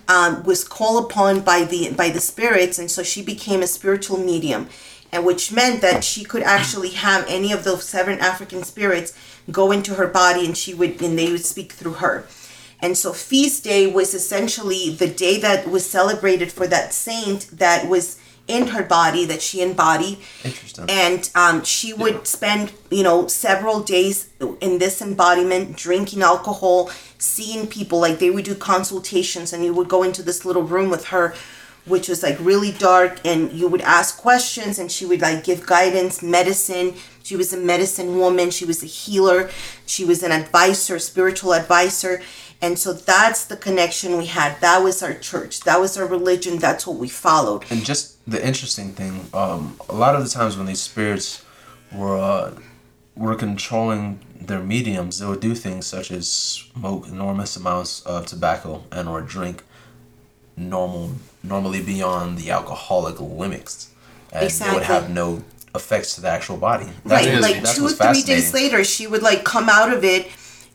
um, 0.07 0.43
was 0.43 0.63
called 0.63 1.05
upon 1.05 1.41
by 1.41 1.63
the 1.63 1.91
by 1.93 2.09
the 2.09 2.19
spirits, 2.19 2.77
and 2.77 2.91
so 2.91 3.03
she 3.03 3.21
became 3.21 3.61
a 3.61 3.67
spiritual 3.67 4.17
medium, 4.17 4.67
and 5.11 5.25
which 5.25 5.51
meant 5.51 5.81
that 5.81 6.03
she 6.03 6.23
could 6.23 6.43
actually 6.43 6.89
have 6.89 7.25
any 7.27 7.51
of 7.53 7.63
those 7.63 7.85
seven 7.85 8.19
African 8.19 8.63
spirits 8.63 9.13
go 9.49 9.71
into 9.71 9.95
her 9.95 10.07
body, 10.07 10.45
and 10.45 10.57
she 10.57 10.73
would 10.73 11.01
and 11.01 11.17
they 11.17 11.31
would 11.31 11.45
speak 11.45 11.71
through 11.71 11.93
her. 11.93 12.27
And 12.81 12.97
so 12.97 13.11
feast 13.13 13.63
day 13.63 13.87
was 13.87 14.13
essentially 14.13 14.89
the 14.89 15.07
day 15.07 15.39
that 15.39 15.69
was 15.69 15.89
celebrated 15.89 16.51
for 16.51 16.67
that 16.67 16.93
saint 16.93 17.49
that 17.51 17.87
was 17.89 18.18
in 18.49 18.67
her 18.67 18.83
body 18.83 19.25
that 19.25 19.41
she 19.41 19.61
embodied. 19.61 20.17
Interesting. 20.43 20.85
and 20.89 21.29
um, 21.35 21.63
she 21.63 21.93
would 21.93 22.27
spend 22.27 22.73
you 22.89 23.03
know 23.03 23.27
several 23.27 23.81
days 23.81 24.29
in 24.59 24.79
this 24.79 25.01
embodiment 25.01 25.75
drinking 25.77 26.21
alcohol 26.21 26.89
seeing 27.17 27.67
people. 27.67 27.99
Like 27.99 28.19
they 28.19 28.29
would 28.29 28.45
do 28.45 28.55
consultations 28.55 29.53
and 29.53 29.63
you 29.63 29.73
would 29.73 29.87
go 29.87 30.03
into 30.03 30.23
this 30.23 30.43
little 30.43 30.63
room 30.63 30.89
with 30.89 31.05
her 31.07 31.33
which 31.85 32.07
was 32.07 32.21
like 32.21 32.37
really 32.39 32.71
dark 32.71 33.19
and 33.25 33.51
you 33.51 33.67
would 33.67 33.81
ask 33.81 34.17
questions 34.17 34.79
and 34.79 34.91
she 34.91 35.05
would 35.05 35.21
like 35.21 35.43
give 35.43 35.65
guidance 35.65 36.21
medicine. 36.21 36.93
She 37.23 37.35
was 37.35 37.51
a 37.51 37.57
medicine 37.57 38.17
woman. 38.17 38.51
She 38.51 38.65
was 38.65 38.83
a 38.83 38.85
healer. 38.85 39.49
She 39.85 40.05
was 40.05 40.23
an 40.23 40.31
advisor 40.31 40.99
spiritual 40.99 41.53
advisor. 41.53 42.21
And 42.61 42.77
so 42.77 42.91
that's 42.93 43.45
the 43.45 43.55
connection 43.55 44.17
we 44.17 44.25
had. 44.25 44.59
That 44.61 44.79
was 44.79 45.01
our 45.01 45.13
church. 45.13 45.61
That 45.61 45.79
was 45.79 45.97
our 45.97 46.05
religion. 46.05 46.57
That's 46.57 46.85
what 46.85 46.97
we 46.97 47.07
followed. 47.07 47.63
And 47.69 47.85
just 47.85 48.17
the 48.29 48.45
interesting 48.45 48.91
thing, 48.93 49.27
um, 49.33 49.79
a 49.89 49.95
lot 49.95 50.15
of 50.15 50.23
the 50.23 50.29
times 50.29 50.57
when 50.57 50.65
these 50.67 50.81
spirits 50.81 51.43
were 51.91 52.17
uh, 52.17 52.51
were 53.15 53.35
controlling 53.35 54.19
their 54.39 54.59
mediums, 54.61 55.19
they 55.19 55.25
would 55.25 55.39
do 55.41 55.53
things 55.55 55.85
such 55.87 56.11
as 56.11 56.31
smoke 56.31 57.07
enormous 57.07 57.55
amounts 57.57 58.01
of 58.01 58.25
tobacco 58.25 58.83
and 58.91 59.09
or 59.09 59.21
drink 59.21 59.63
normal 60.55 61.11
normally 61.43 61.81
beyond 61.81 62.37
the 62.37 62.51
alcoholic 62.51 63.19
limits, 63.19 63.91
and 64.31 64.45
it 64.45 64.73
would 64.73 64.83
have 64.83 65.09
no 65.09 65.43
effects 65.75 66.15
to 66.15 66.21
the 66.21 66.27
actual 66.29 66.57
body. 66.57 66.87
right 67.05 67.27
is- 67.27 67.41
like 67.41 67.63
two 67.75 67.85
or 67.85 67.89
three 67.89 68.23
days 68.23 68.53
later 68.53 68.83
she 68.83 69.05
would 69.07 69.21
like 69.21 69.43
come 69.43 69.69
out 69.69 69.93
of 69.93 70.03
it 70.03 70.27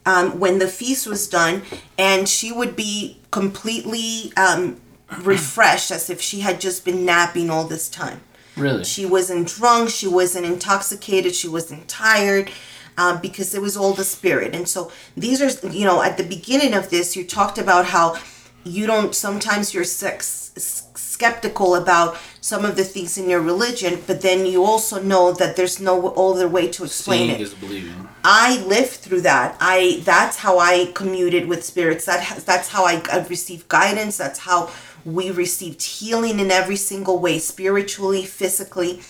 um, 0.07 0.39
when 0.39 0.59
the 0.59 0.69
feast 0.69 1.07
was 1.07 1.27
done 1.29 1.63
and 1.99 2.29
she 2.29 2.53
would 2.53 2.77
be 2.77 3.19
completely 3.33 4.33
um, 4.37 4.81
refreshed 5.23 5.91
as 5.91 6.11
if 6.11 6.21
she 6.21 6.41
had 6.41 6.61
just 6.61 6.85
been 6.85 7.05
napping 7.05 7.51
all 7.51 7.65
this 7.65 7.89
time 7.89 8.21
Really? 8.57 8.85
she 8.85 9.05
wasn't 9.05 9.49
drunk 9.49 9.91
she 9.91 10.07
wasn't 10.09 10.47
intoxicated 10.47 11.35
she 11.35 11.49
wasn't 11.49 11.89
tired 11.89 12.51
um, 12.97 13.21
because 13.21 13.55
it 13.55 13.61
was 13.63 13.77
all 13.77 13.93
the 13.93 14.05
spirit 14.05 14.55
and 14.55 14.69
so 14.69 14.91
these 15.17 15.43
are 15.43 15.69
you 15.69 15.85
know 15.85 16.03
at 16.03 16.17
the 16.17 16.23
beginning 16.25 16.75
of 16.75 16.91
this 16.91 17.17
you 17.17 17.25
talked 17.25 17.59
about 17.59 17.87
how 17.87 18.17
you 18.65 18.87
don't 18.87 19.15
sometimes 19.15 19.75
you're 19.75 19.85
sex, 19.85 20.53
s- 20.57 20.89
skeptical 20.95 21.75
about 21.75 22.17
some 22.41 22.65
of 22.65 22.77
the 22.77 22.85
things 22.85 23.19
in 23.19 23.29
your 23.29 23.41
religion 23.41 24.01
but 24.07 24.21
then 24.23 24.47
you 24.47 24.65
also 24.65 25.03
know 25.03 25.33
that 25.33 25.55
there's 25.57 25.81
no 25.81 26.11
other 26.15 26.49
way 26.49 26.67
to 26.69 26.85
explain 26.85 27.29
Seeing 27.29 27.31
it 27.31 27.41
is 27.41 27.55
believing. 27.55 28.09
I 28.25 28.59
lived 28.65 28.93
through 28.93 29.21
that. 29.23 29.57
I 29.61 30.01
that's 30.05 30.39
how 30.39 30.59
I 30.59 30.91
commuted 30.95 31.47
with 31.47 31.63
spirits. 31.63 32.07
That 32.07 32.43
that's 32.47 32.69
how 32.71 32.85
I, 32.87 33.03
I 33.13 33.19
received 33.29 33.69
guidance. 33.69 34.17
That's 34.17 34.39
how 34.39 34.71
we 35.05 35.31
received 35.31 35.83
healing 35.83 36.41
in 36.41 36.51
every 36.51 36.77
single 36.77 37.19
way, 37.19 37.39
spiritually, 37.39 38.25
physically. 38.25 39.01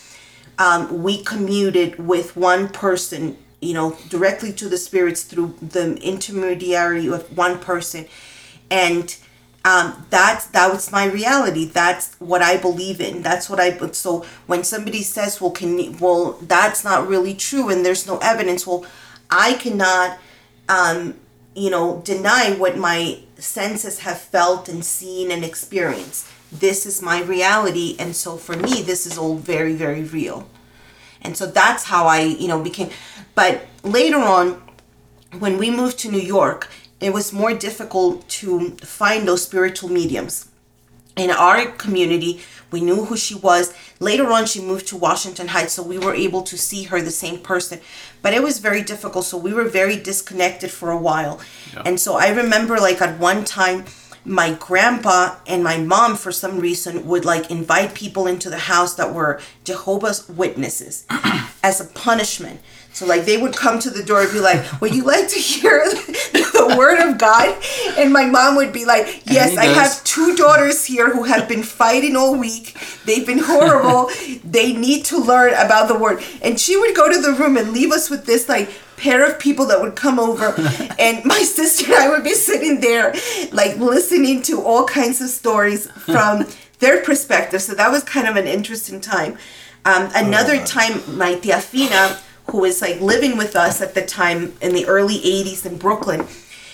Um, 0.58 1.02
we 1.02 1.22
commuted 1.22 1.98
with 1.98 2.36
one 2.36 2.68
person, 2.68 3.36
you 3.60 3.74
know, 3.74 3.96
directly 4.08 4.52
to 4.54 4.68
the 4.68 4.78
spirits 4.78 5.22
through 5.22 5.56
the 5.60 5.96
intermediary 5.96 7.08
of 7.08 7.36
one 7.36 7.58
person, 7.58 8.06
and 8.70 9.16
um, 9.64 10.06
that's 10.10 10.46
that 10.48 10.70
was 10.70 10.92
my 10.92 11.06
reality. 11.06 11.64
That's 11.64 12.14
what 12.20 12.42
I 12.42 12.58
believe 12.58 13.00
in. 13.00 13.22
That's 13.22 13.48
what 13.48 13.58
I. 13.58 13.76
So 13.92 14.26
when 14.46 14.62
somebody 14.62 15.02
says, 15.02 15.40
"Well, 15.40 15.52
can 15.52 15.78
you, 15.78 15.96
well, 15.98 16.32
that's 16.42 16.84
not 16.84 17.08
really 17.08 17.34
true," 17.34 17.70
and 17.70 17.84
there's 17.84 18.06
no 18.06 18.18
evidence, 18.18 18.66
well, 18.66 18.84
I 19.30 19.54
cannot, 19.54 20.18
um, 20.68 21.14
you 21.56 21.70
know, 21.70 22.02
deny 22.04 22.52
what 22.52 22.76
my 22.76 23.20
senses 23.44 24.00
have 24.00 24.20
felt 24.20 24.68
and 24.68 24.84
seen 24.84 25.30
and 25.30 25.44
experienced. 25.44 26.26
This 26.50 26.86
is 26.86 27.02
my 27.02 27.22
reality, 27.22 27.96
and 27.98 28.14
so 28.14 28.36
for 28.36 28.56
me, 28.56 28.82
this 28.82 29.06
is 29.06 29.18
all 29.18 29.36
very, 29.36 29.74
very 29.74 30.02
real. 30.02 30.48
And 31.22 31.36
so 31.36 31.46
that's 31.46 31.84
how 31.84 32.06
I, 32.06 32.20
you 32.20 32.48
know, 32.48 32.62
became. 32.62 32.90
But 33.34 33.66
later 33.82 34.18
on, 34.18 34.62
when 35.38 35.58
we 35.58 35.70
moved 35.70 35.98
to 36.00 36.10
New 36.10 36.20
York, 36.20 36.68
it 37.00 37.12
was 37.12 37.32
more 37.32 37.54
difficult 37.54 38.28
to 38.40 38.70
find 38.76 39.26
those 39.26 39.42
spiritual 39.42 39.90
mediums. 39.90 40.48
In 41.16 41.30
our 41.30 41.66
community, 41.66 42.40
we 42.70 42.80
knew 42.80 43.04
who 43.04 43.16
she 43.16 43.36
was. 43.36 43.72
Later 44.00 44.30
on, 44.32 44.46
she 44.46 44.60
moved 44.60 44.88
to 44.88 44.96
Washington 44.96 45.48
Heights, 45.48 45.74
so 45.74 45.82
we 45.82 45.98
were 45.98 46.14
able 46.14 46.42
to 46.42 46.58
see 46.58 46.84
her, 46.84 47.00
the 47.00 47.12
same 47.12 47.38
person. 47.38 47.80
But 48.20 48.34
it 48.34 48.42
was 48.42 48.58
very 48.58 48.82
difficult, 48.82 49.24
so 49.24 49.38
we 49.38 49.52
were 49.52 49.64
very 49.64 49.96
disconnected 49.96 50.72
for 50.72 50.90
a 50.90 50.98
while. 50.98 51.40
And 51.86 52.00
so 52.00 52.16
I 52.16 52.30
remember, 52.30 52.78
like, 52.78 53.00
at 53.00 53.20
one 53.20 53.44
time, 53.44 53.84
my 54.24 54.54
grandpa 54.54 55.36
and 55.46 55.62
my 55.62 55.76
mom, 55.76 56.16
for 56.16 56.32
some 56.32 56.58
reason, 56.58 57.06
would 57.06 57.24
like 57.24 57.50
invite 57.50 57.94
people 57.94 58.26
into 58.26 58.48
the 58.50 58.58
house 58.58 58.94
that 58.94 59.12
were 59.12 59.40
Jehovah's 59.64 60.28
Witnesses 60.28 61.04
as 61.62 61.80
a 61.80 61.84
punishment. 61.84 62.60
So 62.94 63.06
like 63.06 63.24
they 63.24 63.36
would 63.36 63.56
come 63.56 63.80
to 63.80 63.90
the 63.90 64.04
door 64.04 64.22
and 64.22 64.32
be 64.32 64.38
like, 64.38 64.80
"Would 64.80 64.94
you 64.94 65.02
like 65.02 65.28
to 65.28 65.38
hear 65.38 65.84
the 66.32 66.74
word 66.78 67.00
of 67.00 67.18
God?" 67.18 67.56
And 67.98 68.12
my 68.12 68.24
mom 68.24 68.54
would 68.54 68.72
be 68.72 68.84
like, 68.84 69.22
"Yes, 69.24 69.56
I 69.56 69.66
have 69.66 70.02
two 70.04 70.36
daughters 70.36 70.84
here 70.84 71.10
who 71.10 71.24
have 71.24 71.48
been 71.48 71.64
fighting 71.64 72.14
all 72.14 72.36
week. 72.36 72.76
They've 73.04 73.26
been 73.26 73.40
horrible. 73.40 74.10
they 74.44 74.72
need 74.72 75.04
to 75.06 75.18
learn 75.18 75.54
about 75.54 75.88
the 75.88 75.98
word." 75.98 76.22
And 76.40 76.58
she 76.58 76.76
would 76.76 76.94
go 76.94 77.12
to 77.12 77.20
the 77.20 77.32
room 77.32 77.56
and 77.56 77.72
leave 77.72 77.90
us 77.90 78.10
with 78.10 78.26
this 78.26 78.48
like 78.48 78.70
pair 78.96 79.28
of 79.28 79.40
people 79.40 79.66
that 79.66 79.80
would 79.80 79.96
come 79.96 80.20
over 80.20 80.54
and 81.00 81.24
my 81.24 81.42
sister 81.42 81.92
and 81.92 81.94
I 81.94 82.08
would 82.08 82.22
be 82.22 82.32
sitting 82.34 82.80
there 82.80 83.12
like 83.50 83.76
listening 83.76 84.40
to 84.42 84.62
all 84.62 84.84
kinds 84.84 85.20
of 85.20 85.30
stories 85.30 85.90
from 85.90 86.46
their 86.78 87.02
perspective. 87.02 87.60
So 87.60 87.74
that 87.74 87.90
was 87.90 88.04
kind 88.04 88.28
of 88.28 88.36
an 88.36 88.46
interesting 88.46 89.00
time. 89.00 89.36
Um, 89.84 90.08
another 90.14 90.64
time, 90.64 91.02
my 91.18 91.34
tia 91.34 91.60
Fina, 91.60 92.18
who 92.46 92.58
was 92.58 92.80
like 92.80 93.00
living 93.00 93.36
with 93.36 93.56
us 93.56 93.80
at 93.80 93.94
the 93.94 94.04
time 94.04 94.54
in 94.60 94.74
the 94.74 94.86
early 94.86 95.18
80s 95.18 95.64
in 95.64 95.78
Brooklyn, 95.78 96.26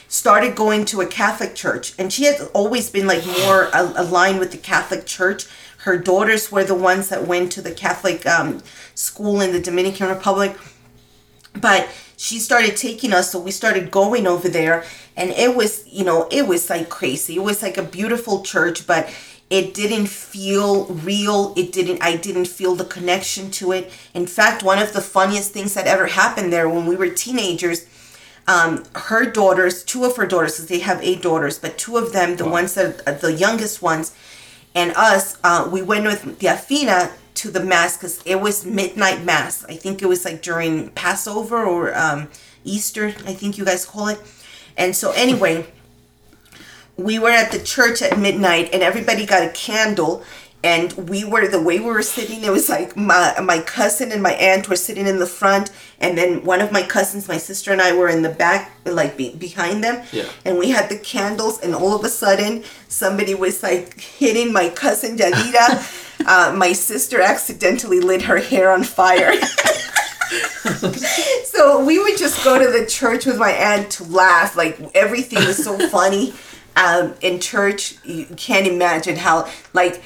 started 0.08 0.56
going 0.56 0.84
to 0.86 1.00
a 1.00 1.06
Catholic 1.06 1.54
church. 1.54 1.94
And 1.98 2.12
she 2.12 2.24
had 2.24 2.40
always 2.52 2.90
been 2.90 3.06
like 3.06 3.24
more 3.26 3.70
aligned 3.72 4.40
with 4.40 4.50
the 4.50 4.58
Catholic 4.58 5.06
church. 5.06 5.46
Her 5.78 5.96
daughters 5.96 6.50
were 6.50 6.64
the 6.64 6.74
ones 6.74 7.08
that 7.08 7.26
went 7.26 7.52
to 7.52 7.62
the 7.62 7.70
Catholic 7.70 8.26
um, 8.26 8.62
school 8.94 9.40
in 9.40 9.52
the 9.52 9.60
Dominican 9.60 10.08
Republic 10.08 10.56
but 11.54 11.88
she 12.16 12.38
started 12.38 12.76
taking 12.76 13.12
us 13.12 13.32
so 13.32 13.40
we 13.40 13.50
started 13.50 13.90
going 13.90 14.26
over 14.26 14.48
there 14.48 14.84
and 15.16 15.30
it 15.30 15.56
was 15.56 15.86
you 15.88 16.04
know 16.04 16.28
it 16.30 16.46
was 16.46 16.70
like 16.70 16.88
crazy 16.88 17.36
it 17.36 17.42
was 17.42 17.62
like 17.62 17.76
a 17.76 17.82
beautiful 17.82 18.42
church 18.42 18.86
but 18.86 19.12
it 19.50 19.74
didn't 19.74 20.06
feel 20.06 20.86
real 20.86 21.52
it 21.56 21.72
didn't 21.72 22.02
i 22.02 22.16
didn't 22.16 22.46
feel 22.46 22.74
the 22.74 22.84
connection 22.84 23.50
to 23.50 23.72
it 23.72 23.92
in 24.14 24.26
fact 24.26 24.62
one 24.62 24.78
of 24.78 24.92
the 24.92 25.00
funniest 25.00 25.52
things 25.52 25.74
that 25.74 25.86
ever 25.86 26.06
happened 26.06 26.52
there 26.52 26.68
when 26.68 26.86
we 26.86 26.96
were 26.96 27.08
teenagers 27.08 27.86
um, 28.46 28.84
her 28.94 29.30
daughters 29.30 29.84
two 29.84 30.04
of 30.04 30.16
her 30.16 30.26
daughters 30.26 30.56
they 30.68 30.78
have 30.78 31.02
eight 31.02 31.20
daughters 31.22 31.58
but 31.58 31.76
two 31.76 31.96
of 31.96 32.12
them 32.12 32.36
the 32.36 32.48
ones 32.48 32.74
that 32.74 33.06
are 33.06 33.14
the 33.14 33.32
youngest 33.32 33.82
ones 33.82 34.14
and 34.74 34.92
us, 34.96 35.36
uh, 35.42 35.68
we 35.70 35.82
went 35.82 36.04
with 36.04 36.38
tia 36.38 36.56
Fina 36.56 37.10
to 37.34 37.50
the 37.50 37.62
mass 37.62 37.96
because 37.96 38.22
it 38.24 38.40
was 38.40 38.64
midnight 38.64 39.24
mass. 39.24 39.64
I 39.64 39.74
think 39.74 40.02
it 40.02 40.06
was 40.06 40.24
like 40.24 40.42
during 40.42 40.90
Passover 40.90 41.64
or 41.64 41.96
um, 41.96 42.28
Easter, 42.64 43.08
I 43.08 43.34
think 43.34 43.58
you 43.58 43.64
guys 43.64 43.84
call 43.84 44.08
it. 44.08 44.20
And 44.76 44.94
so, 44.94 45.10
anyway, 45.12 45.66
we 47.00 47.18
were 47.18 47.30
at 47.30 47.50
the 47.52 47.58
church 47.58 48.02
at 48.02 48.18
midnight 48.18 48.70
and 48.72 48.82
everybody 48.82 49.24
got 49.26 49.42
a 49.42 49.50
candle 49.50 50.22
and 50.62 50.92
we 51.08 51.24
were 51.24 51.48
the 51.48 51.60
way 51.60 51.80
we 51.80 51.86
were 51.86 52.02
sitting 52.02 52.44
it 52.44 52.50
was 52.50 52.68
like 52.68 52.94
my 52.96 53.34
my 53.42 53.58
cousin 53.60 54.12
and 54.12 54.22
my 54.22 54.32
aunt 54.32 54.68
were 54.68 54.76
sitting 54.76 55.06
in 55.06 55.18
the 55.18 55.26
front 55.26 55.70
and 56.00 56.18
then 56.18 56.44
one 56.44 56.60
of 56.60 56.70
my 56.70 56.82
cousins 56.82 57.26
my 57.28 57.38
sister 57.38 57.72
and 57.72 57.80
i 57.80 57.96
were 57.96 58.08
in 58.08 58.20
the 58.20 58.28
back 58.28 58.70
like 58.84 59.16
be, 59.16 59.34
behind 59.36 59.82
them 59.82 60.04
Yeah. 60.12 60.28
and 60.44 60.58
we 60.58 60.68
had 60.70 60.90
the 60.90 60.98
candles 60.98 61.60
and 61.60 61.74
all 61.74 61.94
of 61.96 62.04
a 62.04 62.10
sudden 62.10 62.62
somebody 62.88 63.34
was 63.34 63.62
like 63.62 63.98
hitting 64.00 64.52
my 64.52 64.68
cousin 64.68 65.16
Yadira. 65.16 66.26
uh, 66.26 66.52
my 66.54 66.72
sister 66.74 67.22
accidentally 67.22 68.00
lit 68.00 68.22
her 68.22 68.36
hair 68.38 68.70
on 68.70 68.84
fire 68.84 69.32
so 71.44 71.82
we 71.84 71.98
would 71.98 72.18
just 72.18 72.44
go 72.44 72.58
to 72.58 72.70
the 72.78 72.84
church 72.86 73.24
with 73.24 73.38
my 73.38 73.50
aunt 73.52 73.90
to 73.92 74.04
laugh 74.04 74.54
like 74.56 74.78
everything 74.94 75.38
was 75.46 75.62
so 75.64 75.78
funny 75.88 76.34
um, 76.76 77.14
in 77.20 77.40
church 77.40 77.96
you 78.04 78.26
can't 78.36 78.66
imagine 78.66 79.16
how 79.16 79.50
like 79.72 80.02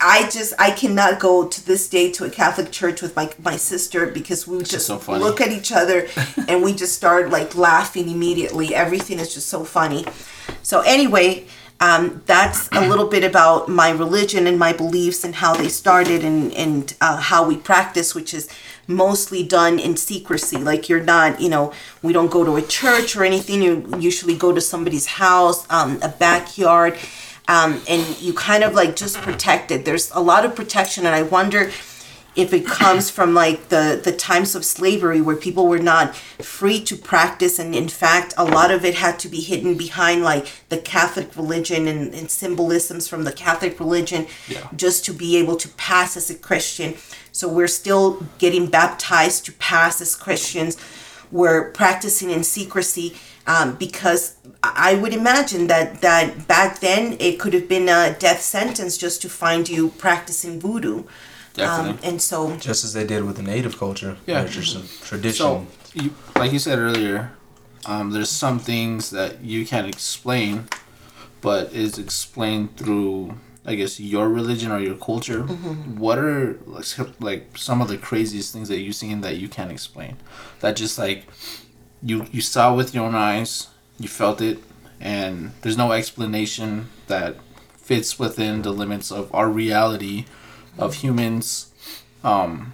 I 0.00 0.28
just 0.30 0.52
I 0.58 0.72
cannot 0.72 1.20
go 1.20 1.48
to 1.48 1.66
this 1.66 1.88
day 1.88 2.10
to 2.12 2.24
a 2.24 2.30
Catholic 2.30 2.70
church 2.70 3.00
with 3.00 3.16
my 3.16 3.32
my 3.38 3.56
sister 3.56 4.06
because 4.06 4.46
we 4.46 4.58
would 4.58 4.66
just 4.66 4.86
so 4.86 5.00
look 5.08 5.40
at 5.40 5.50
each 5.50 5.72
other 5.72 6.06
and 6.48 6.62
we 6.62 6.74
just 6.74 6.94
start 6.94 7.30
like 7.30 7.56
laughing 7.56 8.08
immediately. 8.08 8.74
Everything 8.74 9.18
is 9.18 9.32
just 9.32 9.48
so 9.48 9.64
funny. 9.64 10.04
So 10.62 10.80
anyway, 10.80 11.46
um, 11.80 12.22
that's 12.26 12.68
a 12.72 12.80
little 12.88 13.08
bit 13.08 13.24
about 13.24 13.68
my 13.68 13.90
religion 13.90 14.46
and 14.46 14.58
my 14.58 14.72
beliefs 14.72 15.24
and 15.24 15.34
how 15.34 15.54
they 15.54 15.68
started 15.68 16.24
and 16.24 16.52
and 16.52 16.94
uh, 17.00 17.16
how 17.16 17.46
we 17.46 17.56
practice, 17.56 18.14
which 18.14 18.34
is 18.34 18.50
mostly 18.86 19.42
done 19.42 19.78
in 19.78 19.96
secrecy. 19.96 20.56
Like 20.58 20.88
you're 20.88 21.02
not, 21.02 21.40
you 21.40 21.48
know, 21.48 21.72
we 22.02 22.12
don't 22.12 22.30
go 22.30 22.44
to 22.44 22.56
a 22.56 22.62
church 22.62 23.16
or 23.16 23.24
anything. 23.24 23.62
You 23.62 23.86
usually 23.98 24.36
go 24.36 24.52
to 24.52 24.60
somebody's 24.60 25.06
house, 25.06 25.66
um, 25.70 25.98
a 26.02 26.08
backyard 26.08 26.96
um, 27.48 27.80
and 27.88 28.20
you 28.20 28.32
kind 28.32 28.64
of 28.64 28.74
like 28.74 28.96
just 28.96 29.16
protect 29.18 29.70
it. 29.70 29.84
There's 29.84 30.10
a 30.12 30.20
lot 30.20 30.44
of 30.44 30.54
protection, 30.56 31.06
and 31.06 31.14
I 31.14 31.22
wonder 31.22 31.70
if 32.34 32.52
it 32.52 32.66
comes 32.66 33.08
from 33.08 33.32
like 33.34 33.68
the 33.68 34.00
the 34.02 34.12
times 34.12 34.54
of 34.54 34.64
slavery 34.64 35.20
where 35.20 35.36
people 35.36 35.68
were 35.68 35.78
not 35.78 36.14
free 36.16 36.80
to 36.84 36.96
practice, 36.96 37.58
and 37.58 37.74
in 37.74 37.88
fact, 37.88 38.34
a 38.36 38.44
lot 38.44 38.70
of 38.70 38.84
it 38.84 38.96
had 38.96 39.18
to 39.20 39.28
be 39.28 39.40
hidden 39.40 39.76
behind 39.76 40.22
like 40.24 40.46
the 40.68 40.78
Catholic 40.78 41.34
religion 41.36 41.86
and, 41.86 42.12
and 42.14 42.30
symbolisms 42.30 43.06
from 43.08 43.24
the 43.24 43.32
Catholic 43.32 43.78
religion, 43.78 44.26
Yeah. 44.48 44.66
just 44.76 45.04
to 45.04 45.12
be 45.12 45.36
able 45.36 45.56
to 45.56 45.68
pass 45.70 46.16
as 46.16 46.28
a 46.30 46.34
Christian. 46.34 46.94
So 47.36 47.48
we're 47.48 47.68
still 47.68 48.24
getting 48.38 48.66
baptized 48.66 49.44
to 49.44 49.52
pass 49.52 50.00
as 50.00 50.14
Christians. 50.14 50.78
We're 51.30 51.70
practicing 51.70 52.30
in 52.30 52.42
secrecy 52.44 53.14
um, 53.46 53.76
because 53.76 54.36
I 54.62 54.94
would 54.94 55.12
imagine 55.12 55.66
that 55.66 56.00
that 56.00 56.48
back 56.48 56.80
then 56.80 57.18
it 57.20 57.38
could 57.38 57.52
have 57.52 57.68
been 57.68 57.90
a 57.90 58.16
death 58.18 58.40
sentence 58.40 58.96
just 58.96 59.20
to 59.20 59.28
find 59.28 59.68
you 59.68 59.90
practicing 59.98 60.58
voodoo. 60.58 61.04
Definitely. 61.52 62.08
Um, 62.08 62.14
and 62.14 62.22
so 62.22 62.56
Just 62.56 62.84
as 62.84 62.94
they 62.94 63.06
did 63.06 63.22
with 63.24 63.36
the 63.36 63.42
native 63.42 63.76
culture. 63.76 64.16
Yeah. 64.26 64.40
There's 64.40 64.54
just 64.54 64.76
a 64.76 65.04
tradition. 65.06 65.44
So, 65.44 65.66
you, 65.92 66.14
like 66.36 66.54
you 66.54 66.58
said 66.58 66.78
earlier, 66.78 67.32
um, 67.84 68.12
there's 68.12 68.30
some 68.30 68.58
things 68.58 69.10
that 69.10 69.42
you 69.42 69.66
can't 69.66 69.86
explain, 69.86 70.68
but 71.42 71.70
is 71.74 71.98
explained 71.98 72.78
through, 72.78 73.34
I 73.66 73.74
guess, 73.74 73.98
your 73.98 74.28
religion 74.28 74.70
or 74.70 74.78
your 74.78 74.94
culture. 74.94 75.42
What 75.42 76.18
are 76.18 76.58
like, 76.66 76.86
like 77.20 77.58
some 77.58 77.82
of 77.82 77.88
the 77.88 77.98
craziest 77.98 78.52
things 78.52 78.68
that 78.68 78.78
you've 78.78 78.94
seen 78.94 79.22
that 79.22 79.36
you 79.36 79.48
can't 79.48 79.72
explain? 79.72 80.16
That 80.60 80.76
just 80.76 80.98
like 80.98 81.24
you 82.02 82.26
you 82.30 82.40
saw 82.40 82.74
with 82.74 82.94
your 82.94 83.04
own 83.04 83.14
eyes, 83.14 83.68
you 83.98 84.08
felt 84.08 84.40
it, 84.40 84.58
and 85.00 85.52
there's 85.62 85.76
no 85.76 85.92
explanation 85.92 86.88
that 87.08 87.36
fits 87.76 88.18
within 88.18 88.62
the 88.62 88.70
limits 88.72 89.10
of 89.10 89.34
our 89.34 89.48
reality 89.48 90.26
of 90.78 90.94
humans. 90.94 91.72
Um, 92.22 92.72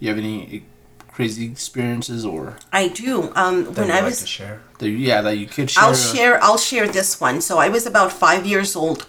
you 0.00 0.08
have 0.08 0.18
any 0.18 0.64
crazy 1.12 1.46
experiences 1.46 2.26
or 2.26 2.56
I 2.72 2.88
do. 2.88 3.32
Um, 3.34 3.64
when 3.74 3.86
we 3.86 3.92
I 3.92 3.96
like 3.96 4.04
was 4.04 4.20
to 4.20 4.26
share. 4.26 4.60
that 4.78 4.88
yeah 4.90 5.22
that 5.22 5.38
you 5.38 5.46
could 5.46 5.70
share? 5.70 5.84
I'll 5.84 5.94
share 5.94 6.42
I'll 6.42 6.58
share 6.58 6.88
this 6.88 7.20
one. 7.20 7.40
So 7.40 7.58
I 7.58 7.68
was 7.68 7.86
about 7.86 8.12
five 8.12 8.44
years 8.44 8.76
old 8.76 9.06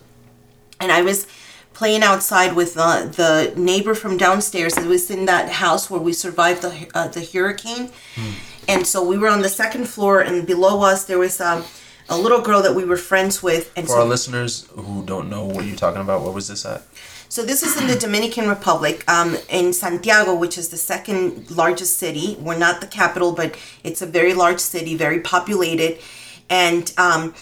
and 0.80 0.92
I 0.92 1.02
was 1.02 1.28
playing 1.74 2.02
outside 2.02 2.56
with 2.56 2.76
uh, 2.78 3.06
the 3.06 3.54
neighbor 3.56 3.94
from 3.94 4.18
downstairs. 4.18 4.78
It 4.78 4.88
was 4.88 5.12
in 5.12 5.26
that 5.26 5.50
house 5.50 5.90
where 5.90 6.02
we 6.02 6.14
survived 6.14 6.62
the 6.62 6.88
uh, 6.94 7.08
the 7.08 7.24
hurricane, 7.24 7.90
and 8.68 8.86
so 8.86 9.04
we 9.04 9.18
were 9.18 9.30
on 9.30 9.42
the 9.42 9.50
second 9.50 9.88
floor, 9.88 10.22
and 10.22 10.46
below 10.48 10.82
us 10.82 11.06
there 11.06 11.20
was 11.20 11.40
um, 11.40 11.64
a 12.10 12.18
little 12.18 12.42
girl 12.42 12.62
that 12.62 12.76
we 12.76 12.84
were 12.86 12.98
friends 12.98 13.44
with. 13.44 13.72
And 13.76 13.86
For 13.86 13.94
so 13.94 14.00
our 14.00 14.06
listeners 14.06 14.68
who 14.76 15.04
don't 15.06 15.30
know 15.30 15.46
what 15.46 15.66
you're 15.66 15.76
talking 15.76 16.02
about, 16.02 16.22
what 16.22 16.34
was 16.34 16.48
this 16.48 16.66
at? 16.66 16.84
So 17.30 17.44
this 17.44 17.62
is 17.62 17.80
in 17.80 17.88
the 17.88 17.96
Dominican 17.98 18.48
Republic, 18.48 19.04
um, 19.10 19.38
in 19.50 19.74
Santiago, 19.74 20.34
which 20.34 20.58
is 20.58 20.70
the 20.70 20.78
second 20.78 21.52
largest 21.52 21.98
city. 21.98 22.38
We're 22.40 22.58
not 22.58 22.80
the 22.80 22.88
capital, 22.88 23.34
but 23.34 23.58
it's 23.84 24.02
a 24.02 24.06
very 24.06 24.34
large 24.34 24.62
city, 24.62 24.96
very 24.96 25.20
populated, 25.20 26.00
and 26.50 26.92
um, 26.98 27.34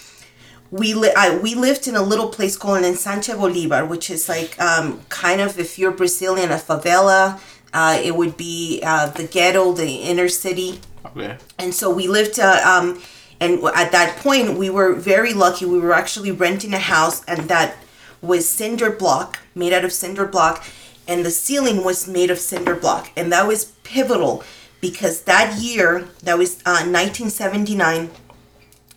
we 0.70 0.94
li- 0.94 1.12
I, 1.16 1.36
we 1.38 1.54
lived 1.54 1.86
in 1.88 1.96
a 1.96 2.02
little 2.02 2.28
place 2.28 2.56
called 2.56 2.82
Ensanche 2.82 3.36
Bolivar, 3.38 3.84
which 3.84 4.10
is 4.10 4.28
like 4.28 4.58
um, 4.60 5.00
kind 5.08 5.40
of 5.40 5.58
if 5.58 5.78
you're 5.78 5.92
Brazilian, 5.92 6.50
a 6.50 6.56
favela. 6.56 7.40
Uh, 7.72 8.00
it 8.02 8.16
would 8.16 8.36
be 8.36 8.80
uh, 8.84 9.06
the 9.10 9.24
ghetto, 9.24 9.72
the 9.72 9.96
inner 9.96 10.28
city 10.28 10.80
Okay. 11.04 11.36
and 11.58 11.74
so 11.74 11.88
we 11.90 12.08
lived 12.08 12.38
uh, 12.40 12.60
um 12.64 13.00
and 13.38 13.62
at 13.76 13.92
that 13.92 14.16
point 14.18 14.56
we 14.58 14.68
were 14.70 14.92
very 14.94 15.32
lucky 15.34 15.64
we 15.66 15.78
were 15.78 15.92
actually 15.92 16.30
renting 16.32 16.72
a 16.74 16.78
house 16.78 17.22
and 17.26 17.48
that 17.48 17.76
was 18.22 18.48
cinder 18.48 18.90
block 18.90 19.38
made 19.54 19.72
out 19.72 19.84
of 19.84 19.92
cinder 19.92 20.26
block 20.26 20.64
and 21.06 21.24
the 21.24 21.30
ceiling 21.30 21.84
was 21.84 22.08
made 22.08 22.30
of 22.30 22.38
cinder 22.38 22.74
block 22.74 23.10
and 23.16 23.30
that 23.30 23.46
was 23.46 23.66
pivotal 23.84 24.42
because 24.80 25.22
that 25.22 25.56
year 25.60 26.08
that 26.24 26.36
was 26.38 26.56
uh, 26.66 26.82
1979 26.86 28.10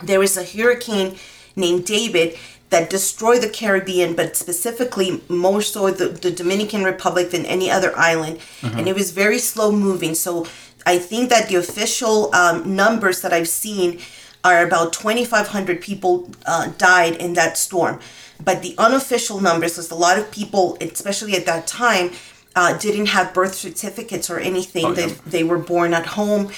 there 0.04 0.20
was 0.20 0.38
a 0.38 0.44
hurricane 0.44 1.16
named 1.60 1.86
David 1.86 2.38
that 2.70 2.90
destroyed 2.90 3.42
the 3.42 3.50
Caribbean, 3.50 4.16
but 4.16 4.36
specifically 4.36 5.22
more 5.28 5.62
so 5.62 5.90
the, 5.92 6.08
the 6.08 6.32
Dominican 6.32 6.84
Republic 6.84 7.32
than 7.32 7.46
any 7.46 7.70
other 7.70 7.96
island. 7.98 8.40
And 8.78 8.88
it 8.88 8.96
was 8.96 9.12
very 9.12 9.40
slow 9.40 9.72
moving. 9.72 10.14
So 10.14 10.46
I 10.86 11.00
think 11.00 11.30
that 11.30 11.50
the 11.50 11.56
official 11.56 12.34
um, 12.34 12.76
numbers 12.76 13.22
that 13.22 13.34
I've 13.34 13.48
seen 13.48 14.00
are 14.44 14.66
about 14.66 14.94
2,500 14.94 15.82
people 15.82 16.30
uh, 16.46 16.72
died 16.78 17.16
in 17.16 17.34
that 17.34 17.58
storm. 17.58 18.00
But 18.44 18.62
the 18.62 18.76
unofficial 18.78 19.42
numbers, 19.42 19.74
because 19.74 19.92
a 19.92 19.96
lot 19.96 20.18
of 20.18 20.32
people, 20.32 20.78
especially 20.80 21.36
at 21.36 21.46
that 21.46 21.68
time, 21.68 22.12
uh, 22.56 22.78
didn't 22.78 23.08
have 23.08 23.34
birth 23.34 23.56
certificates 23.56 24.30
or 24.30 24.40
anything. 24.40 24.86
Oh, 24.86 24.94
they, 24.94 25.08
yeah. 25.08 25.16
they 25.26 25.44
were 25.44 25.58
born 25.58 25.94
at 25.94 26.06
home. 26.06 26.52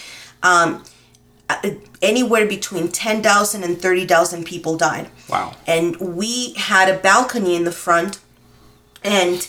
Um, 0.43 0.83
anywhere 2.01 2.45
between 2.45 2.89
10,000 2.89 3.63
and 3.63 3.81
30,000 3.81 4.45
people 4.45 4.77
died. 4.77 5.09
Wow. 5.29 5.55
And 5.67 5.95
we 5.97 6.53
had 6.53 6.89
a 6.89 6.97
balcony 6.97 7.55
in 7.55 7.63
the 7.63 7.71
front, 7.71 8.19
and 9.03 9.47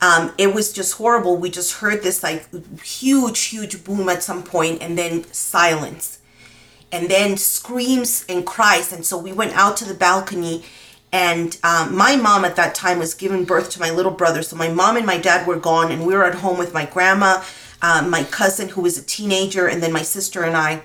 um, 0.00 0.32
it 0.36 0.54
was 0.54 0.72
just 0.72 0.94
horrible. 0.94 1.36
We 1.36 1.50
just 1.50 1.74
heard 1.74 2.02
this 2.02 2.22
like 2.22 2.46
huge, 2.82 3.40
huge 3.44 3.84
boom 3.84 4.08
at 4.08 4.22
some 4.22 4.42
point, 4.42 4.82
and 4.82 4.98
then 4.98 5.24
silence, 5.32 6.18
and 6.92 7.08
then 7.08 7.36
screams 7.36 8.24
and 8.28 8.44
cries. 8.44 8.92
And 8.92 9.04
so 9.04 9.16
we 9.16 9.32
went 9.32 9.52
out 9.52 9.76
to 9.78 9.84
the 9.84 9.94
balcony, 9.94 10.64
and 11.12 11.56
um, 11.62 11.96
my 11.96 12.16
mom 12.16 12.44
at 12.44 12.56
that 12.56 12.74
time 12.74 12.98
was 12.98 13.14
giving 13.14 13.44
birth 13.44 13.70
to 13.70 13.80
my 13.80 13.90
little 13.90 14.12
brother. 14.12 14.42
So 14.42 14.56
my 14.56 14.68
mom 14.68 14.96
and 14.96 15.06
my 15.06 15.18
dad 15.18 15.46
were 15.46 15.56
gone, 15.56 15.92
and 15.92 16.04
we 16.06 16.14
were 16.14 16.24
at 16.24 16.34
home 16.36 16.58
with 16.58 16.74
my 16.74 16.86
grandma, 16.86 17.42
um, 17.82 18.10
my 18.10 18.24
cousin 18.24 18.70
who 18.70 18.80
was 18.82 18.98
a 18.98 19.02
teenager, 19.02 19.68
and 19.68 19.82
then 19.82 19.92
my 19.92 20.02
sister 20.02 20.42
and 20.42 20.56
I 20.56 20.82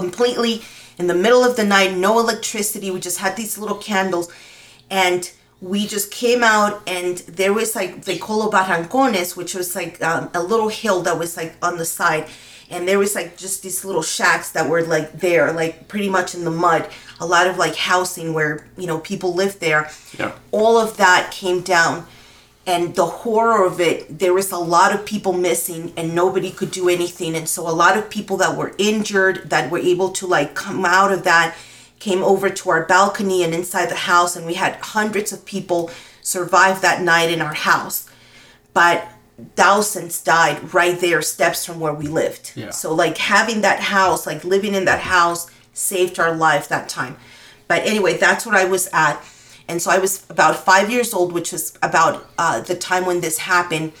completely 0.00 0.62
in 0.98 1.06
the 1.06 1.14
middle 1.14 1.44
of 1.44 1.56
the 1.56 1.64
night, 1.64 1.96
no 1.96 2.18
electricity. 2.18 2.90
We 2.90 3.00
just 3.00 3.18
had 3.18 3.36
these 3.36 3.56
little 3.58 3.78
candles, 3.78 4.30
and 4.90 5.30
we 5.60 5.86
just 5.86 6.10
came 6.12 6.42
out, 6.44 6.82
and 6.86 7.18
there 7.18 7.52
was 7.52 7.74
like 7.74 8.04
they 8.04 8.18
call 8.18 8.46
it 8.46 8.52
barrancones, 8.52 9.36
which 9.36 9.54
was 9.54 9.74
like 9.74 10.02
um, 10.02 10.30
a 10.34 10.42
little 10.42 10.68
hill 10.68 11.02
that 11.02 11.18
was 11.18 11.36
like 11.36 11.54
on 11.62 11.78
the 11.78 11.84
side, 11.84 12.28
and 12.70 12.86
there 12.86 12.98
was 12.98 13.14
like 13.14 13.36
just 13.36 13.62
these 13.62 13.84
little 13.84 14.02
shacks 14.02 14.52
that 14.52 14.68
were 14.68 14.82
like 14.82 15.12
there, 15.20 15.52
like 15.52 15.88
pretty 15.88 16.08
much 16.08 16.34
in 16.34 16.44
the 16.44 16.50
mud. 16.50 16.88
A 17.20 17.26
lot 17.26 17.48
of 17.48 17.58
like 17.58 17.74
housing 17.74 18.34
where 18.34 18.66
you 18.76 18.86
know 18.86 18.98
people 18.98 19.34
lived 19.34 19.60
there. 19.60 19.90
Yeah. 20.18 20.32
All 20.52 20.78
of 20.78 20.96
that 20.96 21.32
came 21.32 21.62
down 21.62 22.06
and 22.68 22.94
the 22.94 23.06
horror 23.06 23.64
of 23.64 23.80
it 23.80 24.18
there 24.18 24.34
was 24.34 24.52
a 24.52 24.58
lot 24.58 24.94
of 24.94 25.06
people 25.06 25.32
missing 25.32 25.90
and 25.96 26.14
nobody 26.14 26.50
could 26.50 26.70
do 26.70 26.90
anything. 26.90 27.34
And 27.34 27.48
so 27.48 27.66
a 27.66 27.72
lot 27.72 27.96
of 27.96 28.10
people 28.10 28.36
that 28.36 28.56
were 28.56 28.74
injured 28.76 29.48
that 29.48 29.70
were 29.70 29.78
able 29.78 30.10
to 30.10 30.26
like 30.26 30.54
come 30.54 30.84
out 30.84 31.10
of 31.10 31.24
that 31.24 31.56
came 31.98 32.22
over 32.22 32.50
to 32.50 32.70
our 32.70 32.84
balcony 32.84 33.42
and 33.42 33.54
inside 33.54 33.88
the 33.88 33.96
house 34.12 34.36
and 34.36 34.44
we 34.44 34.54
had 34.54 34.74
hundreds 34.76 35.32
of 35.32 35.46
people 35.46 35.90
survive 36.20 36.82
that 36.82 37.00
night 37.00 37.30
in 37.30 37.40
our 37.40 37.54
house. 37.54 38.08
But 38.74 39.08
thousands 39.56 40.22
died 40.22 40.74
right 40.74 41.00
there 41.00 41.22
steps 41.22 41.64
from 41.64 41.80
where 41.80 41.94
we 41.94 42.06
lived. 42.06 42.52
Yeah. 42.54 42.70
so 42.70 42.94
like 42.94 43.16
having 43.16 43.62
that 43.62 43.80
house 43.80 44.26
like 44.26 44.44
living 44.44 44.74
in 44.74 44.84
that 44.84 45.00
house 45.00 45.50
saved 45.72 46.18
our 46.20 46.36
life 46.36 46.68
that 46.68 46.90
time. 46.90 47.16
But 47.66 47.86
anyway 47.86 48.18
that's 48.18 48.44
what 48.44 48.54
i 48.54 48.64
was 48.64 48.88
at 48.92 49.22
And 49.68 49.82
so 49.82 49.90
I 49.90 49.98
was 49.98 50.24
about 50.30 50.56
five 50.56 50.90
years 50.90 51.12
old, 51.12 51.32
which 51.32 51.52
was 51.52 51.76
about 51.82 52.26
uh, 52.38 52.60
the 52.60 52.74
time 52.74 53.04
when 53.04 53.20
this 53.20 53.38
happened. 53.38 53.92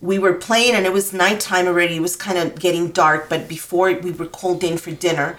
We 0.00 0.18
were 0.18 0.34
playing 0.34 0.74
and 0.74 0.86
it 0.86 0.92
was 0.92 1.12
nighttime 1.12 1.66
already. 1.66 1.96
It 1.96 2.02
was 2.02 2.14
kind 2.14 2.38
of 2.38 2.58
getting 2.58 2.92
dark, 2.92 3.28
but 3.28 3.48
before 3.48 3.92
we 3.94 4.12
were 4.12 4.26
called 4.26 4.62
in 4.62 4.78
for 4.78 4.92
dinner. 4.92 5.36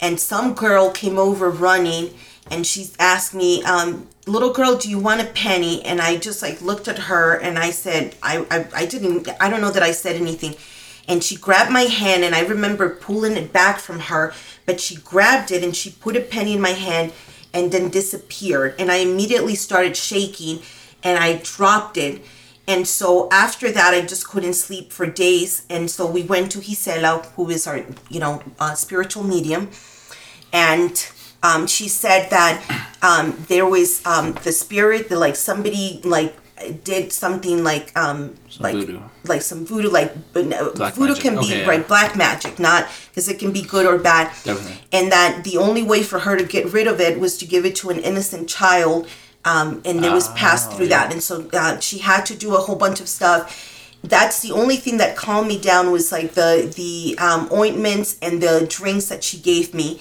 And 0.00 0.18
some 0.18 0.54
girl 0.54 0.90
came 0.90 1.18
over 1.18 1.48
running 1.48 2.14
and 2.50 2.66
she 2.66 2.90
asked 2.98 3.32
me, 3.32 3.62
um, 3.62 4.08
little 4.26 4.52
girl, 4.52 4.76
do 4.76 4.90
you 4.90 4.98
want 4.98 5.20
a 5.20 5.26
penny? 5.26 5.84
And 5.84 6.00
I 6.00 6.16
just 6.16 6.42
like 6.42 6.60
looked 6.60 6.88
at 6.88 6.98
her 6.98 7.38
and 7.38 7.56
I 7.56 7.70
said, 7.70 8.16
I, 8.20 8.44
I, 8.50 8.82
I 8.82 8.86
didn't, 8.86 9.28
I 9.40 9.48
don't 9.48 9.60
know 9.60 9.70
that 9.70 9.84
I 9.84 9.92
said 9.92 10.16
anything. 10.16 10.56
And 11.06 11.22
she 11.22 11.36
grabbed 11.36 11.70
my 11.70 11.82
hand 11.82 12.24
and 12.24 12.34
I 12.34 12.40
remember 12.40 12.90
pulling 12.96 13.36
it 13.36 13.52
back 13.52 13.78
from 13.78 14.00
her, 14.00 14.34
but 14.66 14.80
she 14.80 14.96
grabbed 14.96 15.52
it 15.52 15.62
and 15.62 15.74
she 15.74 15.90
put 15.90 16.16
a 16.16 16.20
penny 16.20 16.54
in 16.54 16.60
my 16.60 16.70
hand 16.70 17.12
and 17.54 17.72
then 17.72 17.90
disappeared. 17.90 18.74
And 18.78 18.90
I 18.90 18.96
immediately 18.96 19.54
started 19.54 19.96
shaking 19.96 20.62
and 21.02 21.18
I 21.18 21.40
dropped 21.42 21.96
it. 21.96 22.22
And 22.66 22.86
so 22.86 23.28
after 23.30 23.70
that, 23.72 23.92
I 23.92 24.02
just 24.02 24.28
couldn't 24.28 24.54
sleep 24.54 24.92
for 24.92 25.06
days. 25.06 25.66
And 25.68 25.90
so 25.90 26.06
we 26.06 26.22
went 26.22 26.52
to 26.52 26.60
Gisela, 26.60 27.22
who 27.36 27.50
is 27.50 27.66
our, 27.66 27.84
you 28.08 28.20
know, 28.20 28.42
uh, 28.58 28.74
spiritual 28.74 29.24
medium. 29.24 29.70
And 30.52 31.04
um, 31.42 31.66
she 31.66 31.88
said 31.88 32.30
that 32.30 32.62
um, 33.02 33.44
there 33.48 33.66
was 33.66 34.04
um, 34.06 34.32
the 34.44 34.52
spirit 34.52 35.08
that 35.08 35.18
like 35.18 35.34
somebody 35.34 36.00
like 36.04 36.36
did 36.84 37.12
something 37.12 37.62
like 37.64 37.96
um 37.98 38.34
like 38.60 38.74
voodoo. 38.74 39.00
like 39.24 39.42
some 39.42 39.64
voodoo 39.66 39.88
like 39.90 40.12
but 40.32 40.46
no, 40.46 40.72
Black 40.72 40.94
voodoo 40.94 41.08
magic. 41.14 41.22
can 41.22 41.34
be 41.34 41.40
Okay, 41.46 41.60
yeah. 41.62 41.68
right 41.68 41.86
black 41.86 42.16
magic 42.16 42.58
not 42.58 42.86
because 43.10 43.28
it 43.28 43.38
can 43.38 43.52
be 43.52 43.62
good 43.62 43.86
or 43.86 43.98
bad 43.98 44.26
Definitely. 44.44 44.78
and 44.92 45.10
that 45.12 45.42
the 45.44 45.56
only 45.58 45.82
way 45.82 46.02
for 46.02 46.18
her 46.20 46.36
to 46.36 46.44
get 46.44 46.72
rid 46.72 46.86
of 46.86 47.00
it 47.00 47.18
was 47.20 47.36
to 47.38 47.46
give 47.46 47.64
it 47.64 47.74
to 47.76 47.90
an 47.90 47.98
innocent 47.98 48.48
child 48.48 49.08
um, 49.44 49.82
and 49.84 50.04
it 50.04 50.12
was 50.12 50.28
passed 50.30 50.70
Oh, 50.72 50.76
through 50.76 50.86
yeah. 50.86 51.04
that 51.04 51.12
and 51.12 51.22
so 51.22 51.48
uh, 51.52 51.80
she 51.80 51.98
had 51.98 52.24
to 52.26 52.36
do 52.36 52.54
a 52.54 52.58
whole 52.58 52.76
bunch 52.76 53.00
of 53.00 53.08
stuff 53.08 53.68
that's 54.04 54.40
the 54.42 54.52
only 54.52 54.76
thing 54.76 54.96
that 54.98 55.16
calmed 55.16 55.46
me 55.48 55.58
down 55.60 55.90
was 55.92 56.10
like 56.12 56.32
the 56.32 56.72
the 56.76 57.16
um, 57.18 57.48
ointments 57.52 58.18
and 58.22 58.42
the 58.42 58.66
drinks 58.68 59.06
that 59.06 59.22
she 59.24 59.38
gave 59.38 59.72
me 59.74 60.00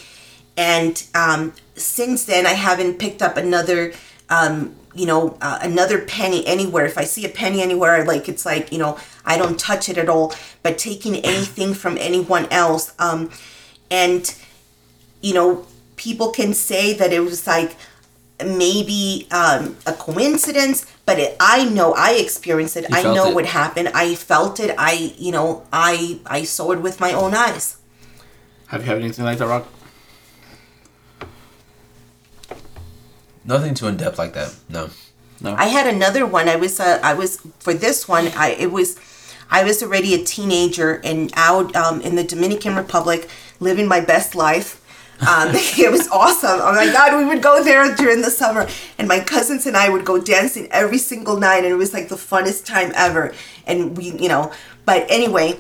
and 0.58 1.06
um, 1.16 1.54
since 1.76 2.26
then 2.26 2.46
i 2.46 2.54
haven't 2.54 3.00
picked 3.00 3.22
up 3.22 3.38
another 3.38 3.94
um, 4.30 4.76
you 4.94 5.06
know 5.06 5.38
uh, 5.42 5.60
another 5.62 6.02
penny 6.02 6.46
anywhere. 6.46 6.86
If 6.86 6.98
i 6.98 7.04
see 7.04 7.26
a 7.26 7.30
penny 7.30 7.62
anywhere 7.62 8.06
like 8.06 8.28
it's 8.28 8.46
like 8.46 8.72
you 8.72 8.78
know 8.78 8.98
i 9.26 9.38
don't 9.38 9.60
touch 9.60 9.90
it 9.90 9.98
at 9.98 10.10
all. 10.10 10.34
But 10.64 10.78
taking 10.78 11.16
anything 11.34 11.74
from 11.74 11.98
anyone 11.98 12.48
else 12.52 12.94
um, 13.00 13.30
and 13.90 14.34
you 15.22 15.34
know 15.34 15.66
people 15.96 16.32
can 16.32 16.54
say 16.54 16.94
that 16.94 17.14
it 17.14 17.20
was 17.20 17.46
like 17.46 17.76
maybe 18.44 19.28
um, 19.32 19.78
a 19.86 19.94
coincidence 19.94 20.86
but 21.06 21.20
it, 21.20 21.36
i 21.40 21.66
know 21.66 21.94
i 21.94 22.14
experienced 22.14 22.76
it. 22.78 22.90
You 22.90 22.98
i 22.98 23.04
know 23.04 23.30
it. 23.30 23.36
what 23.36 23.46
happened. 23.46 23.90
I 23.90 24.16
felt 24.16 24.60
it. 24.60 24.74
I 24.78 25.14
you 25.18 25.32
know 25.32 25.66
i 25.72 26.20
i 26.26 26.44
saw 26.44 26.72
it 26.72 26.82
with 26.82 27.00
my 27.00 27.14
own 27.14 27.34
eyes. 27.34 27.78
Have 28.68 28.82
you 28.82 28.88
had 28.88 29.00
anything 29.00 29.26
like 29.26 29.38
that, 29.38 29.48
Rock? 29.48 29.68
Nothing 33.46 33.74
too 33.74 33.88
in 33.88 33.98
depth 33.98 34.18
like 34.18 34.34
that. 34.34 34.56
No. 34.70 34.90
No. 35.40 35.56
I 35.56 35.66
had 35.66 35.88
another 35.88 36.26
one. 36.26 36.48
I 36.48 36.56
was 36.56 36.80
uh, 36.80 37.00
I 37.04 37.14
was 37.14 37.38
for 37.60 37.74
this 37.74 38.08
one. 38.08 38.28
I 38.30 38.50
it 38.52 38.72
was 38.72 39.00
I 39.50 39.64
was 39.64 39.82
already 39.82 40.14
a 40.14 40.24
teenager 40.24 41.02
and 41.04 41.32
out 41.36 41.76
um, 41.76 42.02
in 42.02 42.16
the 42.16 42.24
Dominican 42.24 42.76
Republic, 42.76 43.28
living 43.60 43.88
my 43.88 44.00
best 44.00 44.36
life. 44.36 44.78
Um, 45.22 45.50
it 45.54 45.92
was 45.92 46.08
awesome. 46.10 46.60
Oh 46.62 46.74
my 46.74 46.86
God, 46.92 47.18
we 47.18 47.26
would 47.26 47.42
go 47.42 47.64
there 47.64 47.96
during 47.96 48.22
the 48.22 48.30
summer, 48.30 48.68
and 48.98 49.08
my 49.08 49.20
cousins 49.20 49.66
and 49.66 49.76
I 49.76 49.90
would 49.90 50.06
go 50.06 50.22
dancing 50.22 50.68
every 50.72 51.00
single 51.00 51.38
night, 51.38 51.64
and 51.64 51.74
it 51.74 51.76
was 51.76 51.94
like 51.94 52.10
the 52.10 52.16
funnest 52.16 52.66
time 52.66 52.92
ever. 52.96 53.34
And 53.66 53.98
we, 53.98 54.12
you 54.12 54.30
know, 54.30 54.52
but 54.86 55.06
anyway, 55.10 55.60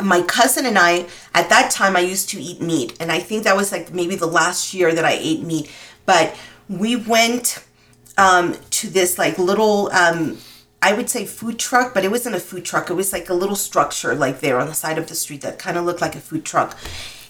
my 0.00 0.22
cousin 0.22 0.66
and 0.66 0.78
I, 0.78 1.06
at 1.34 1.48
that 1.48 1.70
time, 1.70 1.96
I 1.96 2.00
used 2.00 2.28
to 2.30 2.40
eat 2.40 2.60
meat. 2.60 2.96
And 3.00 3.12
I 3.12 3.20
think 3.20 3.44
that 3.44 3.56
was 3.56 3.72
like 3.72 3.92
maybe 3.92 4.16
the 4.16 4.26
last 4.26 4.74
year 4.74 4.94
that 4.94 5.04
I 5.04 5.12
ate 5.12 5.42
meat. 5.42 5.70
But 6.06 6.34
we 6.78 6.96
went 6.96 7.64
um, 8.18 8.56
to 8.70 8.88
this 8.88 9.18
like 9.18 9.38
little, 9.38 9.90
um, 9.92 10.38
I 10.80 10.92
would 10.92 11.08
say 11.08 11.24
food 11.26 11.58
truck, 11.58 11.94
but 11.94 12.04
it 12.04 12.10
wasn't 12.10 12.34
a 12.34 12.40
food 12.40 12.64
truck. 12.64 12.90
It 12.90 12.94
was 12.94 13.12
like 13.12 13.28
a 13.28 13.34
little 13.34 13.56
structure 13.56 14.14
like 14.14 14.40
there 14.40 14.58
on 14.58 14.66
the 14.66 14.74
side 14.74 14.98
of 14.98 15.06
the 15.08 15.14
street 15.14 15.42
that 15.42 15.58
kind 15.58 15.76
of 15.76 15.84
looked 15.84 16.00
like 16.00 16.16
a 16.16 16.20
food 16.20 16.44
truck. 16.44 16.76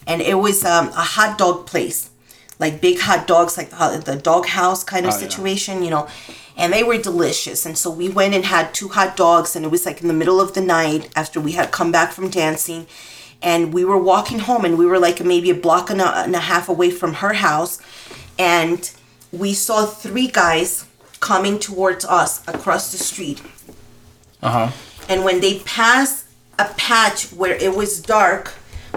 And 0.07 0.21
it 0.21 0.35
was 0.35 0.65
um, 0.65 0.87
a 0.89 1.05
hot 1.15 1.37
dog 1.37 1.65
place, 1.65 2.09
like 2.59 2.81
big 2.81 2.99
hot 2.99 3.27
dogs, 3.27 3.57
like 3.57 3.69
the, 3.69 4.01
the 4.03 4.15
dog 4.15 4.47
house 4.47 4.83
kind 4.83 5.05
of 5.05 5.13
Oh, 5.13 5.15
yeah. 5.19 5.27
situation, 5.29 5.83
you 5.83 5.89
know. 5.89 6.07
And 6.57 6.71
they 6.73 6.83
were 6.83 6.97
delicious. 6.97 7.65
And 7.65 7.77
so 7.77 7.89
we 7.89 8.09
went 8.09 8.33
and 8.33 8.45
had 8.45 8.73
two 8.73 8.89
hot 8.89 9.15
dogs, 9.15 9.55
and 9.55 9.65
it 9.65 9.71
was 9.71 9.85
like 9.85 10.01
in 10.01 10.07
the 10.07 10.13
middle 10.13 10.39
of 10.41 10.53
the 10.53 10.61
night 10.61 11.09
after 11.15 11.39
we 11.39 11.53
had 11.53 11.71
come 11.71 11.91
back 11.91 12.11
from 12.11 12.29
dancing. 12.29 12.85
And 13.41 13.73
we 13.73 13.83
were 13.83 13.97
walking 13.97 14.39
home, 14.39 14.63
and 14.65 14.77
we 14.77 14.85
were 14.85 14.99
like 14.99 15.23
maybe 15.23 15.49
a 15.49 15.55
block 15.55 15.89
and 15.89 15.99
a, 16.01 16.09
and 16.19 16.35
a 16.35 16.39
half 16.39 16.69
away 16.69 16.91
from 16.91 17.15
her 17.15 17.33
house. 17.33 17.79
And 18.37 18.91
we 19.33 19.53
saw 19.53 19.85
three 19.85 20.27
guys 20.27 20.85
coming 21.19 21.57
towards 21.59 22.05
us 22.05 22.41
across 22.47 22.91
the 22.91 22.97
street. 22.97 23.41
Uh 24.41 24.51
huh. 24.51 24.71
And 25.09 25.23
when 25.25 25.41
they 25.41 25.59
passed 25.59 26.25
a 26.59 26.65
patch 26.77 27.19
where 27.33 27.55
it 27.55 27.73
was 27.75 27.99
dark, 28.01 28.49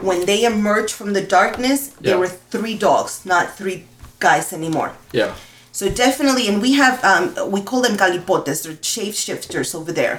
when 0.03 0.27
they 0.27 0.45
emerged 0.45 0.93
from 0.95 1.15
the 1.15 1.23
darkness, 1.23 1.81
Yeah. 1.89 2.11
there 2.11 2.19
were 2.19 2.29
three 2.53 2.77
dogs, 2.77 3.25
not 3.25 3.57
three 3.57 3.85
guys 4.19 4.53
anymore. 4.53 4.93
Yeah. 5.13 5.35
So 5.73 5.89
definitely, 5.89 6.49
and 6.49 6.61
we 6.63 6.73
have 6.75 7.03
um, 7.05 7.51
we 7.51 7.61
call 7.63 7.81
them 7.83 7.97
galipotes. 7.97 8.63
They're 8.63 8.81
shapeshifters 8.95 9.75
over 9.75 9.93
there, 9.93 10.17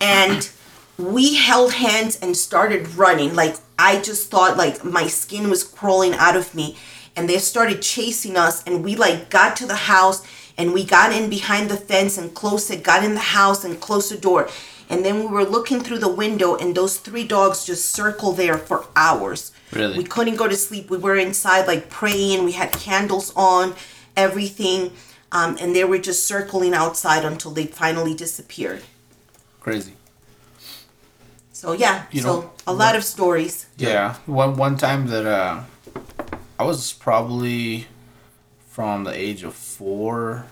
and 0.00 0.48
we 0.98 1.34
held 1.36 1.72
hands 1.74 2.18
and 2.22 2.36
started 2.36 2.82
running. 2.94 3.34
Like 3.34 3.56
I 3.78 4.00
just 4.00 4.30
thought, 4.30 4.56
like 4.56 4.84
my 4.84 5.06
skin 5.08 5.50
was 5.50 5.62
crawling 5.64 6.14
out 6.14 6.36
of 6.36 6.54
me, 6.54 6.76
and 7.18 7.28
they 7.28 7.38
started 7.38 7.82
chasing 7.82 8.36
us. 8.36 8.62
And 8.62 8.84
we 8.84 8.94
like 8.94 9.28
got 9.28 9.56
to 9.56 9.66
the 9.66 9.74
house, 9.74 10.24
and 10.56 10.72
we 10.72 10.84
got 10.84 11.12
in 11.12 11.28
behind 11.28 11.68
the 11.68 11.76
fence 11.76 12.16
and 12.16 12.32
closed 12.32 12.70
it. 12.70 12.84
Got 12.84 13.04
in 13.04 13.14
the 13.14 13.20
house 13.38 13.64
and 13.64 13.80
closed 13.80 14.12
the 14.12 14.16
door, 14.16 14.48
and 14.88 15.04
then 15.04 15.18
we 15.18 15.26
were 15.26 15.44
looking 15.44 15.80
through 15.80 15.98
the 15.98 16.08
window, 16.24 16.56
and 16.56 16.74
those 16.74 16.96
three 16.98 17.26
dogs 17.26 17.66
just 17.66 17.90
circled 17.90 18.36
there 18.36 18.56
for 18.56 18.86
hours. 18.94 19.52
Really? 19.72 19.98
We 19.98 20.04
couldn't 20.04 20.36
go 20.36 20.46
to 20.48 20.56
sleep. 20.56 20.88
We 20.90 20.96
were 20.96 21.16
inside 21.16 21.66
like 21.66 21.90
praying. 21.90 22.44
We 22.44 22.52
had 22.52 22.72
candles 22.72 23.32
on, 23.36 23.74
everything. 24.16 24.92
Um, 25.30 25.58
and 25.60 25.76
they 25.76 25.84
were 25.84 25.98
just 25.98 26.26
circling 26.26 26.72
outside 26.72 27.22
until 27.22 27.50
they 27.50 27.66
finally 27.66 28.14
disappeared. 28.14 28.82
Crazy. 29.60 29.92
So 31.52 31.72
yeah, 31.72 32.06
You 32.12 32.22
so 32.22 32.28
know, 32.28 32.50
a 32.66 32.72
lot 32.72 32.96
of 32.96 33.04
stories. 33.04 33.66
Yeah. 33.76 34.14
One 34.24 34.56
one 34.56 34.76
time 34.78 35.08
that 35.08 35.26
uh, 35.26 35.64
I 36.58 36.64
was 36.64 36.92
probably 36.92 37.86
from 38.68 39.04
the 39.04 39.14
age 39.14 39.44
of 39.44 39.54
four 39.54 40.46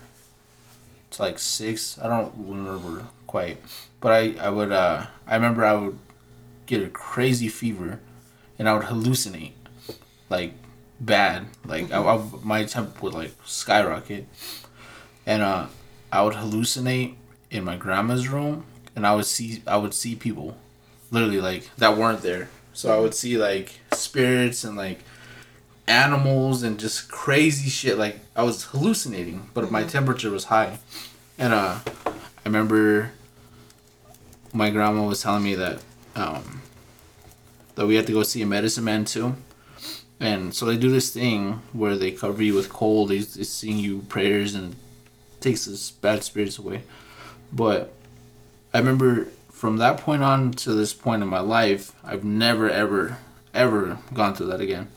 to 1.11 1.21
like 1.21 1.37
six. 1.39 1.99
I 1.99 2.07
don't 2.07 2.33
remember 2.37 3.07
quite, 3.25 3.57
but 3.99 4.11
I 4.11 4.35
I 4.39 4.49
would 4.49 4.71
uh 4.71 5.07
I 5.27 5.35
remember 5.35 5.65
I 5.65 5.73
would 5.73 5.99
get 6.65 6.81
a 6.81 6.89
crazy 6.89 7.49
fever, 7.49 7.99
and 8.57 8.69
I 8.69 8.73
would 8.73 8.85
hallucinate, 8.85 9.51
like 10.29 10.53
bad. 10.99 11.47
Like 11.65 11.91
I, 11.91 12.01
I 12.01 12.23
my 12.43 12.63
temp 12.63 13.01
would 13.03 13.13
like 13.13 13.33
skyrocket, 13.45 14.27
and 15.25 15.41
uh 15.41 15.67
I 16.11 16.23
would 16.23 16.35
hallucinate 16.35 17.15
in 17.51 17.65
my 17.65 17.75
grandma's 17.75 18.29
room, 18.29 18.65
and 18.95 19.05
I 19.05 19.13
would 19.13 19.25
see 19.25 19.61
I 19.67 19.75
would 19.75 19.93
see 19.93 20.15
people 20.15 20.57
literally 21.11 21.41
like 21.41 21.69
that 21.77 21.97
weren't 21.97 22.21
there. 22.21 22.49
So 22.71 22.95
I 22.95 22.99
would 22.99 23.13
see 23.15 23.37
like 23.37 23.79
spirits 23.91 24.63
and 24.63 24.77
like 24.77 24.99
animals 25.87 26.63
and 26.63 26.79
just 26.79 27.09
crazy 27.09 27.69
shit. 27.69 27.97
Like 27.97 28.19
I 28.35 28.43
was 28.43 28.65
hallucinating, 28.65 29.49
but 29.53 29.71
my 29.71 29.83
temperature 29.83 30.29
was 30.29 30.45
high. 30.45 30.79
And 31.37 31.53
uh 31.53 31.79
I 32.05 32.43
remember 32.45 33.11
my 34.53 34.69
grandma 34.69 35.03
was 35.05 35.21
telling 35.21 35.43
me 35.43 35.55
that 35.55 35.81
um 36.15 36.61
that 37.75 37.85
we 37.85 37.95
had 37.95 38.07
to 38.07 38.13
go 38.13 38.23
see 38.23 38.41
a 38.41 38.45
medicine 38.45 38.83
man 38.83 39.05
too. 39.05 39.35
And 40.19 40.53
so 40.53 40.65
they 40.65 40.77
do 40.77 40.89
this 40.89 41.13
thing 41.13 41.61
where 41.73 41.95
they 41.95 42.11
cover 42.11 42.41
you 42.41 42.55
with 42.55 42.69
coal, 42.69 43.05
they, 43.05 43.19
they 43.19 43.43
sing 43.43 43.77
you 43.77 43.99
prayers 44.09 44.55
and 44.55 44.75
takes 45.39 45.65
the 45.65 45.93
bad 46.01 46.23
spirits 46.23 46.57
away. 46.57 46.81
But 47.53 47.93
I 48.73 48.79
remember 48.79 49.27
from 49.51 49.77
that 49.77 49.99
point 49.99 50.23
on 50.23 50.51
to 50.53 50.73
this 50.73 50.93
point 50.93 51.21
in 51.21 51.29
my 51.29 51.39
life, 51.39 51.93
I've 52.03 52.23
never 52.23 52.69
ever 52.69 53.17
ever 53.53 53.99
gone 54.13 54.35
through 54.35 54.47
that 54.47 54.61
again. 54.61 54.87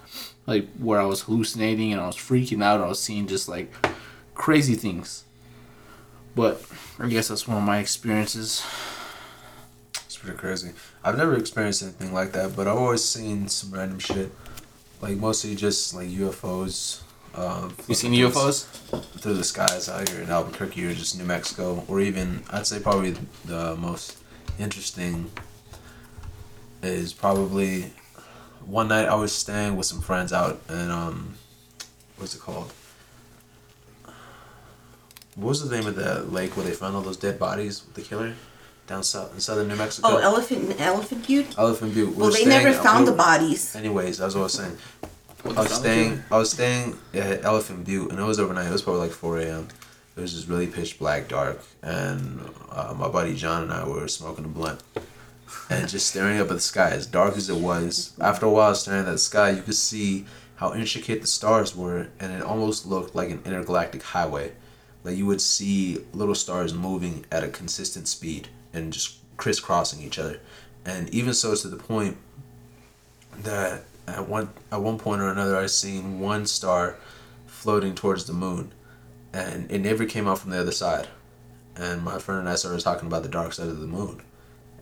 Like 0.50 0.66
where 0.78 1.00
I 1.00 1.04
was 1.04 1.20
hallucinating 1.22 1.92
and 1.92 2.00
I 2.00 2.06
was 2.08 2.16
freaking 2.16 2.60
out, 2.60 2.80
I 2.80 2.88
was 2.88 3.00
seeing 3.00 3.28
just 3.28 3.48
like 3.48 3.72
crazy 4.34 4.74
things. 4.74 5.22
But 6.34 6.60
I 6.98 7.06
guess 7.06 7.28
that's 7.28 7.46
one 7.46 7.56
of 7.58 7.62
my 7.62 7.78
experiences. 7.78 8.66
It's 10.06 10.16
pretty 10.18 10.36
crazy. 10.36 10.70
I've 11.04 11.16
never 11.16 11.36
experienced 11.36 11.84
anything 11.84 12.12
like 12.12 12.32
that, 12.32 12.56
but 12.56 12.66
I've 12.66 12.76
always 12.78 13.04
seen 13.04 13.46
some 13.46 13.70
random 13.70 14.00
shit. 14.00 14.32
Like 15.00 15.18
mostly 15.18 15.54
just 15.54 15.94
like 15.94 16.08
UFOs, 16.08 17.02
Uh, 17.32 17.68
You 17.86 17.94
seen 17.94 18.12
UFOs? 18.12 18.64
through 19.20 19.34
the 19.34 19.44
skies 19.44 19.88
out 19.88 20.08
here 20.08 20.20
in 20.20 20.30
Albuquerque 20.30 20.84
or 20.84 20.94
just 20.94 21.16
New 21.16 21.24
Mexico, 21.24 21.84
or 21.86 22.00
even 22.00 22.42
I'd 22.50 22.66
say 22.66 22.80
probably 22.80 23.14
the 23.44 23.76
most 23.76 24.18
interesting 24.58 25.30
is 26.82 27.12
probably 27.12 27.92
one 28.66 28.88
night 28.88 29.06
I 29.06 29.14
was 29.14 29.32
staying 29.32 29.76
with 29.76 29.86
some 29.86 30.00
friends 30.00 30.32
out 30.32 30.60
and 30.68 30.90
um, 30.90 31.34
what's 32.16 32.34
it 32.34 32.40
called? 32.40 32.72
What 35.36 35.48
was 35.48 35.68
the 35.68 35.74
name 35.74 35.86
of 35.86 35.94
the 35.94 36.22
lake 36.24 36.56
where 36.56 36.66
they 36.66 36.72
found 36.72 36.96
all 36.96 37.02
those 37.02 37.16
dead 37.16 37.38
bodies 37.38 37.84
with 37.84 37.94
the 37.94 38.02
killer? 38.02 38.34
Down 38.86 39.04
south 39.04 39.32
in 39.34 39.40
southern 39.40 39.68
New 39.68 39.76
Mexico. 39.76 40.08
Oh, 40.10 40.16
elephant 40.18 40.80
elephant 40.80 41.26
butte. 41.26 41.56
Elephant 41.56 41.94
Butte. 41.94 42.08
We 42.08 42.14
Well, 42.22 42.32
they 42.32 42.44
never 42.44 42.72
found 42.72 43.04
we 43.04 43.12
the 43.12 43.16
bodies. 43.16 43.76
Anyways, 43.76 44.18
that's 44.18 44.34
what 44.34 44.40
I 44.40 44.44
was 44.44 44.52
saying. 44.54 44.76
What 45.42 45.56
I 45.56 45.60
was 45.60 45.70
fuck? 45.70 45.80
staying. 45.80 46.22
I 46.30 46.38
was 46.38 46.50
staying 46.50 46.98
at 47.14 47.44
Elephant 47.44 47.86
Butte, 47.86 48.10
and 48.10 48.18
it 48.18 48.24
was 48.24 48.40
overnight. 48.40 48.66
It 48.66 48.72
was 48.72 48.82
probably 48.82 49.02
like 49.02 49.12
four 49.12 49.38
a.m. 49.38 49.68
It 50.16 50.20
was 50.20 50.34
just 50.34 50.48
really 50.48 50.66
pitch 50.66 50.98
black, 50.98 51.28
dark, 51.28 51.62
and 51.82 52.40
uh, 52.70 52.92
my 52.98 53.08
buddy 53.08 53.34
John 53.36 53.62
and 53.62 53.72
I 53.72 53.86
were 53.88 54.08
smoking 54.08 54.44
a 54.44 54.48
blunt, 54.48 54.82
and 55.68 55.88
just 55.88 56.08
staring 56.08 56.38
up 56.38 56.48
at 56.48 56.54
the 56.54 56.60
sky. 56.60 56.90
As 56.90 57.06
dark 57.06 57.36
as 57.36 57.48
it 57.48 57.60
was, 57.60 58.12
after 58.20 58.46
a 58.46 58.50
while 58.50 58.74
staring 58.74 59.06
at 59.06 59.12
the 59.12 59.18
sky, 59.18 59.50
you 59.50 59.62
could 59.62 59.74
see 59.74 60.26
how 60.56 60.74
intricate 60.74 61.22
the 61.22 61.26
stars 61.26 61.74
were, 61.74 62.08
and 62.18 62.32
it 62.32 62.42
almost 62.42 62.86
looked 62.86 63.14
like 63.14 63.30
an 63.30 63.40
intergalactic 63.44 64.02
highway. 64.02 64.52
Like 65.02 65.16
you 65.16 65.26
would 65.26 65.40
see 65.40 66.04
little 66.12 66.34
stars 66.34 66.74
moving 66.74 67.24
at 67.32 67.44
a 67.44 67.48
consistent 67.48 68.08
speed 68.08 68.48
and 68.72 68.92
just 68.92 69.16
crisscrossing 69.38 70.02
each 70.02 70.18
other, 70.18 70.40
and 70.84 71.08
even 71.10 71.32
so 71.32 71.54
to 71.54 71.68
the 71.68 71.76
point 71.76 72.18
that 73.38 73.84
at 74.06 74.28
one 74.28 74.50
at 74.70 74.82
one 74.82 74.98
point 74.98 75.22
or 75.22 75.30
another 75.30 75.56
I 75.56 75.66
seen 75.66 76.20
one 76.20 76.44
star 76.46 76.96
floating 77.46 77.94
towards 77.94 78.26
the 78.26 78.34
moon, 78.34 78.72
and 79.32 79.70
it 79.70 79.78
never 79.78 80.04
came 80.04 80.28
out 80.28 80.38
from 80.38 80.50
the 80.50 80.60
other 80.60 80.72
side. 80.72 81.08
And 81.76 82.02
my 82.02 82.18
friend 82.18 82.40
and 82.40 82.48
I 82.48 82.56
started 82.56 82.82
talking 82.82 83.06
about 83.06 83.22
the 83.22 83.28
dark 83.30 83.54
side 83.54 83.68
of 83.68 83.80
the 83.80 83.86
moon, 83.86 84.20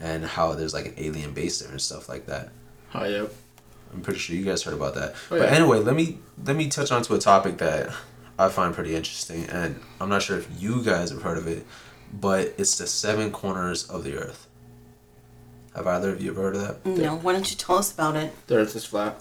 and 0.00 0.24
how 0.24 0.54
there's 0.54 0.74
like 0.74 0.86
an 0.86 0.94
alien 0.96 1.32
base 1.32 1.60
there 1.60 1.70
and 1.70 1.80
stuff 1.80 2.08
like 2.08 2.26
that. 2.26 2.50
Oh, 2.94 3.04
yep. 3.04 3.32
I'm 3.92 4.02
pretty 4.02 4.18
sure 4.18 4.36
you 4.36 4.44
guys 4.44 4.62
heard 4.62 4.74
about 4.74 4.94
that. 4.94 5.14
Oh, 5.14 5.38
but 5.38 5.42
yeah. 5.42 5.56
anyway, 5.56 5.78
let 5.78 5.94
me 5.94 6.18
let 6.44 6.56
me 6.56 6.68
touch 6.68 6.92
on 6.92 7.02
to 7.02 7.14
a 7.14 7.18
topic 7.18 7.58
that 7.58 7.90
I 8.38 8.48
find 8.48 8.74
pretty 8.74 8.94
interesting, 8.94 9.44
and 9.46 9.80
I'm 10.00 10.08
not 10.08 10.22
sure 10.22 10.38
if 10.38 10.48
you 10.58 10.82
guys 10.84 11.10
have 11.10 11.22
heard 11.22 11.38
of 11.38 11.46
it, 11.46 11.66
but 12.12 12.54
it's 12.58 12.78
the 12.78 12.86
seven 12.86 13.30
corners 13.30 13.88
of 13.88 14.04
the 14.04 14.16
earth. 14.16 14.46
Have 15.74 15.86
either 15.86 16.10
of 16.10 16.20
you 16.20 16.30
ever 16.30 16.42
heard 16.42 16.56
of 16.56 16.62
that? 16.62 16.86
No, 16.86 17.16
why 17.16 17.32
don't 17.32 17.50
you 17.50 17.56
tell 17.56 17.76
us 17.76 17.92
about 17.92 18.16
it? 18.16 18.32
The 18.46 18.56
earth 18.56 18.74
is 18.74 18.84
flat. 18.84 19.20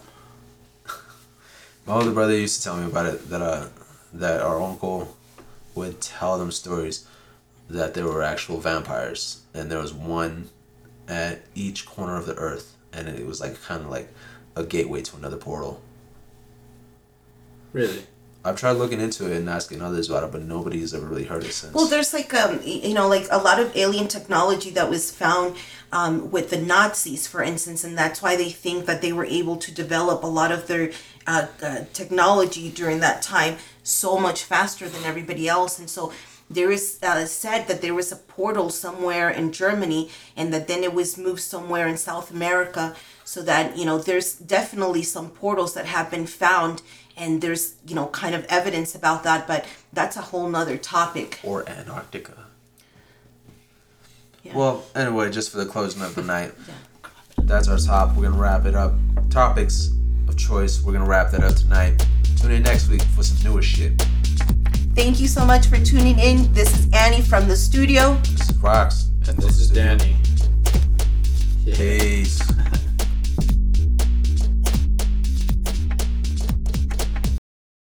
My 1.86 1.94
older 1.94 2.12
brother 2.12 2.36
used 2.36 2.58
to 2.58 2.64
tell 2.64 2.78
me 2.78 2.86
about 2.86 3.06
it 3.06 3.30
that 3.30 3.42
uh 3.42 3.68
that 4.14 4.42
our 4.42 4.62
uncle 4.62 5.16
would 5.76 6.02
tell 6.02 6.38
them 6.38 6.52
stories 6.52 7.06
that 7.70 7.94
there 7.94 8.06
were 8.06 8.24
actual 8.24 8.60
vampires 8.60 9.42
and 9.54 9.70
there 9.70 9.80
was 9.80 9.94
one 9.94 10.50
at 11.08 11.42
each 11.56 11.86
corner 11.86 12.18
of 12.18 12.26
the 12.26 12.36
earth 12.36 12.76
and 12.94 13.08
it 13.08 13.26
was 13.26 13.40
like 13.40 13.62
kind 13.64 13.82
of 13.82 13.90
like 13.90 14.10
a 14.56 14.64
gateway 14.64 15.02
to 15.04 15.16
another 15.16 15.38
portal. 15.38 15.82
Really? 17.74 18.04
I've 18.44 18.56
tried 18.56 18.74
looking 18.74 19.02
into 19.02 19.30
it 19.30 19.36
and 19.36 19.50
asking 19.50 19.82
others 19.82 20.10
about 20.10 20.24
it, 20.24 20.32
but 20.32 20.42
nobody's 20.42 20.94
ever 20.94 21.06
really 21.06 21.26
heard 21.26 21.44
it 21.44 21.52
since. 21.52 21.74
Well, 21.74 21.88
there's 21.88 22.14
like 22.14 22.34
um, 22.34 22.62
you 22.64 22.94
know, 22.94 23.08
like 23.08 23.28
a 23.30 23.38
lot 23.38 23.60
of 23.60 23.76
alien 23.76 24.08
technology 24.08 24.70
that 24.72 24.90
was 24.90 25.12
found 25.12 25.58
um, 25.92 26.32
with 26.32 26.50
the 26.50 26.58
Nazis, 26.58 27.28
for 27.28 27.44
instance, 27.44 27.84
and 27.84 27.98
that's 27.98 28.22
why 28.22 28.38
they 28.38 28.50
think 28.50 28.86
that 28.86 29.02
they 29.02 29.12
were 29.12 29.26
able 29.26 29.58
to 29.58 29.74
develop 29.74 30.24
a 30.24 30.28
lot 30.28 30.52
of 30.52 30.68
their 30.68 30.92
uh, 31.26 31.48
uh, 31.62 31.86
technology 31.92 32.70
during 32.70 33.02
that 33.02 33.22
time 33.22 33.58
so 33.84 34.18
much 34.18 34.44
faster 34.44 34.88
than 34.88 35.04
everybody 35.04 35.50
else, 35.50 35.78
and 35.78 35.90
so 35.90 36.14
there 36.50 36.72
is 36.72 37.00
uh, 37.04 37.26
said 37.26 37.68
that 37.68 37.82
there 37.82 37.94
was 37.94 38.12
a 38.12 38.16
portal 38.16 38.70
somewhere 38.70 39.30
in 39.30 39.52
Germany, 39.52 40.10
and 40.36 40.54
that 40.54 40.68
then 40.68 40.84
it 40.84 40.94
was 40.94 41.18
moved 41.18 41.42
somewhere 41.42 41.88
in 41.88 41.98
South 41.98 42.32
America, 42.32 42.96
so 43.24 43.42
that 43.44 43.78
you 43.78 43.86
know 43.86 43.98
there's 43.98 44.34
definitely 44.34 45.04
some 45.04 45.30
portals 45.30 45.74
that 45.74 45.86
have 45.86 46.10
been 46.10 46.28
found. 46.28 46.82
And 47.20 47.42
there's, 47.42 47.74
you 47.88 47.96
know, 47.96 48.06
kind 48.10 48.36
of 48.36 48.46
evidence 48.46 48.94
about 48.94 49.24
that, 49.24 49.48
but 49.48 49.66
that's 49.92 50.18
a 50.18 50.22
whole 50.22 50.48
nother 50.48 50.78
topic. 50.78 51.40
or 51.42 51.68
Antarctica. 51.68 52.46
Yeah. 54.44 54.56
Well, 54.56 54.86
anyway, 54.94 55.32
just 55.32 55.50
for 55.50 55.58
the 55.58 55.66
closing 55.66 56.04
of 56.04 56.14
the 56.14 56.22
night, 56.36 56.54
yeah. 56.68 57.10
that's 57.40 57.68
our 57.68 57.80
top. 57.80 58.16
We're 58.16 58.30
gonna 58.30 58.40
wrap 58.40 58.66
it 58.66 58.76
up. 58.76 58.94
Topics 59.32 59.90
of 60.28 60.38
choice. 60.38 60.84
We're 60.84 60.94
gonna 60.94 61.10
wrap 61.10 61.32
that 61.32 61.44
up 61.44 61.56
tonight. 61.56 62.06
Tune 62.40 62.52
in 62.52 62.62
next 62.62 62.88
week 62.88 63.02
for 63.02 63.24
some 63.24 63.52
newer 63.52 63.64
shit. 63.64 64.00
Thank 64.98 65.20
you 65.20 65.28
so 65.28 65.46
much 65.46 65.68
for 65.68 65.78
tuning 65.78 66.18
in. 66.18 66.52
This 66.54 66.76
is 66.76 66.92
Annie 66.92 67.22
from 67.22 67.48
the 67.48 67.56
studio. 67.56 68.16
This 68.24 68.50
is 68.50 68.58
Rocks. 68.58 69.12
And 69.30 69.38
this 69.38 69.60
is 69.60 69.70
Danny. 69.70 70.18
Yeah. 71.64 71.76
Peace. 71.76 72.42